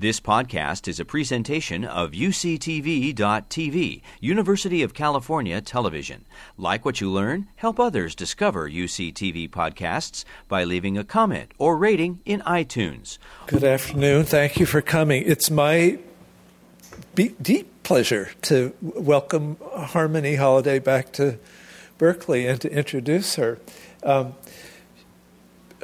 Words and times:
This 0.00 0.20
podcast 0.20 0.86
is 0.86 1.00
a 1.00 1.04
presentation 1.04 1.84
of 1.84 2.12
UCTV.tv, 2.12 4.02
University 4.20 4.82
of 4.84 4.94
California 4.94 5.60
Television. 5.60 6.24
Like 6.56 6.84
what 6.84 7.00
you 7.00 7.10
learn, 7.10 7.48
help 7.56 7.80
others 7.80 8.14
discover 8.14 8.70
UCTV 8.70 9.50
podcasts 9.50 10.24
by 10.46 10.62
leaving 10.62 10.96
a 10.96 11.02
comment 11.02 11.50
or 11.58 11.76
rating 11.76 12.20
in 12.24 12.42
iTunes. 12.42 13.18
Good 13.48 13.64
afternoon. 13.64 14.22
Thank 14.22 14.60
you 14.60 14.66
for 14.66 14.80
coming. 14.80 15.24
It's 15.26 15.50
my 15.50 15.98
deep 17.16 17.82
pleasure 17.82 18.30
to 18.42 18.72
welcome 18.80 19.56
Harmony 19.72 20.36
Holiday 20.36 20.78
back 20.78 21.10
to 21.14 21.40
Berkeley 21.98 22.46
and 22.46 22.60
to 22.60 22.70
introduce 22.70 23.34
her. 23.34 23.58
Um, 24.04 24.36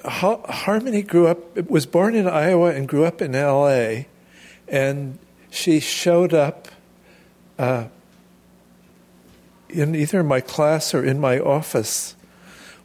Harmony 0.05 1.03
grew 1.03 1.27
up, 1.27 1.71
was 1.71 1.87
born 1.87 2.15
in 2.15 2.27
Iowa 2.27 2.71
and 2.71 2.89
grew 2.89 3.05
up 3.05 3.23
in 3.23 3.33
LA, 3.33 4.05
and 4.69 5.19
she 5.51 5.81
showed 5.81 6.35
up 6.35 6.69
uh, 7.59 7.87
in 9.69 9.95
either 9.95 10.23
my 10.23 10.41
class 10.41 10.95
or 10.95 11.05
in 11.05 11.21
my 11.21 11.39
office 11.39 12.17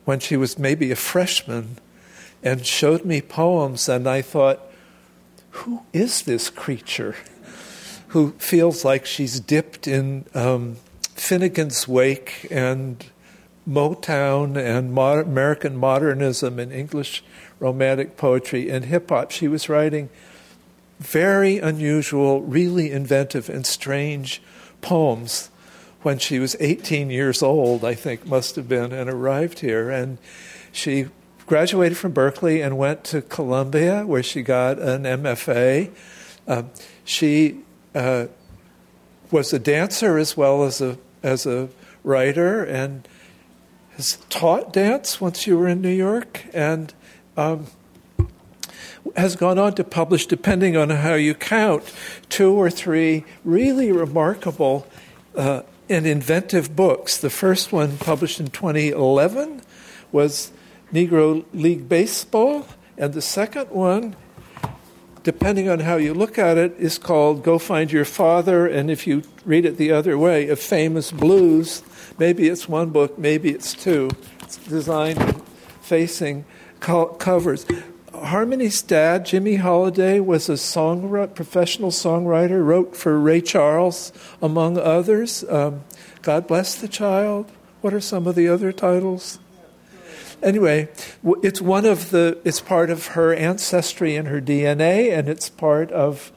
when 0.06 0.20
she 0.20 0.38
was 0.38 0.58
maybe 0.58 0.92
a 0.92 0.96
freshman 0.96 1.78
and 2.42 2.66
showed 2.66 3.06
me 3.06 3.22
poems, 3.22 3.90
and 3.90 4.08
I 4.08 4.22
thought, 4.22 4.60
who 5.52 5.84
is 5.94 6.22
this 6.22 6.50
creature 6.50 7.16
who 8.10 8.32
feels 8.40 8.84
like 8.84 9.06
she's 9.06 9.40
dipped 9.40 9.88
in 9.88 10.26
um, 10.34 10.78
Finnegans 11.16 11.88
Wake 11.88 12.48
and 12.50 13.06
Motown 13.70 14.58
and 14.58 14.94
modern, 14.94 15.28
American 15.28 15.78
modernism 15.78 16.58
and 16.58 16.72
English 16.72 17.24
romantic 17.60 18.18
poetry 18.18 18.70
and 18.70 18.86
hip 18.86 19.10
hop. 19.10 19.32
She 19.32 19.48
was 19.48 19.70
writing 19.70 20.10
very 21.00 21.60
unusual, 21.60 22.42
really 22.42 22.92
inventive 22.92 23.50
and 23.50 23.66
strange 23.66 24.42
poems 24.82 25.50
when 26.02 26.18
she 26.18 26.40
was 26.40 26.56
18 26.60 27.10
years 27.10 27.44
old, 27.44 27.84
I 27.84 27.94
think, 27.94 28.26
must 28.26 28.56
have 28.56 28.68
been, 28.68 28.92
and 28.92 29.10
arrived 29.10 29.60
here. 29.60 29.90
And 29.90 30.18
she 30.72 31.08
graduated 31.46 31.98
from 31.98 32.12
Berkeley 32.12 32.62
and 32.62 32.78
went 32.78 33.04
to 33.06 33.22
Columbia, 33.22 34.06
where 34.06 34.24
she 34.24 34.42
got 34.42 34.80
an 34.80 35.04
MFA. 35.04 35.92
Uh, 36.48 36.64
she 37.04 37.60
uh, 37.94 38.28
was 39.32 39.52
a 39.54 39.60
dancer 39.60 40.18
as 40.18 40.38
well 40.38 40.64
as 40.64 40.82
a 40.82 40.98
as 41.22 41.46
a 41.46 41.68
writer, 42.04 42.64
and 42.64 43.08
has 44.00 44.18
taught 44.30 44.72
dance 44.72 45.20
once 45.20 45.46
you 45.46 45.58
were 45.58 45.68
in 45.68 45.82
New 45.82 45.90
York 45.90 46.46
and 46.54 46.94
um, 47.36 47.66
has 49.18 49.36
gone 49.36 49.60
on 49.60 49.76
to 49.76 49.84
publish, 49.84 50.26
depending 50.26 50.78
on 50.78 50.90
how 50.90 51.16
you 51.16 51.34
count, 51.34 51.84
two 52.30 52.54
or 52.54 52.70
three 52.70 53.26
really 53.44 53.92
remarkable 53.92 54.88
uh, 55.36 55.64
and 55.90 56.08
inventive 56.08 56.78
books. 56.78 57.18
The 57.18 57.30
first 57.30 57.74
one, 57.74 57.98
published 57.98 58.40
in 58.40 58.48
2011, 58.52 59.64
was 60.14 60.54
Negro 60.94 61.44
League 61.54 61.90
Baseball, 61.90 62.68
and 62.98 63.14
the 63.14 63.22
second 63.22 63.70
one, 63.70 64.16
depending 65.30 65.70
on 65.70 65.82
how 65.82 65.98
you 65.98 66.12
look 66.12 66.40
at 66.40 66.58
it, 66.58 66.74
is 66.80 66.98
called 66.98 67.44
Go 67.44 67.60
Find 67.60 67.92
Your 67.92 68.04
Father, 68.06 68.66
and 68.66 68.90
if 68.90 69.06
you 69.06 69.22
read 69.46 69.64
it 69.64 69.78
the 69.78 69.92
other 69.92 70.18
way, 70.18 70.50
A 70.50 70.56
Famous 70.56 71.12
Blues 71.12 71.84
Maybe 72.20 72.50
it's 72.50 72.68
one 72.68 72.90
book, 72.90 73.18
maybe 73.18 73.50
it's 73.50 73.74
two. 73.74 74.10
It's 74.42 74.58
designed 74.58 75.42
facing 75.82 76.44
co- 76.82 77.14
covers. 77.14 77.66
Harmony's 78.14 78.82
dad, 78.82 79.26
Jimmy 79.26 79.56
Holiday, 79.56 80.20
was 80.20 80.50
a 80.50 80.58
song, 80.58 81.10
professional 81.34 81.92
songwriter, 81.92 82.64
wrote 82.66 82.98
for 82.98 83.18
Ray 83.18 83.40
Charles, 83.40 84.12
among 84.42 84.78
others. 84.78 85.46
Um, 85.48 85.86
God 86.22 86.46
Bless 86.46 86.76
the 86.76 86.90
Child. 86.90 87.50
What 87.80 87.94
are 87.94 88.02
some 88.02 88.28
of 88.28 88.36
the 88.36 88.50
other 88.50 88.74
titles? 88.74 89.40
Anyway, 90.42 90.88
it's 91.44 91.62
one 91.62 91.86
of 91.86 92.12
the, 92.12 92.38
it's 92.44 92.62
part 92.62 92.90
of 92.90 93.08
her 93.08 93.34
ancestry 93.34 94.16
and 94.16 94.28
her 94.28 94.42
DNA, 94.42 95.12
and 95.12 95.28
it's 95.28 95.50
part 95.50 95.92
of 95.92 96.32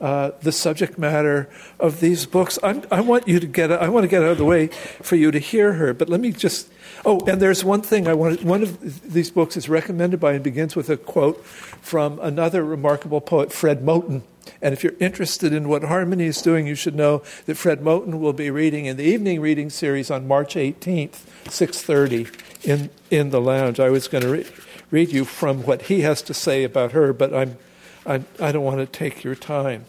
uh, 0.00 0.32
the 0.42 0.52
subject 0.52 0.98
matter 0.98 1.48
of 1.78 2.00
these 2.00 2.26
books. 2.26 2.58
I'm, 2.62 2.82
i 2.90 3.00
want 3.00 3.28
you 3.28 3.40
to 3.40 3.46
get. 3.46 3.72
I 3.72 3.88
want 3.88 4.04
to 4.04 4.08
get 4.08 4.22
out 4.22 4.32
of 4.32 4.38
the 4.38 4.44
way 4.44 4.66
for 4.66 5.16
you 5.16 5.30
to 5.30 5.38
hear 5.38 5.74
her. 5.74 5.94
But 5.94 6.08
let 6.08 6.20
me 6.20 6.32
just. 6.32 6.70
Oh, 7.06 7.20
and 7.26 7.40
there's 7.40 7.64
one 7.64 7.80
thing 7.80 8.06
I 8.08 8.14
want. 8.14 8.42
One 8.42 8.62
of 8.62 9.12
these 9.12 9.30
books 9.30 9.56
is 9.56 9.68
recommended 9.68 10.20
by 10.20 10.32
and 10.34 10.44
begins 10.44 10.76
with 10.76 10.90
a 10.90 10.96
quote 10.96 11.44
from 11.46 12.18
another 12.18 12.64
remarkable 12.64 13.20
poet, 13.20 13.52
Fred 13.52 13.82
Moten. 13.82 14.22
And 14.60 14.72
if 14.72 14.82
you're 14.82 14.94
interested 15.00 15.52
in 15.52 15.68
what 15.68 15.84
Harmony 15.84 16.26
is 16.26 16.42
doing, 16.42 16.66
you 16.66 16.74
should 16.74 16.94
know 16.94 17.22
that 17.46 17.56
Fred 17.56 17.80
Moten 17.80 18.18
will 18.18 18.32
be 18.32 18.50
reading 18.50 18.86
in 18.86 18.96
the 18.96 19.04
evening 19.04 19.40
reading 19.40 19.70
series 19.70 20.10
on 20.10 20.28
March 20.28 20.54
18th, 20.54 21.26
6:30 21.46 22.30
in 22.64 22.90
in 23.10 23.30
the 23.30 23.40
lounge. 23.40 23.80
I 23.80 23.90
was 23.90 24.08
going 24.08 24.24
to 24.24 24.30
re- 24.30 24.46
read 24.90 25.12
you 25.12 25.24
from 25.24 25.62
what 25.62 25.82
he 25.82 26.00
has 26.02 26.22
to 26.22 26.34
say 26.34 26.64
about 26.64 26.92
her, 26.92 27.12
but 27.12 27.34
I'm 27.34 27.58
I, 28.06 28.22
I 28.38 28.52
don't 28.52 28.64
want 28.64 28.78
to 28.78 28.86
take 28.86 29.24
your 29.24 29.34
time 29.34 29.86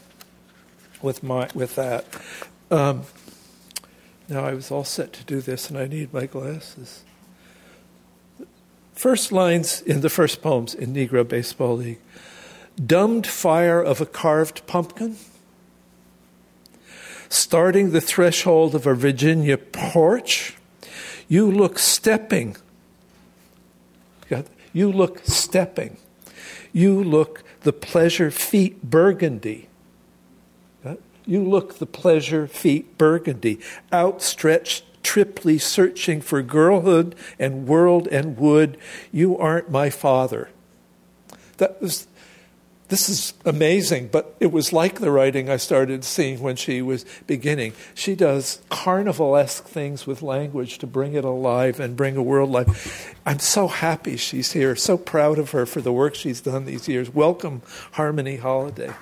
with 1.02 1.22
my 1.24 1.50
with 1.54 1.76
that. 1.76 2.06
Um, 2.72 3.04
now 4.30 4.44
I 4.44 4.54
was 4.54 4.72
all 4.72 4.84
set 4.84 5.14
to 5.14 5.24
do 5.24 5.42
this, 5.42 5.70
and 5.70 5.78
I 5.78 5.88
need 5.88 6.14
my 6.14 6.26
glasses. 6.26 7.04
First 8.94 9.32
lines 9.32 9.82
in 9.82 10.02
the 10.02 10.10
first 10.10 10.42
poems 10.42 10.74
in 10.74 10.94
Negro 10.94 11.28
Baseball 11.28 11.78
League: 11.78 12.00
"Dumbed 12.84 13.28
fire 13.28 13.82
of 13.82 14.02
a 14.02 14.06
carved 14.06 14.66
pumpkin." 14.68 15.18
Starting 17.30 17.92
the 17.92 18.02
threshold 18.02 18.76
of 18.76 18.86
a 18.86 18.94
Virginia 18.94 19.58
porch, 19.58 20.56
you 21.28 21.50
look 21.50 21.80
stepping. 21.80 22.56
You 24.74 24.92
look 24.92 25.22
stepping. 25.26 25.98
You 26.74 27.04
look 27.04 27.44
the 27.62 27.74
pleasure 27.74 28.30
feet 28.30 28.84
burgundy 28.84 29.70
you 31.26 31.44
look 31.44 31.80
the 31.80 31.86
pleasure 31.86 32.48
feet 32.48 32.98
burgundy, 32.98 33.60
outstretched, 33.92 34.84
triply 35.04 35.58
searching 35.58 36.22
for 36.22 36.42
girlhood 36.42 37.16
and 37.38 37.68
world 37.68 38.08
and 38.08 38.38
wood. 38.38 38.78
You 39.12 39.38
aren't 39.38 39.70
my 39.70 39.90
father. 39.90 40.50
That 41.58 41.82
was, 41.82 42.08
this 42.88 43.10
is 43.10 43.34
amazing, 43.46 44.10
but 44.12 44.36
it 44.40 44.52
was 44.52 44.72
like 44.72 45.00
the 45.00 45.10
writing 45.10 45.50
I 45.50 45.58
started 45.58 46.04
seeing 46.04 46.40
when 46.42 46.56
she 46.56 46.82
was 46.82 47.04
beginning. 47.26 47.74
She 47.96 48.16
does 48.16 48.62
carnival 48.70 49.36
esque 49.36 49.66
things 49.66 50.06
with 50.06 50.22
language 50.22 50.78
to 50.80 50.88
bring 50.88 51.14
it 51.14 51.26
alive 51.26 51.80
and 51.80 51.96
bring 51.96 52.16
a 52.16 52.24
world 52.24 52.52
life. 52.52 53.16
I'm 53.26 53.40
so 53.40 53.68
happy 53.68 54.18
she's 54.18 54.52
here, 54.52 54.76
so 54.76 54.98
proud 54.98 55.40
of 55.40 55.52
her 55.52 55.66
for 55.66 55.82
the 55.82 55.92
work 55.92 56.14
she's 56.14 56.42
done 56.42 56.66
these 56.66 56.88
years. 56.88 57.10
Welcome, 57.14 57.64
Harmony 57.94 58.38
Holiday. 58.38 58.94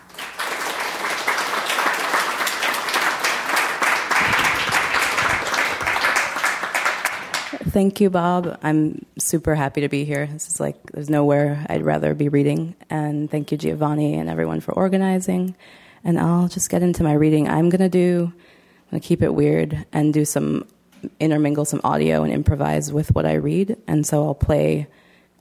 Thank 7.73 7.99
you, 7.99 8.11
Bob. 8.11 8.57
I'm 8.61 9.03
super 9.33 9.55
happy 9.55 9.81
to 9.81 9.89
be 9.89 10.05
here. 10.05 10.27
This 10.27 10.47
is 10.47 10.59
like, 10.59 10.75
there's 10.91 11.09
nowhere 11.09 11.65
I'd 11.67 11.81
rather 11.81 12.13
be 12.13 12.29
reading. 12.29 12.75
And 12.91 13.31
thank 13.31 13.51
you, 13.51 13.57
Giovanni, 13.57 14.13
and 14.13 14.29
everyone 14.29 14.59
for 14.59 14.73
organizing. 14.73 15.55
And 16.03 16.19
I'll 16.19 16.47
just 16.47 16.69
get 16.69 16.83
into 16.83 17.01
my 17.01 17.13
reading. 17.13 17.49
I'm 17.49 17.71
going 17.71 17.81
to 17.81 17.89
do, 17.89 18.31
I'm 18.31 18.91
going 18.91 19.01
to 19.01 19.07
keep 19.07 19.23
it 19.23 19.33
weird 19.33 19.87
and 19.91 20.13
do 20.13 20.23
some, 20.23 20.67
intermingle 21.19 21.65
some 21.65 21.81
audio 21.83 22.21
and 22.21 22.31
improvise 22.31 22.93
with 22.93 23.15
what 23.15 23.25
I 23.25 23.33
read. 23.33 23.75
And 23.87 24.05
so 24.05 24.23
I'll 24.23 24.35
play 24.35 24.85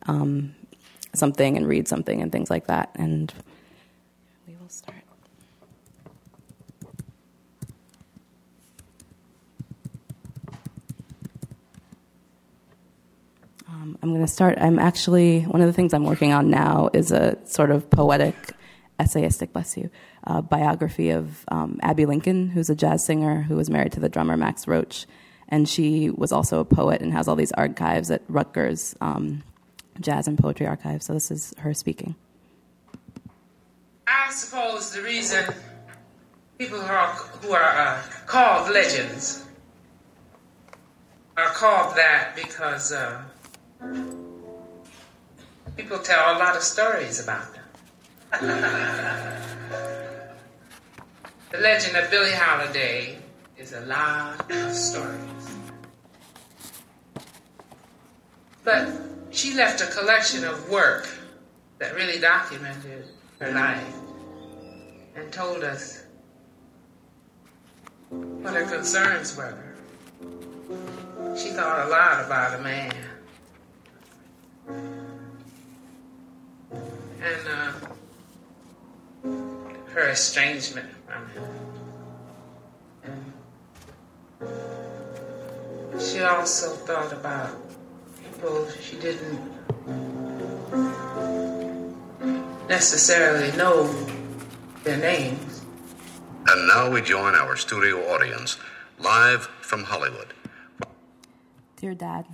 um, 0.06 0.54
something 1.12 1.58
and 1.58 1.68
read 1.68 1.86
something 1.86 2.22
and 2.22 2.32
things 2.32 2.48
like 2.48 2.68
that. 2.68 2.92
And 2.94 3.30
Um, 13.82 13.98
I'm 14.00 14.10
going 14.10 14.24
to 14.24 14.30
start. 14.30 14.58
I'm 14.60 14.78
actually, 14.78 15.40
one 15.42 15.60
of 15.60 15.66
the 15.66 15.72
things 15.72 15.92
I'm 15.92 16.04
working 16.04 16.32
on 16.32 16.48
now 16.48 16.88
is 16.92 17.10
a 17.10 17.36
sort 17.44 17.72
of 17.72 17.90
poetic, 17.90 18.52
essayistic, 19.00 19.52
bless 19.52 19.76
you, 19.76 19.90
uh, 20.24 20.40
biography 20.40 21.10
of 21.10 21.44
um, 21.48 21.80
Abbey 21.82 22.06
Lincoln, 22.06 22.48
who's 22.48 22.70
a 22.70 22.76
jazz 22.76 23.04
singer 23.04 23.42
who 23.42 23.56
was 23.56 23.68
married 23.68 23.90
to 23.92 24.00
the 24.00 24.08
drummer 24.08 24.36
Max 24.36 24.68
Roach. 24.68 25.06
And 25.48 25.68
she 25.68 26.10
was 26.10 26.30
also 26.30 26.60
a 26.60 26.64
poet 26.64 27.02
and 27.02 27.12
has 27.12 27.26
all 27.26 27.34
these 27.34 27.50
archives 27.52 28.08
at 28.12 28.22
Rutgers 28.28 28.94
um, 29.00 29.42
Jazz 30.00 30.28
and 30.28 30.38
Poetry 30.38 30.66
Archive. 30.68 31.02
So 31.02 31.12
this 31.12 31.32
is 31.32 31.52
her 31.58 31.74
speaking. 31.74 32.14
I 34.06 34.30
suppose 34.30 34.92
the 34.92 35.02
reason 35.02 35.44
people 36.56 36.78
who 36.78 36.86
are, 36.86 37.08
who 37.08 37.52
are 37.52 37.78
uh, 37.78 38.02
called 38.26 38.70
legends 38.70 39.44
are 41.36 41.48
called 41.48 41.96
that 41.96 42.36
because. 42.36 42.92
Uh, 42.92 43.24
People 45.76 45.98
tell 45.98 46.36
a 46.36 46.38
lot 46.38 46.56
of 46.56 46.62
stories 46.62 47.22
about 47.22 47.46
them. 47.54 47.64
The 51.52 51.58
legend 51.58 51.98
of 51.98 52.10
Billie 52.10 52.32
Holiday 52.32 53.18
is 53.58 53.74
a 53.74 53.82
lot 53.82 54.50
of 54.50 54.72
stories. 54.72 55.58
But 58.64 58.88
she 59.32 59.52
left 59.52 59.82
a 59.82 59.86
collection 59.86 60.44
of 60.44 60.70
work 60.70 61.06
that 61.78 61.94
really 61.94 62.18
documented 62.18 63.04
her 63.38 63.52
life 63.52 63.94
and 65.14 65.30
told 65.30 65.62
us 65.62 66.04
what 68.08 68.54
her 68.54 68.64
concerns 68.64 69.36
were. 69.36 69.74
She 71.36 71.50
thought 71.50 71.86
a 71.86 71.90
lot 71.90 72.24
about 72.24 72.58
a 72.58 72.62
man. 72.62 72.94
And 77.22 77.48
uh, 77.48 77.72
her 79.92 80.08
estrangement 80.08 80.88
from 81.06 81.28
him. 81.30 81.44
She 86.00 86.20
also 86.20 86.70
thought 86.70 87.12
about 87.12 87.56
people 88.20 88.68
she 88.70 88.96
didn't 88.96 89.40
necessarily 92.68 93.56
know 93.56 93.86
their 94.82 94.96
names. 94.96 95.64
And 96.48 96.66
now 96.66 96.90
we 96.90 97.02
join 97.02 97.34
our 97.34 97.54
studio 97.56 97.98
audience 98.12 98.56
live 98.98 99.42
from 99.60 99.84
Hollywood. 99.84 100.34
Dear 101.76 101.94
Dad, 101.94 102.26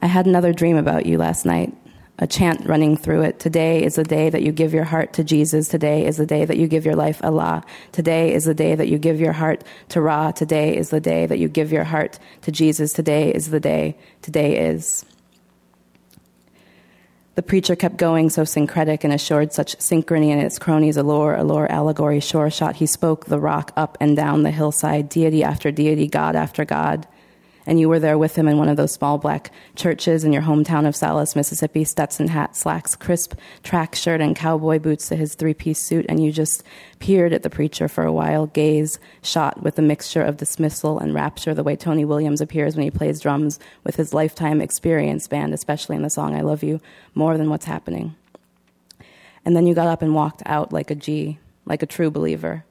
I 0.00 0.06
had 0.06 0.26
another 0.26 0.52
dream 0.52 0.76
about 0.76 1.04
you 1.06 1.18
last 1.18 1.44
night, 1.44 1.74
a 2.20 2.26
chant 2.26 2.66
running 2.66 2.98
through 2.98 3.22
it. 3.22 3.40
Today 3.40 3.82
is 3.82 3.94
the 3.94 4.04
day 4.04 4.28
that 4.28 4.42
you 4.42 4.52
give 4.52 4.74
your 4.74 4.84
heart 4.84 5.14
to 5.14 5.24
Jesus. 5.24 5.68
Today 5.68 6.06
is 6.06 6.18
the 6.18 6.26
day 6.26 6.44
that 6.44 6.58
you 6.58 6.68
give 6.68 6.84
your 6.84 6.94
life 6.94 7.24
Allah. 7.24 7.64
Today 7.92 8.34
is 8.34 8.44
the 8.44 8.54
day 8.54 8.74
that 8.74 8.88
you 8.88 8.98
give 8.98 9.20
your 9.20 9.32
heart 9.32 9.64
to 9.88 10.02
Ra. 10.02 10.30
Today 10.30 10.76
is 10.76 10.90
the 10.90 11.00
day 11.00 11.24
that 11.24 11.38
you 11.38 11.48
give 11.48 11.72
your 11.72 11.84
heart 11.84 12.18
to 12.42 12.52
Jesus. 12.52 12.92
Today 12.92 13.32
is 13.32 13.48
the 13.50 13.58
day. 13.58 13.96
Today 14.20 14.68
is. 14.68 15.06
The 17.36 17.42
preacher 17.42 17.74
kept 17.74 17.96
going, 17.96 18.28
so 18.28 18.44
syncretic 18.44 19.02
and 19.02 19.14
assured 19.14 19.54
such 19.54 19.78
synchrony 19.78 20.28
in 20.28 20.38
its 20.38 20.58
cronies, 20.58 20.98
allure, 20.98 21.34
allure, 21.36 21.72
allegory, 21.72 22.20
sure 22.20 22.50
shot. 22.50 22.76
He 22.76 22.86
spoke 22.86 23.26
the 23.26 23.40
rock 23.40 23.72
up 23.76 23.96
and 23.98 24.14
down 24.14 24.42
the 24.42 24.50
hillside, 24.50 25.08
deity 25.08 25.42
after 25.42 25.70
deity, 25.70 26.06
God 26.06 26.36
after 26.36 26.66
God 26.66 27.06
and 27.66 27.78
you 27.78 27.88
were 27.88 27.98
there 27.98 28.18
with 28.18 28.36
him 28.36 28.48
in 28.48 28.58
one 28.58 28.68
of 28.68 28.76
those 28.76 28.92
small 28.92 29.18
black 29.18 29.52
churches 29.76 30.24
in 30.24 30.32
your 30.32 30.42
hometown 30.42 30.86
of 30.86 30.94
Sallis, 30.94 31.36
Mississippi, 31.36 31.84
Stetson 31.84 32.28
hat, 32.28 32.56
slacks, 32.56 32.96
crisp 32.96 33.34
track 33.62 33.94
shirt, 33.94 34.20
and 34.20 34.34
cowboy 34.36 34.78
boots 34.78 35.08
to 35.08 35.16
his 35.16 35.34
three 35.34 35.54
piece 35.54 35.78
suit, 35.78 36.06
and 36.08 36.24
you 36.24 36.32
just 36.32 36.62
peered 36.98 37.32
at 37.32 37.42
the 37.42 37.50
preacher 37.50 37.88
for 37.88 38.04
a 38.04 38.12
while, 38.12 38.46
gaze 38.46 38.98
shot 39.22 39.62
with 39.62 39.78
a 39.78 39.82
mixture 39.82 40.22
of 40.22 40.36
dismissal 40.36 40.98
and 40.98 41.14
rapture, 41.14 41.54
the 41.54 41.64
way 41.64 41.76
Tony 41.76 42.04
Williams 42.04 42.40
appears 42.40 42.76
when 42.76 42.84
he 42.84 42.90
plays 42.90 43.20
drums 43.20 43.58
with 43.84 43.96
his 43.96 44.14
lifetime 44.14 44.60
experience 44.60 45.26
band, 45.28 45.54
especially 45.54 45.96
in 45.96 46.02
the 46.02 46.10
song 46.10 46.34
I 46.34 46.40
Love 46.40 46.62
You, 46.62 46.80
more 47.14 47.36
than 47.36 47.50
what's 47.50 47.66
happening. 47.66 48.14
And 49.44 49.56
then 49.56 49.66
you 49.66 49.74
got 49.74 49.88
up 49.88 50.02
and 50.02 50.14
walked 50.14 50.42
out 50.46 50.72
like 50.72 50.90
a 50.90 50.94
G, 50.94 51.38
like 51.64 51.82
a 51.82 51.86
true 51.86 52.10
believer. 52.10 52.64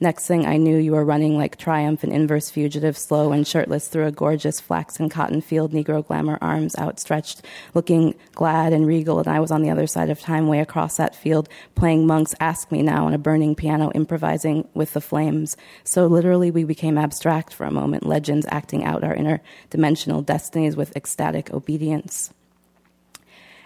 Next 0.00 0.26
thing 0.26 0.44
I 0.44 0.56
knew, 0.56 0.76
you 0.76 0.92
were 0.92 1.04
running 1.04 1.38
like 1.38 1.56
triumph, 1.56 2.02
an 2.02 2.12
inverse 2.12 2.50
fugitive, 2.50 2.98
slow 2.98 3.32
and 3.32 3.46
shirtless 3.46 3.88
through 3.88 4.06
a 4.06 4.12
gorgeous 4.12 4.60
flax 4.60 4.98
and 4.98 5.10
cotton 5.10 5.40
field, 5.40 5.72
Negro 5.72 6.04
glamour 6.04 6.36
arms 6.40 6.76
outstretched, 6.76 7.42
looking 7.74 8.14
glad 8.32 8.72
and 8.72 8.86
regal. 8.86 9.20
And 9.20 9.28
I 9.28 9.40
was 9.40 9.52
on 9.52 9.62
the 9.62 9.70
other 9.70 9.86
side 9.86 10.10
of 10.10 10.20
time, 10.20 10.48
way 10.48 10.58
across 10.58 10.96
that 10.96 11.14
field, 11.14 11.48
playing 11.76 12.06
Monk's 12.06 12.34
Ask 12.40 12.72
Me 12.72 12.82
Now 12.82 13.06
on 13.06 13.14
a 13.14 13.18
burning 13.18 13.54
piano, 13.54 13.92
improvising 13.94 14.68
with 14.74 14.92
the 14.94 15.00
flames. 15.00 15.56
So 15.84 16.06
literally, 16.06 16.50
we 16.50 16.64
became 16.64 16.98
abstract 16.98 17.54
for 17.54 17.64
a 17.64 17.70
moment, 17.70 18.04
legends 18.04 18.46
acting 18.50 18.84
out 18.84 19.04
our 19.04 19.14
interdimensional 19.14 20.26
destinies 20.26 20.76
with 20.76 20.96
ecstatic 20.96 21.52
obedience 21.54 22.33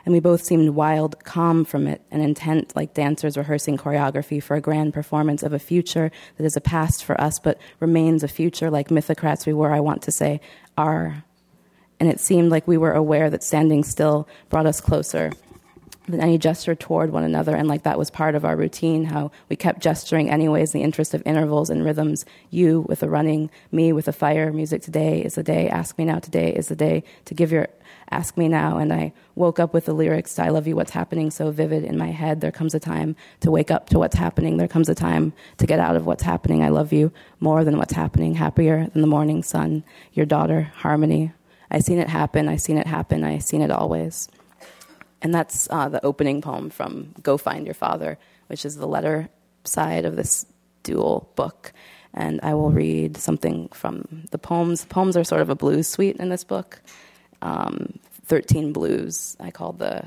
and 0.09 0.15
we 0.15 0.21
both 0.21 0.43
seemed 0.43 0.71
wild, 0.71 1.23
calm 1.25 1.67
from 1.67 1.87
it, 1.87 2.01
and 2.11 2.23
intent 2.23 2.75
like 2.75 2.95
dancers 2.95 3.37
rehearsing 3.37 3.77
choreography 3.77 4.43
for 4.43 4.57
a 4.57 4.61
grand 4.63 4.95
performance 4.95 5.43
of 5.43 5.53
a 5.53 5.59
future 5.59 6.11
that 6.39 6.47
is 6.47 6.57
a 6.57 6.63
past 6.63 7.05
for 7.05 7.21
us, 7.21 7.39
but 7.39 7.59
remains 7.79 8.23
a 8.23 8.29
future 8.29 8.71
like 8.71 8.89
mythocrats 8.89 9.45
we 9.45 9.53
were, 9.53 9.71
I 9.71 9.81
want 9.81 10.01
to 10.05 10.11
say, 10.11 10.41
are. 10.79 11.25
And 12.01 12.09
it 12.09 12.21
seemed 12.21 12.51
like 12.51 12.67
we 12.67 12.79
were 12.79 12.95
aware 12.95 13.29
that 13.29 13.43
standing 13.43 13.85
still 13.85 14.27
brought 14.49 14.65
us 14.65 14.81
closer 14.81 15.31
than 16.09 16.21
any 16.21 16.39
gesture 16.39 16.75
toward 16.75 17.11
one 17.11 17.25
another, 17.25 17.55
and 17.55 17.69
like 17.69 17.83
that 17.83 17.99
was 17.99 18.11
part 18.11 18.35
of 18.35 18.45
our 18.45 18.57
routine, 18.57 19.05
how 19.05 19.31
we 19.49 19.57
kept 19.57 19.81
gesturing 19.81 20.31
anyways 20.31 20.75
in 20.75 20.81
the 20.81 20.85
interest 20.85 21.15
of 21.15 21.23
intervals 21.25 21.71
and 21.71 21.85
rhythms. 21.85 22.25
You 22.51 22.81
with 22.89 23.01
the 23.01 23.09
running, 23.09 23.51
me 23.71 23.93
with 23.93 24.07
the 24.07 24.13
fire, 24.13 24.53
music 24.53 24.83
today 24.83 25.23
is 25.23 25.35
the 25.35 25.43
day, 25.43 25.69
ask 25.69 25.99
me 25.99 26.05
now 26.05 26.19
today 26.19 26.53
is 26.53 26.69
the 26.69 26.77
day 26.77 27.05
to 27.27 27.35
give 27.35 27.53
your 27.53 27.69
ask 28.11 28.37
me 28.37 28.49
now. 28.49 28.79
And 28.79 28.93
I 28.93 29.13
woke 29.35 29.59
up 29.59 29.75
with 29.75 29.85
the 29.85 29.93
lyrics, 29.93 30.39
I 30.39 30.49
love 30.49 30.67
you, 30.67 30.77
what's 30.77 30.93
happening, 30.93 31.31
so 31.31 31.51
vivid 31.51 31.85
in 31.85 31.99
my 31.99 32.11
head. 32.11 32.41
There 32.41 32.53
comes 32.53 32.75
a 32.75 32.81
time 32.81 33.17
to 33.41 33.51
wake 33.51 33.71
up 33.71 33.89
to 33.91 33.99
what's 33.99 34.17
happening. 34.17 34.57
There 34.57 34.69
comes 34.69 34.89
a 34.89 34.95
time 34.95 35.33
to 35.59 35.67
get 35.67 35.81
out 35.81 35.97
of 35.97 36.07
what's 36.07 36.23
happening. 36.23 36.63
I 36.63 36.69
love 36.69 36.93
you 36.93 37.13
more 37.41 37.65
than 37.65 37.79
what's 37.79 37.95
happening, 37.95 38.35
happier 38.35 38.87
than 38.93 39.03
the 39.03 39.09
morning 39.09 39.43
sun. 39.43 39.85
Your 40.13 40.27
daughter, 40.27 40.73
Harmony. 40.77 41.33
I 41.71 41.81
seen 41.81 41.99
it 41.99 42.09
happen, 42.09 42.49
I 42.49 42.57
seen 42.57 42.79
it 42.79 42.87
happen, 42.87 43.25
I 43.25 43.39
seen 43.39 43.61
it 43.61 43.71
always. 43.71 44.29
And 45.21 45.35
that's 45.35 45.69
uh, 45.71 45.89
the 45.89 46.05
opening 46.05 46.41
poem 46.41 46.71
from 46.71 47.15
Go 47.23 47.37
Find 47.37 47.67
Your 47.67 47.75
Father, 47.75 48.19
which 48.47 48.65
is 48.65 48.77
the 48.77 48.87
letter 48.87 49.29
side 49.65 50.05
of 50.05 50.17
this 50.17 50.47
dual 50.83 51.31
book. 51.35 51.73
And 52.15 52.41
I 52.43 52.55
will 52.55 52.71
read 52.71 53.17
something 53.17 53.69
from 53.69 54.27
the 54.31 54.39
poems. 54.39 54.83
The 54.83 54.89
poems 54.89 55.17
are 55.17 55.25
sort 55.25 55.43
of 55.43 55.51
a 55.51 55.55
blues 55.55 55.89
suite 55.89 56.17
in 56.17 56.29
this 56.29 56.45
book. 56.45 56.81
Um, 57.43 57.99
13 58.27 58.73
Blues, 58.73 59.37
I 59.41 59.51
call 59.51 59.73
the 59.73 60.05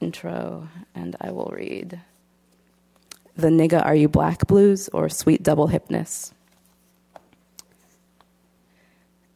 intro, 0.00 0.68
and 0.94 1.14
I 1.20 1.30
will 1.30 1.52
read 1.54 2.00
The 3.36 3.48
Nigga 3.48 3.84
Are 3.84 3.94
You 3.94 4.08
Black 4.08 4.46
Blues 4.46 4.88
or 4.92 5.08
Sweet 5.08 5.42
Double 5.42 5.68
Hipness. 5.68 6.32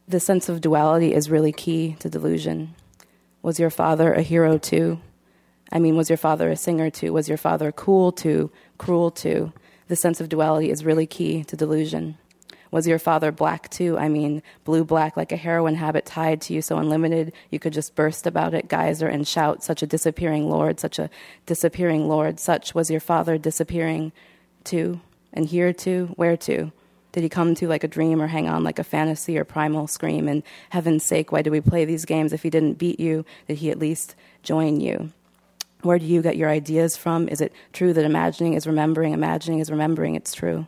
The 0.09 0.21
sense 0.21 0.49
of 0.49 0.61
duality 0.61 1.13
is 1.13 1.31
really 1.31 1.53
key 1.53 1.97
to 1.99 2.09
delusion. 2.09 2.75
Was 3.47 3.61
your 3.61 3.71
father 3.71 4.13
a 4.13 4.23
hero 4.23 4.59
too? 4.59 4.99
I 5.71 5.79
mean, 5.79 5.97
was 5.97 6.11
your 6.11 6.17
father 6.17 6.51
a 6.51 6.57
singer 6.57 6.91
too? 6.91 7.13
Was 7.13 7.29
your 7.29 7.39
father 7.39 7.71
cool 7.71 8.11
too? 8.11 8.51
Cruel 8.77 9.13
too? 9.13 9.53
The 9.87 9.95
sense 9.95 10.21
of 10.21 10.29
duality 10.29 10.69
is 10.69 10.85
really 10.85 11.07
key 11.07 11.45
to 11.45 11.57
delusion. 11.57 12.19
Was 12.73 12.89
your 12.89 12.99
father 12.99 13.31
black 13.31 13.71
too? 13.71 13.97
I 13.97 14.09
mean, 14.09 14.43
blue 14.65 14.83
black, 14.83 15.17
like 15.17 15.31
a 15.31 15.37
heroin 15.37 15.77
habit 15.77 16.05
tied 16.05 16.41
to 16.41 16.55
you 16.55 16.61
so 16.61 16.79
unlimited 16.79 17.33
you 17.49 17.61
could 17.61 17.73
just 17.73 17.95
burst 17.95 18.27
about 18.27 18.53
it, 18.53 18.69
geyser, 18.69 19.07
and 19.07 19.29
shout, 19.29 19.63
such 19.63 19.81
a 19.81 19.87
disappearing 19.87 20.51
lord, 20.51 20.81
such 20.81 20.99
a 20.99 21.09
disappearing 21.47 22.09
lord, 22.09 22.41
such 22.41 22.75
was 22.75 22.91
your 22.91 22.99
father 22.99 23.39
disappearing 23.39 24.11
too? 24.65 25.01
And 25.33 25.47
here 25.47 25.73
too? 25.73 26.13
Where 26.17 26.37
to? 26.39 26.73
Did 27.17 27.23
he 27.23 27.31
come 27.31 27.55
to 27.55 27.67
like 27.67 27.83
a 27.83 27.89
dream 27.89 28.21
or 28.21 28.27
hang 28.27 28.47
on 28.47 28.63
like 28.63 28.79
a 28.79 28.85
fantasy 28.85 29.39
or 29.39 29.45
primal 29.45 29.87
scream? 29.87 30.29
And 30.29 30.43
heaven's 30.69 31.03
sake, 31.03 31.33
why 31.33 31.41
do 31.41 31.51
we 31.51 31.63
play 31.63 31.87
these 31.87 32.05
games? 32.05 32.35
If 32.35 32.43
he 32.43 32.51
didn't 32.51 32.75
beat 32.75 33.01
you, 33.01 33.25
did 33.49 33.57
he 33.57 33.71
at 33.71 33.79
least 33.79 34.15
join 34.43 34.81
you? 34.83 35.13
Where 35.81 35.99
do 35.99 36.05
you 36.05 36.21
get 36.21 36.37
your 36.37 36.51
ideas 36.51 36.95
from? 36.99 37.27
Is 37.31 37.41
it 37.41 37.55
true 37.73 37.95
that 37.95 38.05
imagining 38.05 38.53
is 38.53 38.67
remembering, 38.67 39.15
imagining 39.15 39.61
is 39.61 39.71
remembering? 39.71 40.15
It's 40.15 40.35
true. 40.35 40.67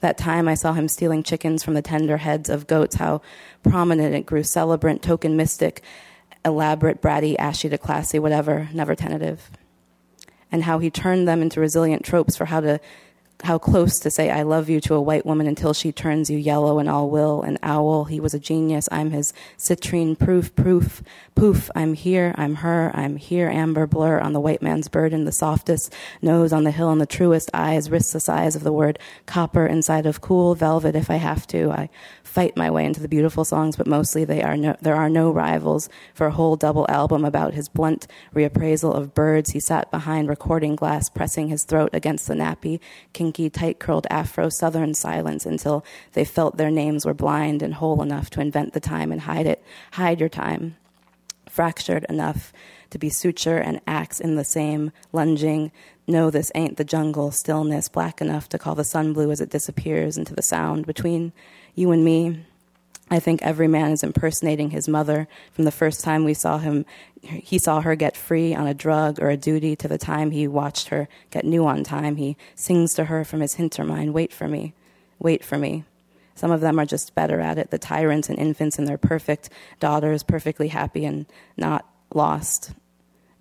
That 0.00 0.18
time 0.18 0.46
I 0.46 0.56
saw 0.56 0.74
him 0.74 0.88
stealing 0.88 1.22
chickens 1.22 1.64
from 1.64 1.72
the 1.72 1.80
tender 1.80 2.18
heads 2.18 2.50
of 2.50 2.66
goats, 2.66 2.96
how 2.96 3.22
prominent 3.62 4.14
it 4.14 4.26
grew, 4.26 4.42
celebrant, 4.42 5.00
token 5.00 5.38
mystic, 5.38 5.82
elaborate, 6.44 7.00
bratty, 7.00 7.34
ashy 7.38 7.70
to 7.70 7.78
classy, 7.78 8.18
whatever, 8.18 8.68
never 8.74 8.94
tentative. 8.94 9.48
And 10.50 10.64
how 10.64 10.80
he 10.80 10.90
turned 10.90 11.26
them 11.26 11.40
into 11.40 11.60
resilient 11.60 12.04
tropes 12.04 12.36
for 12.36 12.44
how 12.44 12.60
to 12.60 12.78
how 13.42 13.58
close 13.58 13.98
to 14.00 14.10
say 14.10 14.30
I 14.30 14.42
love 14.42 14.68
you 14.68 14.80
to 14.82 14.94
a 14.94 15.00
white 15.00 15.26
woman 15.26 15.46
until 15.46 15.74
she 15.74 15.92
turns 15.92 16.30
you 16.30 16.38
yellow 16.38 16.78
and 16.78 16.88
all 16.88 17.10
will. 17.10 17.42
An 17.42 17.58
owl, 17.62 18.04
he 18.04 18.20
was 18.20 18.34
a 18.34 18.38
genius. 18.38 18.88
I'm 18.92 19.10
his 19.10 19.32
citrine 19.58 20.18
proof, 20.18 20.54
proof, 20.54 21.02
poof. 21.34 21.70
I'm 21.74 21.94
here, 21.94 22.34
I'm 22.36 22.56
her, 22.56 22.92
I'm 22.94 23.16
here. 23.16 23.48
Amber 23.48 23.86
blur 23.86 24.20
on 24.20 24.32
the 24.32 24.40
white 24.40 24.62
man's 24.62 24.88
burden, 24.88 25.24
the 25.24 25.32
softest 25.32 25.92
nose 26.20 26.52
on 26.52 26.64
the 26.64 26.70
hill 26.70 26.90
and 26.90 27.00
the 27.00 27.06
truest 27.06 27.50
eyes, 27.52 27.90
wrists 27.90 28.12
the 28.12 28.20
size 28.20 28.54
of 28.54 28.62
the 28.62 28.72
word 28.72 28.98
copper 29.26 29.66
inside 29.66 30.06
of 30.06 30.20
cool 30.20 30.54
velvet 30.54 30.94
if 30.94 31.10
I 31.10 31.16
have 31.16 31.46
to. 31.48 31.70
I 31.70 31.88
fight 32.32 32.56
my 32.56 32.70
way 32.70 32.86
into 32.86 33.00
the 33.00 33.08
beautiful 33.08 33.44
songs, 33.44 33.76
but 33.76 33.86
mostly 33.86 34.24
they 34.24 34.42
are 34.42 34.56
no, 34.56 34.74
there 34.80 34.96
are 34.96 35.10
no 35.10 35.30
rivals. 35.30 35.90
For 36.14 36.26
a 36.26 36.30
whole 36.30 36.56
double 36.56 36.86
album 36.88 37.26
about 37.26 37.52
his 37.52 37.68
blunt 37.68 38.06
reappraisal 38.34 38.96
of 38.96 39.12
birds, 39.12 39.50
he 39.50 39.60
sat 39.60 39.90
behind 39.90 40.30
recording 40.30 40.74
glass, 40.74 41.10
pressing 41.10 41.48
his 41.48 41.64
throat 41.64 41.90
against 41.92 42.26
the 42.26 42.34
nappy, 42.34 42.80
kinky, 43.12 43.50
tight 43.50 43.78
curled 43.78 44.06
afro 44.08 44.48
southern 44.48 44.94
silence 44.94 45.44
until 45.44 45.84
they 46.14 46.24
felt 46.24 46.56
their 46.56 46.70
names 46.70 47.04
were 47.04 47.12
blind 47.12 47.62
and 47.62 47.74
whole 47.74 48.00
enough 48.00 48.30
to 48.30 48.40
invent 48.40 48.72
the 48.72 48.80
time 48.80 49.12
and 49.12 49.20
hide 49.20 49.46
it. 49.46 49.62
Hide 49.92 50.18
your 50.18 50.30
time. 50.30 50.76
Fractured 51.50 52.06
enough 52.08 52.50
to 52.88 52.98
be 52.98 53.10
suture 53.10 53.58
and 53.58 53.82
axe 53.86 54.20
in 54.20 54.36
the 54.36 54.44
same, 54.44 54.90
lunging. 55.12 55.70
No, 56.06 56.30
this 56.30 56.50
ain't 56.54 56.78
the 56.78 56.84
jungle, 56.84 57.30
stillness, 57.30 57.90
black 57.90 58.22
enough 58.22 58.48
to 58.48 58.58
call 58.58 58.74
the 58.74 58.84
sun 58.84 59.12
blue 59.12 59.30
as 59.30 59.42
it 59.42 59.50
disappears 59.50 60.16
into 60.16 60.34
the 60.34 60.40
sound 60.42 60.86
between 60.86 61.34
you 61.74 61.90
and 61.90 62.04
me. 62.04 62.44
I 63.10 63.20
think 63.20 63.42
every 63.42 63.68
man 63.68 63.90
is 63.90 64.02
impersonating 64.02 64.70
his 64.70 64.88
mother 64.88 65.28
from 65.52 65.64
the 65.64 65.70
first 65.70 66.02
time 66.02 66.24
we 66.24 66.34
saw 66.34 66.58
him. 66.58 66.86
He 67.20 67.58
saw 67.58 67.82
her 67.82 67.94
get 67.94 68.16
free 68.16 68.54
on 68.54 68.66
a 68.66 68.74
drug 68.74 69.20
or 69.20 69.28
a 69.28 69.36
duty 69.36 69.76
to 69.76 69.88
the 69.88 69.98
time 69.98 70.30
he 70.30 70.48
watched 70.48 70.88
her 70.88 71.08
get 71.30 71.44
new 71.44 71.66
on 71.66 71.84
time. 71.84 72.16
He 72.16 72.36
sings 72.54 72.94
to 72.94 73.04
her 73.06 73.24
from 73.24 73.40
his 73.40 73.54
hintermind, 73.54 74.14
Wait 74.14 74.32
for 74.32 74.48
me, 74.48 74.72
wait 75.18 75.44
for 75.44 75.58
me. 75.58 75.84
Some 76.34 76.50
of 76.50 76.62
them 76.62 76.78
are 76.78 76.86
just 76.86 77.14
better 77.14 77.40
at 77.40 77.58
it, 77.58 77.70
the 77.70 77.78
tyrants 77.78 78.30
and 78.30 78.38
infants 78.38 78.78
and 78.78 78.88
their 78.88 78.98
perfect 78.98 79.50
daughters, 79.78 80.22
perfectly 80.22 80.68
happy 80.68 81.04
and 81.04 81.26
not 81.58 81.86
lost. 82.14 82.72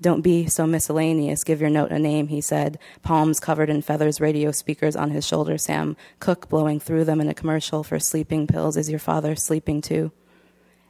Don't 0.01 0.21
be 0.21 0.47
so 0.47 0.65
miscellaneous. 0.65 1.43
Give 1.43 1.61
your 1.61 1.69
note 1.69 1.91
a 1.91 1.99
name, 1.99 2.29
he 2.29 2.41
said. 2.41 2.79
Palms 3.03 3.39
covered 3.39 3.69
in 3.69 3.83
feathers, 3.83 4.19
radio 4.19 4.51
speakers 4.51 4.95
on 4.95 5.11
his 5.11 5.27
shoulder. 5.27 5.59
Sam 5.59 5.95
Cooke 6.19 6.49
blowing 6.49 6.79
through 6.79 7.05
them 7.05 7.21
in 7.21 7.29
a 7.29 7.35
commercial 7.35 7.83
for 7.83 7.99
sleeping 7.99 8.47
pills. 8.47 8.77
Is 8.77 8.89
your 8.89 8.97
father 8.97 9.35
sleeping 9.35 9.79
too? 9.79 10.11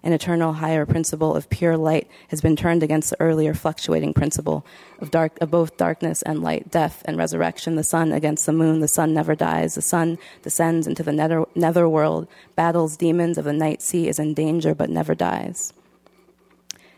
An 0.02 0.14
eternal 0.14 0.54
higher 0.54 0.86
principle 0.86 1.36
of 1.36 1.50
pure 1.50 1.76
light 1.76 2.10
has 2.30 2.40
been 2.40 2.56
turned 2.56 2.84
against 2.84 3.10
the 3.10 3.20
earlier 3.20 3.54
fluctuating 3.54 4.14
principle 4.14 4.66
of, 5.00 5.12
dark, 5.12 5.38
of 5.42 5.52
both 5.52 5.76
darkness 5.76 6.22
and 6.22 6.42
light, 6.42 6.72
death 6.72 7.04
and 7.04 7.18
resurrection. 7.18 7.76
The 7.76 7.84
sun 7.84 8.14
against 8.14 8.46
the 8.46 8.54
moon. 8.54 8.80
The 8.80 8.88
sun 8.88 9.14
never 9.14 9.36
dies. 9.36 9.76
The 9.76 9.82
sun 9.82 10.20
descends 10.42 10.88
into 10.88 11.04
the 11.04 11.12
nether, 11.12 11.44
nether 11.54 11.88
world, 11.90 12.30
battles 12.56 12.96
demons 12.96 13.38
of 13.38 13.44
the 13.44 13.54
night 13.54 13.82
sea, 13.82 14.08
is 14.08 14.20
in 14.20 14.34
danger 14.34 14.74
but 14.74 14.90
never 14.90 15.14
dies 15.14 15.74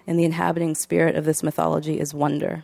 and 0.06 0.20
the 0.20 0.26
inhabiting 0.26 0.76
spirit 0.76 1.16
of 1.16 1.26
this 1.26 1.44
mythology 1.44 2.00
is 2.00 2.14
wonder. 2.14 2.64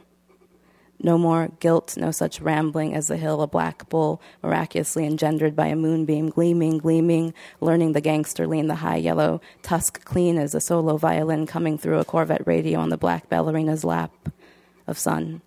No 1.01 1.17
more 1.17 1.49
guilt, 1.59 1.95
no 1.97 2.11
such 2.11 2.41
rambling 2.41 2.93
as 2.93 3.07
the 3.07 3.15
hill, 3.15 3.41
a 3.41 3.47
black 3.47 3.87
bull 3.87 4.21
miraculously 4.43 5.05
engendered 5.05 5.55
by 5.55 5.67
a 5.67 5.75
moonbeam, 5.75 6.29
gleaming, 6.29 6.77
gleaming, 6.77 7.33
learning 7.61 7.93
the 7.93 8.01
gangster 8.01 8.45
lean, 8.45 8.67
the 8.67 8.75
high 8.75 8.97
yellow 8.97 9.39
tusk 9.61 10.03
clean 10.03 10.37
as 10.37 10.53
a 10.53 10.59
solo 10.59 10.97
violin 10.97 11.45
coming 11.45 11.77
through 11.77 11.99
a 11.99 12.05
Corvette 12.05 12.45
radio 12.45 12.79
on 12.79 12.89
the 12.89 12.97
black 12.97 13.29
ballerina's 13.29 13.85
lap 13.85 14.11
of 14.87 14.97
sun 14.97 15.41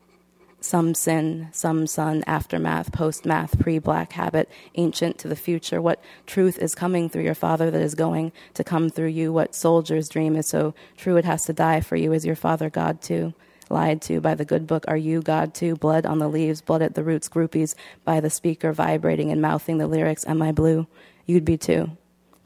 some 0.65 0.95
sin, 0.95 1.49
some 1.53 1.87
sun, 1.87 2.23
aftermath, 2.27 2.93
post 2.93 3.27
math, 3.27 3.59
pre 3.59 3.79
black 3.79 4.13
habit, 4.13 4.49
ancient 4.77 5.19
to 5.19 5.29
the 5.29 5.37
future. 5.37 5.83
What 5.83 6.03
truth 6.27 6.59
is 6.59 6.75
coming 6.75 7.09
through 7.09 7.25
your 7.25 7.35
father 7.35 7.71
that 7.71 7.81
is 7.81 7.95
going 7.95 8.33
to 8.55 8.65
come 8.65 8.89
through 8.89 9.09
you? 9.09 9.33
What 9.33 9.55
soldier's 9.55 10.09
dream 10.09 10.37
is 10.37 10.47
so 10.47 10.75
true 10.97 11.17
it 11.17 11.25
has 11.25 11.45
to 11.47 11.53
die 11.53 11.81
for 11.81 11.97
you? 11.97 12.13
Is 12.13 12.25
your 12.25 12.37
father 12.37 12.71
God 12.71 13.03
too? 13.03 13.35
Lied 13.69 14.03
to 14.03 14.21
by 14.21 14.35
the 14.35 14.45
good 14.45 14.67
book, 14.67 14.85
are 14.87 14.97
you 14.97 15.23
God 15.23 15.55
too? 15.55 15.77
Blood 15.77 16.05
on 16.07 16.19
the 16.19 16.29
leaves, 16.29 16.61
blood 16.61 16.83
at 16.83 16.95
the 16.95 17.03
roots, 17.03 17.29
groupies 17.29 17.75
by 18.05 18.21
the 18.21 18.31
speaker, 18.31 18.73
vibrating 18.73 19.31
and 19.31 19.41
mouthing 19.41 19.79
the 19.79 19.87
lyrics, 19.87 20.27
Am 20.27 20.43
I 20.43 20.53
blue? 20.53 20.87
You'd 21.27 21.45
be 21.45 21.57
too. 21.57 21.97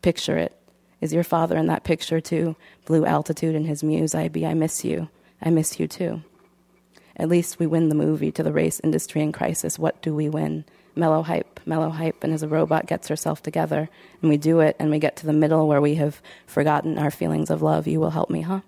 Picture 0.02 0.36
it. 0.36 0.56
Is 1.00 1.12
your 1.12 1.24
father 1.24 1.56
in 1.56 1.66
that 1.66 1.84
picture 1.84 2.20
too? 2.20 2.56
Blue 2.84 3.04
altitude 3.04 3.54
in 3.54 3.64
his 3.64 3.82
muse, 3.82 4.14
I 4.14 4.28
be, 4.28 4.46
I 4.46 4.54
miss 4.54 4.84
you. 4.84 5.08
I 5.42 5.50
miss 5.50 5.78
you 5.78 5.86
too. 5.88 6.22
At 7.16 7.28
least 7.28 7.58
we 7.58 7.66
win 7.66 7.88
the 7.88 7.94
movie 7.94 8.30
to 8.32 8.42
the 8.42 8.52
race 8.52 8.80
industry 8.84 9.22
in 9.22 9.32
crisis. 9.32 9.78
What 9.78 10.00
do 10.02 10.14
we 10.14 10.28
win? 10.28 10.64
Mellow 10.94 11.22
hype, 11.22 11.60
mellow 11.66 11.90
hype, 11.90 12.22
and 12.22 12.32
as 12.32 12.42
a 12.42 12.48
robot 12.48 12.86
gets 12.86 13.08
herself 13.08 13.42
together, 13.42 13.88
and 14.20 14.30
we 14.30 14.36
do 14.36 14.60
it, 14.60 14.76
and 14.78 14.90
we 14.90 14.98
get 14.98 15.16
to 15.16 15.26
the 15.26 15.32
middle 15.32 15.68
where 15.68 15.80
we 15.80 15.96
have 15.96 16.20
forgotten 16.46 16.98
our 16.98 17.10
feelings 17.10 17.50
of 17.50 17.62
love. 17.62 17.86
You 17.86 18.00
will 18.00 18.10
help 18.10 18.30
me, 18.30 18.42
huh? 18.42 18.60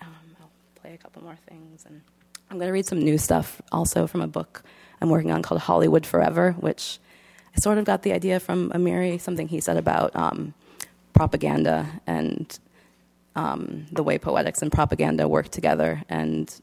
Um, 0.00 0.36
I'll 0.40 0.50
play 0.80 0.94
a 0.94 0.98
couple 0.98 1.22
more 1.22 1.38
things, 1.48 1.84
and 1.86 2.02
I'm 2.50 2.58
going 2.58 2.68
to 2.68 2.72
read 2.72 2.86
some 2.86 3.00
new 3.00 3.18
stuff 3.18 3.60
also 3.72 4.06
from 4.06 4.20
a 4.20 4.28
book 4.28 4.62
I'm 5.02 5.10
working 5.10 5.32
on 5.32 5.42
called 5.42 5.60
Hollywood 5.60 6.06
Forever, 6.06 6.52
which 6.52 7.00
I 7.56 7.60
sort 7.60 7.78
of 7.78 7.84
got 7.84 8.02
the 8.02 8.12
idea 8.12 8.38
from 8.38 8.70
Amiri, 8.70 9.20
something 9.20 9.48
he 9.48 9.60
said 9.60 9.76
about 9.76 10.14
um, 10.14 10.54
propaganda 11.12 12.00
and 12.06 12.56
um, 13.34 13.86
the 13.90 14.04
way 14.04 14.16
poetics 14.16 14.62
and 14.62 14.70
propaganda 14.70 15.26
work 15.26 15.48
together, 15.48 16.02
and 16.08 16.54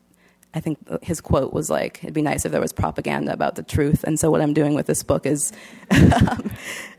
I 0.53 0.59
think 0.59 0.79
his 1.03 1.21
quote 1.21 1.53
was 1.53 1.69
like, 1.69 2.03
"It'd 2.03 2.13
be 2.13 2.21
nice 2.21 2.45
if 2.45 2.51
there 2.51 2.61
was 2.61 2.73
propaganda 2.73 3.33
about 3.33 3.55
the 3.55 3.63
truth." 3.63 4.03
And 4.03 4.19
so 4.19 4.31
what 4.31 4.41
I'm 4.41 4.53
doing 4.53 4.73
with 4.73 4.87
this 4.87 5.03
book 5.03 5.25
is 5.25 5.51
um, 5.91 6.51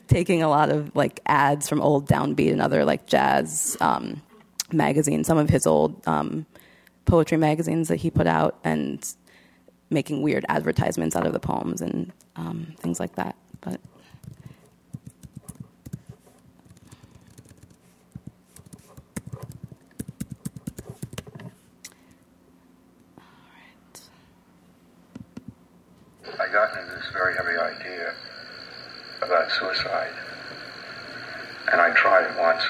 taking 0.06 0.42
a 0.42 0.48
lot 0.48 0.70
of 0.70 0.94
like 0.94 1.20
ads 1.26 1.68
from 1.68 1.80
old 1.80 2.08
Downbeat 2.08 2.52
and 2.52 2.62
other 2.62 2.84
like 2.84 3.06
jazz 3.06 3.76
um, 3.80 4.22
magazines, 4.72 5.26
some 5.26 5.38
of 5.38 5.50
his 5.50 5.66
old 5.66 6.06
um, 6.06 6.46
poetry 7.06 7.38
magazines 7.38 7.88
that 7.88 7.96
he 7.96 8.10
put 8.10 8.26
out, 8.26 8.58
and 8.62 9.14
making 9.90 10.22
weird 10.22 10.44
advertisements 10.48 11.16
out 11.16 11.26
of 11.26 11.32
the 11.32 11.40
poems 11.40 11.80
and 11.80 12.12
um, 12.36 12.74
things 12.78 13.00
like 13.00 13.16
that. 13.16 13.34
But 13.60 13.80
I 26.50 26.52
got 26.52 26.76
into 26.76 26.94
this 26.96 27.06
very 27.12 27.36
heavy 27.36 27.56
idea 27.56 28.12
about 29.22 29.52
suicide. 29.52 30.10
And 31.70 31.80
I 31.80 31.94
tried 31.94 32.28
it 32.28 32.36
once 32.40 32.64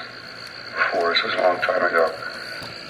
before. 0.75 1.09
This 1.11 1.23
was 1.23 1.33
a 1.33 1.41
long 1.41 1.57
time 1.61 1.83
ago. 1.83 2.13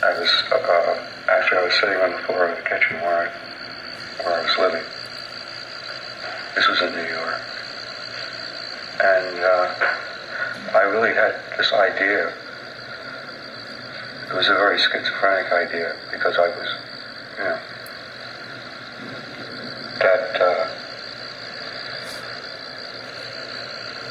I 0.04 0.20
was, 0.20 0.30
uh, 0.52 0.56
uh, 0.56 1.32
after 1.32 1.60
I 1.60 1.64
was 1.64 1.74
sitting 1.80 1.96
on 1.96 2.12
the 2.12 2.18
floor 2.28 2.50
of 2.50 2.58
the 2.58 2.64
kitchen 2.64 3.00
where 3.00 3.24
I, 3.24 4.24
where 4.24 4.36
I 4.36 4.42
was 4.44 4.58
living. 4.58 4.84
This 6.56 6.68
was 6.68 6.82
in 6.82 6.92
New 6.92 7.08
York. 7.08 7.42
And 9.00 9.40
uh, 9.40 9.74
I 10.76 10.82
really 10.92 11.16
had 11.16 11.40
this 11.58 11.72
idea. 11.72 12.34
It 14.28 14.34
was 14.36 14.50
a 14.50 14.56
very 14.56 14.78
schizophrenic 14.78 15.54
idea 15.54 15.96
because 16.12 16.36
I 16.38 16.50
was, 16.50 16.68
you 17.38 17.44
know, 17.46 17.60
that 20.00 20.42
uh, 20.42 20.68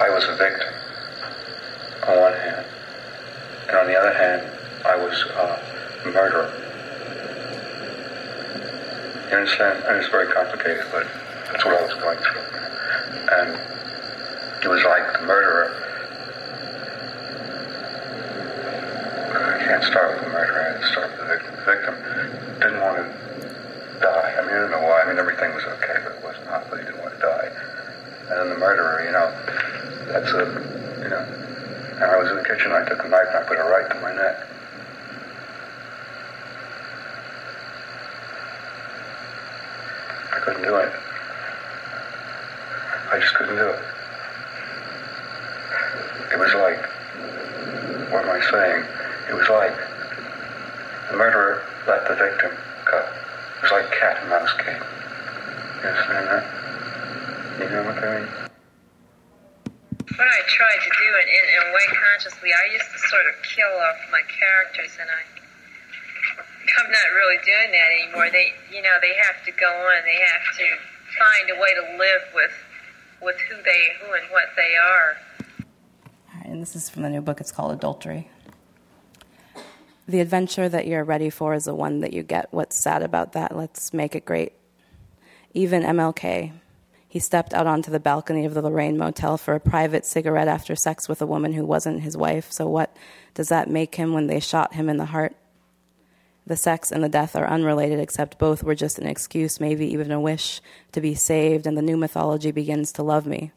I 0.01 0.09
was 0.09 0.25
a 0.25 0.35
victim 0.37 0.73
on 2.11 2.21
one 2.21 2.35
hand, 2.35 2.67
and 3.69 3.77
on 3.77 3.87
the 3.87 3.97
other 3.97 4.13
hand, 4.15 4.43
I 4.85 4.97
was 4.97 5.15
uh, 5.31 5.63
a 6.05 6.09
murderer. 6.11 6.51
You 9.31 9.37
understand? 9.37 9.85
And 9.85 9.97
it's 9.97 10.09
very 10.09 10.33
complicated, 10.33 10.85
but 10.91 11.07
that's 11.47 11.65
what 11.65 11.75
I 11.75 11.83
was 11.83 11.95
going 12.03 12.19
through. 12.19 12.51
And 13.31 13.49
it 14.65 14.69
was 14.69 14.83
like 14.85 15.21
the 15.21 15.27
murderer. 15.27 15.71
I 19.31 19.65
can't 19.65 19.85
start 19.85 20.17
with 20.17 20.25
the 20.27 20.33
murderer, 20.33 20.61
I 20.61 20.73
have 20.73 20.81
to 20.81 20.87
start 20.89 21.11
with 21.11 21.21
the 21.21 21.27
victim. 21.27 21.55
The 21.55 21.65
victim 21.65 21.95
didn't 22.59 22.81
want 22.81 22.97
to 22.99 23.07
die. 24.03 24.35
I 24.35 24.43
mean, 24.43 24.51
I 24.51 24.59
don't 24.67 24.71
know 24.73 24.83
why. 24.83 25.03
I 25.03 25.09
mean, 25.09 25.19
everything 25.19 25.55
was 25.55 25.65
okay, 25.79 25.95
but 26.03 26.13
it 26.19 26.25
was 26.25 26.37
not. 26.47 26.69
But 26.69 26.81
he 26.81 26.87
didn't 26.87 27.03
want 27.03 27.15
to 27.15 27.21
die. 27.21 27.49
And 28.31 28.39
then 28.41 28.49
the 28.51 28.59
murderer, 28.59 29.05
you 29.07 29.13
know, 29.13 29.31
that's 30.11 30.33
a. 30.33 30.60
And 32.01 32.11
I 32.11 32.17
was 32.17 32.31
in 32.31 32.37
the 32.37 32.45
kitchen. 32.45 32.73
I 32.73 32.83
took 32.89 33.05
a 33.05 33.09
knife 33.09 33.27
and 33.29 33.37
I 33.37 33.43
put 33.43 33.59
it 33.59 33.63
right 33.63 33.91
to 33.91 34.01
my 34.01 34.15
neck. 34.15 34.47
I 40.33 40.39
couldn't 40.41 40.63
do 40.63 40.77
it. 40.77 40.91
I 43.13 43.19
just 43.21 43.35
couldn't 43.35 43.57
do 43.57 43.69
it. 43.69 43.81
It 46.33 46.39
was 46.39 46.55
like, 46.55 46.81
what 48.11 48.25
am 48.25 48.31
I 48.31 48.41
saying? 48.51 48.85
It 49.29 49.35
was 49.35 49.49
like 49.51 49.77
the 51.11 51.17
murderer 51.19 51.63
let 51.87 52.09
the 52.09 52.15
victim 52.15 52.53
go. 52.91 52.99
It 53.59 53.63
was 53.63 53.73
like 53.73 53.91
cat 53.91 54.17
and 54.23 54.31
mouse 54.31 54.55
game. 54.57 54.83
You 55.83 55.89
understand 55.89 56.27
that? 56.29 56.45
You 57.61 57.69
know 57.69 57.85
what 57.85 58.03
I 58.03 58.21
mean? 58.21 58.40
What 60.21 60.29
I 60.29 60.45
tried 60.53 60.81
to 60.85 60.93
do 61.01 61.09
in, 61.17 61.27
in, 61.33 61.45
in 61.49 61.61
a 61.65 61.73
way 61.73 61.87
consciously, 61.97 62.53
I 62.53 62.69
used 62.77 62.85
to 62.93 62.99
sort 63.09 63.25
of 63.25 63.41
kill 63.41 63.73
off 63.73 63.97
my 64.13 64.21
characters, 64.29 64.93
and 65.01 65.09
I, 65.09 65.25
I'm 66.77 66.93
not 66.93 67.09
really 67.17 67.41
doing 67.41 67.73
that 67.73 67.89
anymore. 67.89 68.29
They, 68.29 68.53
you 68.69 68.83
know, 68.83 69.01
they 69.01 69.17
have 69.17 69.41
to 69.49 69.53
go 69.57 69.65
on. 69.65 70.05
They 70.05 70.21
have 70.21 70.45
to 70.61 70.67
find 71.17 71.49
a 71.49 71.57
way 71.57 71.73
to 71.73 71.97
live 71.97 72.21
with, 72.35 72.53
with 73.23 73.37
who 73.49 73.63
they, 73.65 73.97
who 73.97 74.13
and 74.13 74.29
what 74.31 74.53
they 74.57 74.77
are. 74.77 75.17
And 76.45 76.61
this 76.61 76.77
is 76.77 76.91
from 76.91 77.01
the 77.01 77.09
new 77.09 77.23
book. 77.23 77.41
It's 77.41 77.51
called 77.51 77.73
Adultery. 77.73 78.29
The 80.07 80.21
adventure 80.21 80.69
that 80.69 80.87
you're 80.87 81.03
ready 81.03 81.31
for 81.31 81.55
is 81.55 81.65
the 81.65 81.75
one 81.75 82.01
that 82.01 82.13
you 82.13 82.23
get. 82.23 82.53
What's 82.53 82.77
sad 82.77 83.03
about 83.03 83.33
that? 83.33 83.57
Let's 83.57 83.95
make 83.95 84.15
it 84.15 84.27
great. 84.27 84.53
Even 85.55 85.83
MLK, 85.83 86.53
he 87.11 87.19
stepped 87.19 87.53
out 87.53 87.67
onto 87.67 87.91
the 87.91 87.99
balcony 87.99 88.45
of 88.45 88.55
the 88.55 88.63
Lorraine 88.63 88.97
Motel 88.97 89.37
for 89.37 89.55
a 89.55 89.61
private 89.61 90.07
cigarette 90.07 90.47
after 90.47 90.77
sex 90.77 91.09
with 91.09 91.21
a 91.21 91.27
woman 91.27 91.55
who 91.55 91.65
wasn't 91.65 92.03
his 92.03 92.17
wife. 92.17 92.53
So, 92.53 92.69
what 92.69 92.97
does 93.35 93.49
that 93.49 93.69
make 93.69 93.97
him 93.97 94.13
when 94.13 94.29
they 94.29 94.39
shot 94.39 94.75
him 94.75 94.89
in 94.89 94.97
the 94.97 95.07
heart? 95.07 95.35
The 96.47 96.57
sex 96.57 96.93
and 96.93 97.03
the 97.03 97.09
death 97.09 97.35
are 97.35 97.49
unrelated, 97.49 97.99
except 97.99 98.39
both 98.39 98.63
were 98.63 98.77
just 98.77 99.01
an 99.01 99.09
excuse, 99.09 99.59
maybe 99.59 99.93
even 99.93 100.13
a 100.13 100.21
wish 100.21 100.61
to 100.93 101.01
be 101.01 101.17
saved, 101.17 101.67
and 101.67 101.77
the 101.77 101.83
new 101.83 101.97
mythology 101.97 102.53
begins 102.53 102.93
to 102.93 103.03
love 103.03 103.27
me 103.27 103.51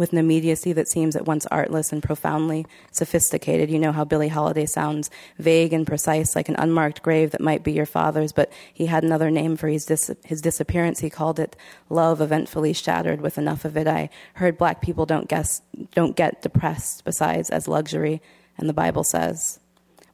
with 0.00 0.12
an 0.12 0.18
immediacy 0.18 0.72
that 0.72 0.88
seems 0.88 1.14
at 1.14 1.26
once 1.26 1.44
artless 1.50 1.92
and 1.92 2.02
profoundly 2.02 2.64
sophisticated. 2.90 3.70
You 3.70 3.78
know 3.78 3.92
how 3.92 4.02
Billie 4.02 4.28
Holiday 4.28 4.64
sounds 4.64 5.10
vague 5.38 5.74
and 5.74 5.86
precise, 5.86 6.34
like 6.34 6.48
an 6.48 6.56
unmarked 6.58 7.02
grave 7.02 7.32
that 7.32 7.42
might 7.42 7.62
be 7.62 7.72
your 7.72 7.84
father's, 7.84 8.32
but 8.32 8.50
he 8.72 8.86
had 8.86 9.04
another 9.04 9.30
name 9.30 9.58
for 9.58 9.68
his, 9.68 9.84
dis- 9.84 10.10
his 10.24 10.40
disappearance. 10.40 11.00
He 11.00 11.10
called 11.10 11.38
it 11.38 11.54
love 11.90 12.22
eventfully 12.22 12.72
shattered. 12.72 13.20
With 13.20 13.36
enough 13.36 13.66
of 13.66 13.76
it, 13.76 13.86
I 13.86 14.08
heard 14.34 14.56
black 14.56 14.80
people 14.80 15.04
don't, 15.04 15.28
guess, 15.28 15.60
don't 15.94 16.16
get 16.16 16.40
depressed, 16.40 17.04
besides 17.04 17.50
as 17.50 17.68
luxury, 17.68 18.22
and 18.56 18.70
the 18.70 18.72
Bible 18.72 19.04
says. 19.04 19.60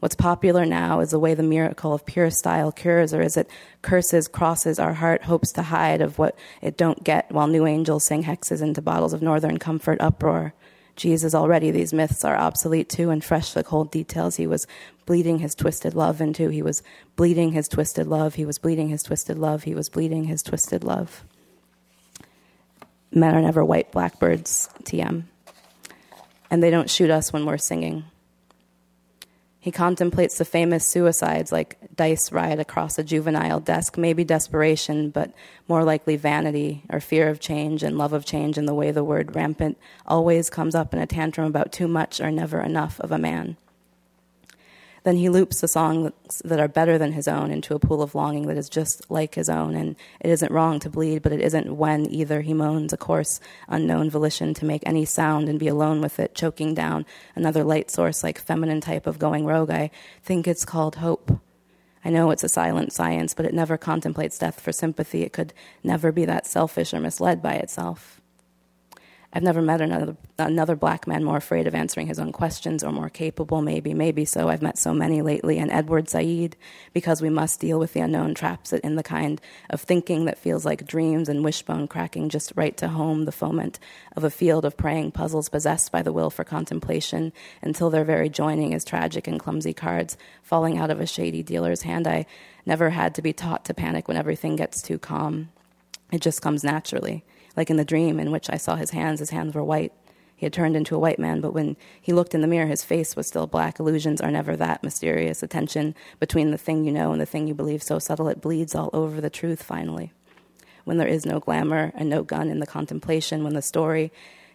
What's 0.07 0.15
popular 0.15 0.65
now 0.65 1.01
is 1.01 1.11
the 1.11 1.19
way 1.19 1.35
the 1.35 1.43
miracle 1.43 1.93
of 1.93 2.07
pure 2.07 2.31
style 2.31 2.71
cures, 2.71 3.13
or 3.13 3.23
is 3.23 3.37
it 3.37 3.51
curses, 3.83 4.29
crosses 4.29 4.79
our 4.79 4.93
heart, 4.93 5.25
hopes 5.25 5.51
to 5.55 5.63
hide 5.63 6.01
of 6.01 6.17
what 6.17 6.39
it 6.63 6.77
don't 6.77 7.03
get, 7.03 7.33
while 7.33 7.49
new 7.49 7.67
angels 7.67 8.05
sing 8.05 8.23
hexes 8.23 8.63
into 8.63 8.81
bottles 8.81 9.13
of 9.13 9.21
northern 9.21 9.59
comfort 9.59 10.01
uproar. 10.01 10.55
Jesus, 10.95 11.35
already 11.35 11.73
these 11.73 11.93
myths 11.93 12.25
are 12.25 12.37
obsolete 12.37 12.89
too, 12.89 13.11
and 13.11 13.25
fresh 13.25 13.53
the 13.53 13.65
cold 13.65 13.91
details. 13.91 14.37
He 14.37 14.47
was 14.47 14.69
bleeding 15.07 15.41
his 15.41 15.57
twisted 15.57 15.97
love 15.97 16.21
into. 16.21 16.51
He 16.51 16.63
was 16.63 16.85
bleeding 17.17 17.51
his 17.51 17.67
twisted 17.67 18.07
love. 18.07 18.37
He 18.37 18.45
was 18.45 18.61
bleeding 18.61 18.91
his 18.91 19.03
twisted 19.03 19.41
love. 19.41 19.65
He 19.65 19.75
was 19.75 19.89
bleeding 19.89 20.23
his 20.23 20.41
twisted 20.41 20.85
love. 20.85 21.25
Men 23.11 23.35
are 23.35 23.43
never 23.43 23.65
white 23.65 23.91
blackbirds, 23.91 24.69
TM. 24.85 25.25
And 26.49 26.63
they 26.63 26.71
don't 26.71 26.89
shoot 26.89 27.11
us 27.11 27.33
when 27.33 27.45
we're 27.45 27.59
singing. 27.59 28.05
He 29.67 29.73
contemplates 29.73 30.39
the 30.39 30.45
famous 30.45 30.87
suicides 30.87 31.51
like 31.51 31.77
dice 31.97 32.31
ride 32.31 32.61
across 32.61 33.01
a 33.01 33.03
juvenile 33.03 33.59
desk, 33.59 33.99
maybe 33.99 34.23
desperation, 34.23 35.11
but 35.11 35.33
more 35.67 35.83
likely 35.83 36.15
vanity 36.15 36.85
or 36.89 37.01
fear 37.01 37.29
of 37.29 37.41
change 37.41 37.83
and 37.83 37.99
love 37.99 38.13
of 38.13 38.25
change 38.25 38.59
in 38.59 38.67
the 38.67 38.75
way 38.75 38.93
the 38.93 39.03
word 39.03 39.35
rampant 39.35 39.77
always 40.07 40.51
comes 40.51 40.77
up 40.77 40.95
in 40.95 41.01
a 41.01 41.07
tantrum 41.07 41.49
about 41.49 41.73
too 41.73 41.89
much 41.89 42.21
or 42.21 42.31
never 42.31 42.61
enough 42.61 43.01
of 43.01 43.11
a 43.11 43.19
man. 43.19 43.57
Then 45.07 45.19
he 45.19 45.29
loops 45.29 45.61
the 45.61 45.69
songs 45.69 46.11
that 46.45 46.59
are 46.59 46.67
better 46.67 46.99
than 46.99 47.13
his 47.13 47.29
own 47.29 47.53
into 47.53 47.77
a 47.77 47.79
pool 47.79 48.03
of 48.03 48.17
longing 48.17 48.49
that 48.49 48.57
is 48.57 48.69
just 48.69 49.09
like 49.09 49.37
his 49.37 49.49
own. 49.49 49.77
And 49.77 49.95
it 50.19 50.31
isn't 50.31 50.51
wrong 50.51 50.81
to 50.81 50.91
bleed, 50.91 51.23
but 51.23 51.31
it 51.31 51.41
isn't 51.41 51.77
when 51.77 52.11
either. 52.11 52.41
He 52.41 52.53
moans 52.53 52.93
a 52.93 52.97
coarse, 52.97 53.39
unknown 53.69 54.11
volition 54.11 54.53
to 54.55 54.65
make 54.65 54.83
any 54.85 55.05
sound 55.05 55.49
and 55.49 55.61
be 55.61 55.69
alone 55.69 56.01
with 56.01 56.19
it, 56.19 56.35
choking 56.35 56.75
down 56.75 57.07
another 57.37 57.63
light 57.63 57.89
source 57.89 58.25
like 58.25 58.41
feminine 58.41 58.81
type 58.81 59.07
of 59.07 59.21
going 59.21 59.47
rogue. 59.47 59.71
I 59.71 59.93
think 60.25 60.49
it's 60.49 60.65
called 60.65 60.97
hope. 60.97 61.39
I 62.05 62.11
know 62.11 62.33
it's 62.33 62.43
a 62.43 62.49
silent 62.49 62.93
science, 62.93 63.33
but 63.33 63.47
it 63.47 63.55
never 63.55 63.79
contemplates 63.79 64.41
death 64.41 64.59
for 64.59 64.73
sympathy. 64.73 65.23
It 65.23 65.33
could 65.33 65.55
never 65.85 66.11
be 66.11 66.25
that 66.25 66.49
selfish 66.49 66.93
or 66.93 66.99
misled 66.99 67.41
by 67.41 67.55
itself. 67.55 68.21
I've 69.37 69.43
never 69.43 69.61
met 69.61 69.83
another, 69.83 70.17
another 70.39 70.77
black 70.77 71.07
man 71.07 71.23
more 71.23 71.37
afraid 71.37 71.67
of 71.67 71.75
answering 71.75 72.07
his 72.07 72.19
own 72.19 72.33
questions 72.33 72.83
or 72.83 72.91
more 72.91 73.11
capable, 73.11 73.61
maybe, 73.61 73.93
maybe 73.93 74.25
so. 74.25 74.49
I've 74.49 74.63
met 74.63 74.79
so 74.79 74.95
many 74.95 75.21
lately. 75.21 75.59
And 75.59 75.71
Edward 75.71 76.09
Said, 76.09 76.57
because 76.95 77.21
we 77.21 77.29
must 77.29 77.61
deal 77.61 77.79
with 77.79 77.93
the 77.93 78.01
unknown, 78.01 78.33
traps 78.33 78.73
it 78.73 78.81
in 78.83 78.97
the 78.97 79.03
kind 79.03 79.39
of 79.69 79.83
thinking 79.83 80.25
that 80.25 80.39
feels 80.39 80.65
like 80.65 80.87
dreams 80.87 81.29
and 81.29 81.45
wishbone 81.45 81.87
cracking 81.87 82.31
just 82.31 82.51
right 82.57 82.75
to 82.79 82.89
home 82.89 83.27
the 83.27 83.31
foment 83.31 83.79
of 84.17 84.25
a 84.25 84.31
field 84.31 84.65
of 84.65 84.79
praying 84.79 85.11
puzzles 85.11 85.51
possessed 85.51 85.93
by 85.93 86.01
the 86.01 86.15
will 86.15 86.31
for 86.31 86.43
contemplation 86.43 87.31
until 87.61 87.91
their 87.91 88.07
very 88.07 88.31
joining 88.31 88.73
is 88.73 88.87
tragic 88.87 89.29
and 89.29 89.39
clumsy 89.39 89.75
cards 89.75 90.17
falling 90.43 90.79
out 90.79 90.91
of 90.91 90.99
a 90.99 91.07
shady 91.07 91.43
dealer's 91.43 91.83
hand. 91.83 92.07
I 92.07 92.25
never 92.65 92.89
had 92.89 93.15
to 93.17 93.21
be 93.21 93.35
taught 93.35 93.67
to 93.67 93.75
panic 93.75 94.09
when 94.09 94.17
everything 94.17 94.57
gets 94.57 94.81
too 94.81 94.99
calm. 94.99 95.51
It 96.11 96.23
just 96.23 96.41
comes 96.41 96.65
naturally 96.65 97.23
like 97.57 97.71
in 97.71 97.77
the 97.77 97.85
dream 97.85 98.21
in 98.21 98.31
which 98.31 98.51
I 98.51 98.57
saw 98.57 98.77
his 98.77 98.91
hands, 98.91 99.21
his 99.21 99.31
hands 99.31 99.55
were 99.55 99.65
white. 99.65 99.93
He 100.37 100.45
had 100.45 100.53
turned 100.53 100.77
into 100.77 100.95
a 100.95 100.99
white 100.99 101.19
man, 101.19 101.41
but 101.41 101.55
when 101.55 101.77
he 102.01 102.13
looked 102.13 102.35
in 102.35 102.43
the 102.43 102.47
mirror, 102.47 102.67
his 102.67 102.85
face 102.85 103.17
was 103.17 103.27
still 103.27 103.47
black. 103.47 103.81
Illusions 103.81 104.21
are 104.21 104.31
never 104.31 104.55
that 104.57 104.83
mysterious. 104.83 105.43
A 105.43 105.47
tension 105.47 105.95
between 106.21 106.51
the 106.51 106.59
thing 106.59 106.85
you 106.85 106.93
know 106.93 107.11
and 107.13 107.21
the 107.21 107.27
thing 107.27 107.49
you 107.49 107.55
believe 107.55 107.83
so 107.83 107.99
subtle 107.99 108.29
it 108.29 108.43
bleeds 108.43 108.75
all 108.75 108.91
over 108.93 109.21
the 109.21 109.31
truth 109.31 109.63
finally. 109.63 110.13
When 110.85 110.99
there 110.99 111.09
is 111.09 111.25
no 111.25 111.41
glamour 111.41 111.91
and 111.95 112.11
no 112.11 112.23
gun 112.23 112.51
in 112.51 112.61
the 112.61 112.67
contemplation, 112.67 113.45
when 113.45 113.55
the 113.55 113.63
story 113.63 114.13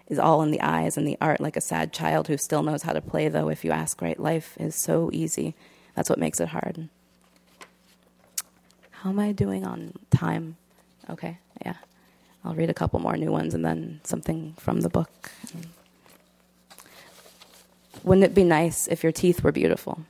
is 0.08 0.19
all 0.19 0.43
in 0.43 0.52
the 0.52 0.62
eyes 0.62 0.97
and 0.97 1.08
the 1.08 1.17
art, 1.19 1.41
like 1.41 1.58
a 1.58 1.62
sad 1.62 1.91
child 1.91 2.28
who 2.28 2.38
still 2.38 2.62
knows 2.62 2.84
how 2.84 2.93
to 2.93 3.02
play, 3.02 3.28
though, 3.28 3.49
if 3.49 3.65
you 3.65 3.71
ask 3.71 4.02
right, 4.02 4.19
life 4.19 4.56
is 4.60 4.75
so 4.75 5.10
easy. 5.12 5.56
That's 5.95 6.10
what 6.10 6.19
makes 6.19 6.39
it 6.39 6.49
hard. 6.49 6.89
How 8.91 9.10
am 9.10 9.19
I 9.19 9.32
doing 9.32 9.65
on 9.65 9.93
time? 10.12 10.58
Okay, 11.10 11.39
yeah. 11.65 11.78
I'll 12.43 12.56
read 12.56 12.69
a 12.69 12.73
couple 12.73 12.99
more 12.99 13.17
new 13.17 13.32
ones 13.32 13.54
and 13.54 13.63
then 13.63 14.01
something 14.04 14.56
from 14.58 14.82
the 14.82 14.89
book. 14.89 15.32
Wouldn't 18.04 18.25
it 18.25 18.34
be 18.34 18.43
nice 18.43 18.88
if 18.88 19.04
your 19.04 19.12
teeth 19.12 19.43
were 19.43 19.51
beautiful? 19.51 20.06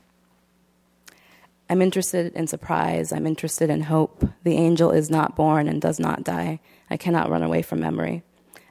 I'm 1.68 1.82
interested 1.82 2.32
in 2.34 2.46
surprise. 2.46 3.12
I'm 3.12 3.26
interested 3.26 3.70
in 3.70 3.82
hope. 3.82 4.26
The 4.44 4.56
angel 4.56 4.90
is 4.90 5.10
not 5.10 5.36
born 5.36 5.68
and 5.68 5.80
does 5.80 6.00
not 6.00 6.24
die. 6.24 6.60
I 6.90 6.96
cannot 6.96 7.30
run 7.30 7.42
away 7.42 7.62
from 7.62 7.80
memory. 7.80 8.22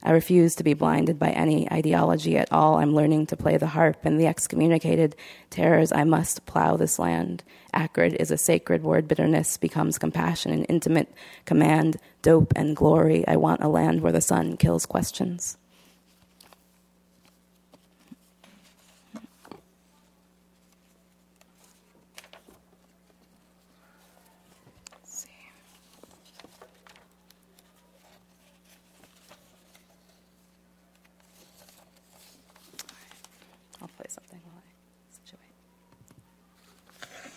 I 0.04 0.12
refuse 0.12 0.56
to 0.56 0.64
be 0.64 0.74
blinded 0.74 1.20
by 1.20 1.30
any 1.30 1.72
ideology 1.72 2.38
at 2.38 2.52
all. 2.52 2.76
I'm 2.78 2.96
learning 2.96 3.28
to 3.28 3.38
play 3.38 3.58
the 3.58 3.68
harp 3.68 4.04
and 4.04 4.20
the 4.20 4.28
excommunicated 4.28 5.16
terrors. 5.50 5.92
I 5.92 6.04
must 6.04 6.46
plow 6.46 6.76
this 6.76 6.98
land. 6.98 7.44
Acrid 7.74 8.16
is 8.16 8.32
a 8.32 8.38
sacred 8.38 8.84
word. 8.84 9.08
Bitterness 9.08 9.58
becomes 9.58 10.00
compassion 10.00 10.52
and 10.52 10.66
intimate 10.68 11.14
command, 11.46 11.98
dope 12.22 12.54
and 12.56 12.76
glory. 12.76 13.28
I 13.28 13.36
want 13.36 13.62
a 13.62 13.68
land 13.68 14.02
where 14.02 14.12
the 14.12 14.22
sun 14.22 14.58
kills 14.58 14.86
questions. 14.88 15.58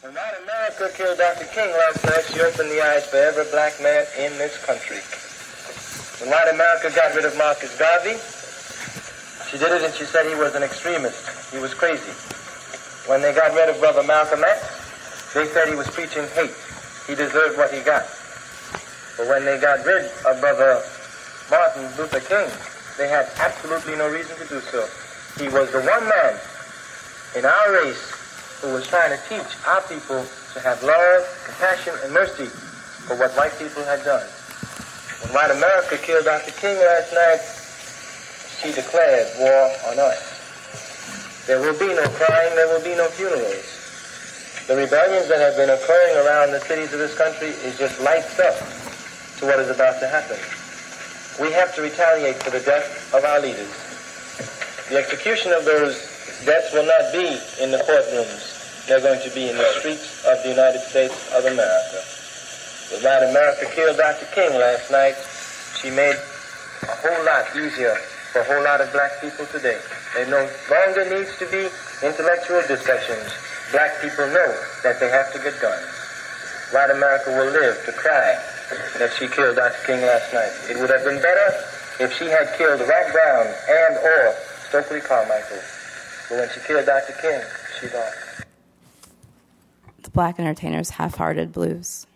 When 0.04 0.14
America 0.84 1.02
killed 1.02 1.18
Dr. 1.18 1.46
King 1.46 1.72
last 1.72 2.04
night, 2.04 2.24
she 2.28 2.40
opened 2.44 2.68
the 2.68 2.84
eyes 2.84 3.06
for 3.06 3.16
every 3.16 3.48
black 3.48 3.72
man 3.80 4.04
in 4.20 4.36
this 4.36 4.52
country. 4.68 5.00
When 6.20 6.28
White 6.28 6.52
America 6.52 6.92
got 6.92 7.14
rid 7.16 7.24
of 7.24 7.32
Marcus 7.38 7.72
Garvey, 7.78 8.20
she 9.48 9.56
did 9.56 9.72
it 9.72 9.80
and 9.80 9.94
she 9.94 10.04
said 10.04 10.28
he 10.28 10.36
was 10.36 10.54
an 10.54 10.62
extremist. 10.62 11.24
He 11.48 11.56
was 11.56 11.72
crazy. 11.72 12.12
When 13.08 13.22
they 13.22 13.32
got 13.32 13.56
rid 13.56 13.70
of 13.72 13.80
Brother 13.80 14.02
Malcolm 14.02 14.44
X, 14.44 15.32
they 15.32 15.46
said 15.56 15.68
he 15.68 15.74
was 15.74 15.88
preaching 15.88 16.28
hate. 16.36 16.52
He 17.08 17.14
deserved 17.14 17.56
what 17.56 17.72
he 17.72 17.80
got. 17.80 18.04
But 19.16 19.24
when 19.32 19.48
they 19.48 19.56
got 19.56 19.80
rid 19.88 20.04
of 20.28 20.36
Brother 20.40 20.84
Martin 21.48 21.88
Luther 21.96 22.20
King, 22.20 22.50
they 22.98 23.08
had 23.08 23.24
absolutely 23.40 23.96
no 23.96 24.12
reason 24.12 24.36
to 24.36 24.44
do 24.52 24.60
so. 24.60 24.84
He 25.40 25.48
was 25.48 25.72
the 25.72 25.80
one 25.80 26.04
man 26.04 26.36
in 27.40 27.46
our 27.46 27.72
race 27.72 28.23
who 28.64 28.72
was 28.72 28.88
trying 28.88 29.12
to 29.12 29.20
teach 29.28 29.52
our 29.68 29.84
people 29.84 30.24
to 30.24 30.58
have 30.64 30.80
love, 30.80 31.20
compassion, 31.44 31.92
and 32.02 32.14
mercy 32.16 32.48
for 33.04 33.12
what 33.20 33.28
white 33.36 33.52
people 33.60 33.84
had 33.84 34.00
done. 34.08 34.24
When 35.20 35.36
white 35.36 35.52
America 35.52 36.00
killed 36.00 36.24
Dr. 36.24 36.50
King 36.56 36.80
last 36.80 37.12
night, 37.12 37.44
she 38.64 38.72
declared 38.72 39.28
war 39.36 39.68
on 39.92 40.00
us. 40.00 41.44
There 41.44 41.60
will 41.60 41.76
be 41.76 41.92
no 41.92 42.08
crying, 42.16 42.56
there 42.56 42.72
will 42.72 42.80
be 42.80 42.96
no 42.96 43.04
funerals. 43.12 43.68
The 44.64 44.80
rebellions 44.80 45.28
that 45.28 45.44
have 45.44 45.60
been 45.60 45.68
occurring 45.68 46.16
around 46.24 46.56
the 46.56 46.60
cities 46.64 46.88
of 46.96 46.98
this 46.98 47.12
country 47.12 47.52
is 47.68 47.76
just 47.76 48.00
light 48.00 48.24
stuff 48.24 48.56
to 49.40 49.44
what 49.44 49.60
is 49.60 49.68
about 49.68 50.00
to 50.00 50.08
happen. 50.08 50.40
We 51.36 51.52
have 51.52 51.74
to 51.76 51.82
retaliate 51.82 52.40
for 52.40 52.48
the 52.48 52.64
death 52.64 53.12
of 53.12 53.24
our 53.28 53.40
leaders. 53.44 53.68
The 54.88 54.96
execution 54.96 55.52
of 55.52 55.66
those 55.66 56.00
deaths 56.48 56.72
will 56.72 56.88
not 56.88 57.12
be 57.12 57.36
in 57.60 57.70
the 57.70 57.84
courtrooms. 57.84 58.53
They're 58.86 59.00
going 59.00 59.20
to 59.24 59.32
be 59.32 59.48
in 59.48 59.56
the 59.56 59.64
streets 59.80 60.28
of 60.28 60.42
the 60.44 60.52
United 60.52 60.84
States 60.84 61.16
of 61.32 61.48
America. 61.48 62.04
The 62.92 63.00
night 63.00 63.24
America 63.32 63.64
killed 63.72 63.96
Dr. 63.96 64.28
King 64.36 64.52
last 64.60 64.92
night, 64.92 65.16
she 65.80 65.88
made 65.88 66.12
a 66.84 66.92
whole 67.00 67.24
lot 67.24 67.48
easier 67.56 67.96
for 68.28 68.44
a 68.44 68.44
whole 68.44 68.60
lot 68.60 68.84
of 68.84 68.92
black 68.92 69.24
people 69.24 69.48
today. 69.48 69.80
There 70.12 70.28
no 70.28 70.44
longer 70.68 71.08
needs 71.16 71.32
to 71.40 71.48
be 71.48 71.64
intellectual 72.04 72.60
discussions. 72.68 73.24
Black 73.72 73.96
people 74.04 74.28
know 74.28 74.52
that 74.84 75.00
they 75.00 75.08
have 75.08 75.32
to 75.32 75.40
get 75.40 75.56
guns. 75.64 75.88
White 76.76 76.92
America 76.92 77.32
will 77.32 77.56
live 77.56 77.80
to 77.88 77.92
cry 77.96 78.36
that 79.00 79.16
she 79.16 79.28
killed 79.28 79.56
Dr. 79.56 79.80
King 79.88 80.04
last 80.04 80.28
night. 80.36 80.52
It 80.68 80.76
would 80.76 80.90
have 80.92 81.04
been 81.08 81.24
better 81.24 81.48
if 82.04 82.12
she 82.20 82.28
had 82.28 82.52
killed 82.60 82.84
Rap 82.84 83.12
Brown 83.12 83.48
and 83.48 83.96
or 83.96 84.36
Stokely 84.68 85.00
Carmichael. 85.00 85.64
But 86.28 86.36
when 86.36 86.48
she 86.52 86.60
killed 86.68 86.84
Dr. 86.84 87.16
King, 87.16 87.40
she 87.80 87.88
lost 87.96 88.23
Black 90.14 90.38
Entertainers 90.38 90.90
Half 90.90 91.16
Hearted 91.16 91.52
Blues. 91.52 92.06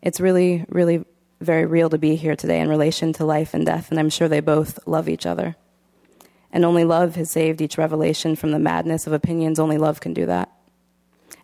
It's 0.00 0.20
really, 0.20 0.64
really 0.68 1.04
very 1.40 1.66
real 1.66 1.90
to 1.90 1.98
be 1.98 2.14
here 2.14 2.36
today 2.36 2.60
in 2.60 2.68
relation 2.68 3.12
to 3.14 3.24
life 3.24 3.54
and 3.54 3.66
death, 3.66 3.90
and 3.90 3.98
I'm 3.98 4.08
sure 4.08 4.28
they 4.28 4.40
both 4.40 4.78
love 4.86 5.08
each 5.08 5.26
other. 5.26 5.56
And 6.52 6.64
only 6.64 6.84
love 6.84 7.16
has 7.16 7.30
saved 7.30 7.60
each 7.60 7.76
revelation 7.76 8.36
from 8.36 8.52
the 8.52 8.58
madness 8.60 9.06
of 9.06 9.12
opinions. 9.12 9.58
Only 9.58 9.78
love 9.78 10.00
can 10.00 10.14
do 10.14 10.26
that. 10.26 10.50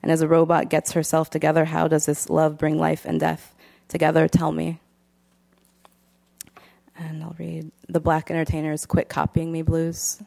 And 0.00 0.12
as 0.12 0.22
a 0.22 0.28
robot 0.28 0.70
gets 0.70 0.92
herself 0.92 1.28
together, 1.28 1.64
how 1.64 1.88
does 1.88 2.06
this 2.06 2.30
love 2.30 2.56
bring 2.56 2.78
life 2.78 3.04
and 3.04 3.18
death 3.18 3.52
together? 3.88 4.28
Tell 4.28 4.52
me. 4.52 4.80
And 6.96 7.22
I'll 7.22 7.34
read 7.36 7.72
The 7.88 8.00
Black 8.00 8.30
Entertainers 8.30 8.86
Quit 8.86 9.08
Copying 9.08 9.50
Me 9.50 9.62
Blues. 9.62 10.22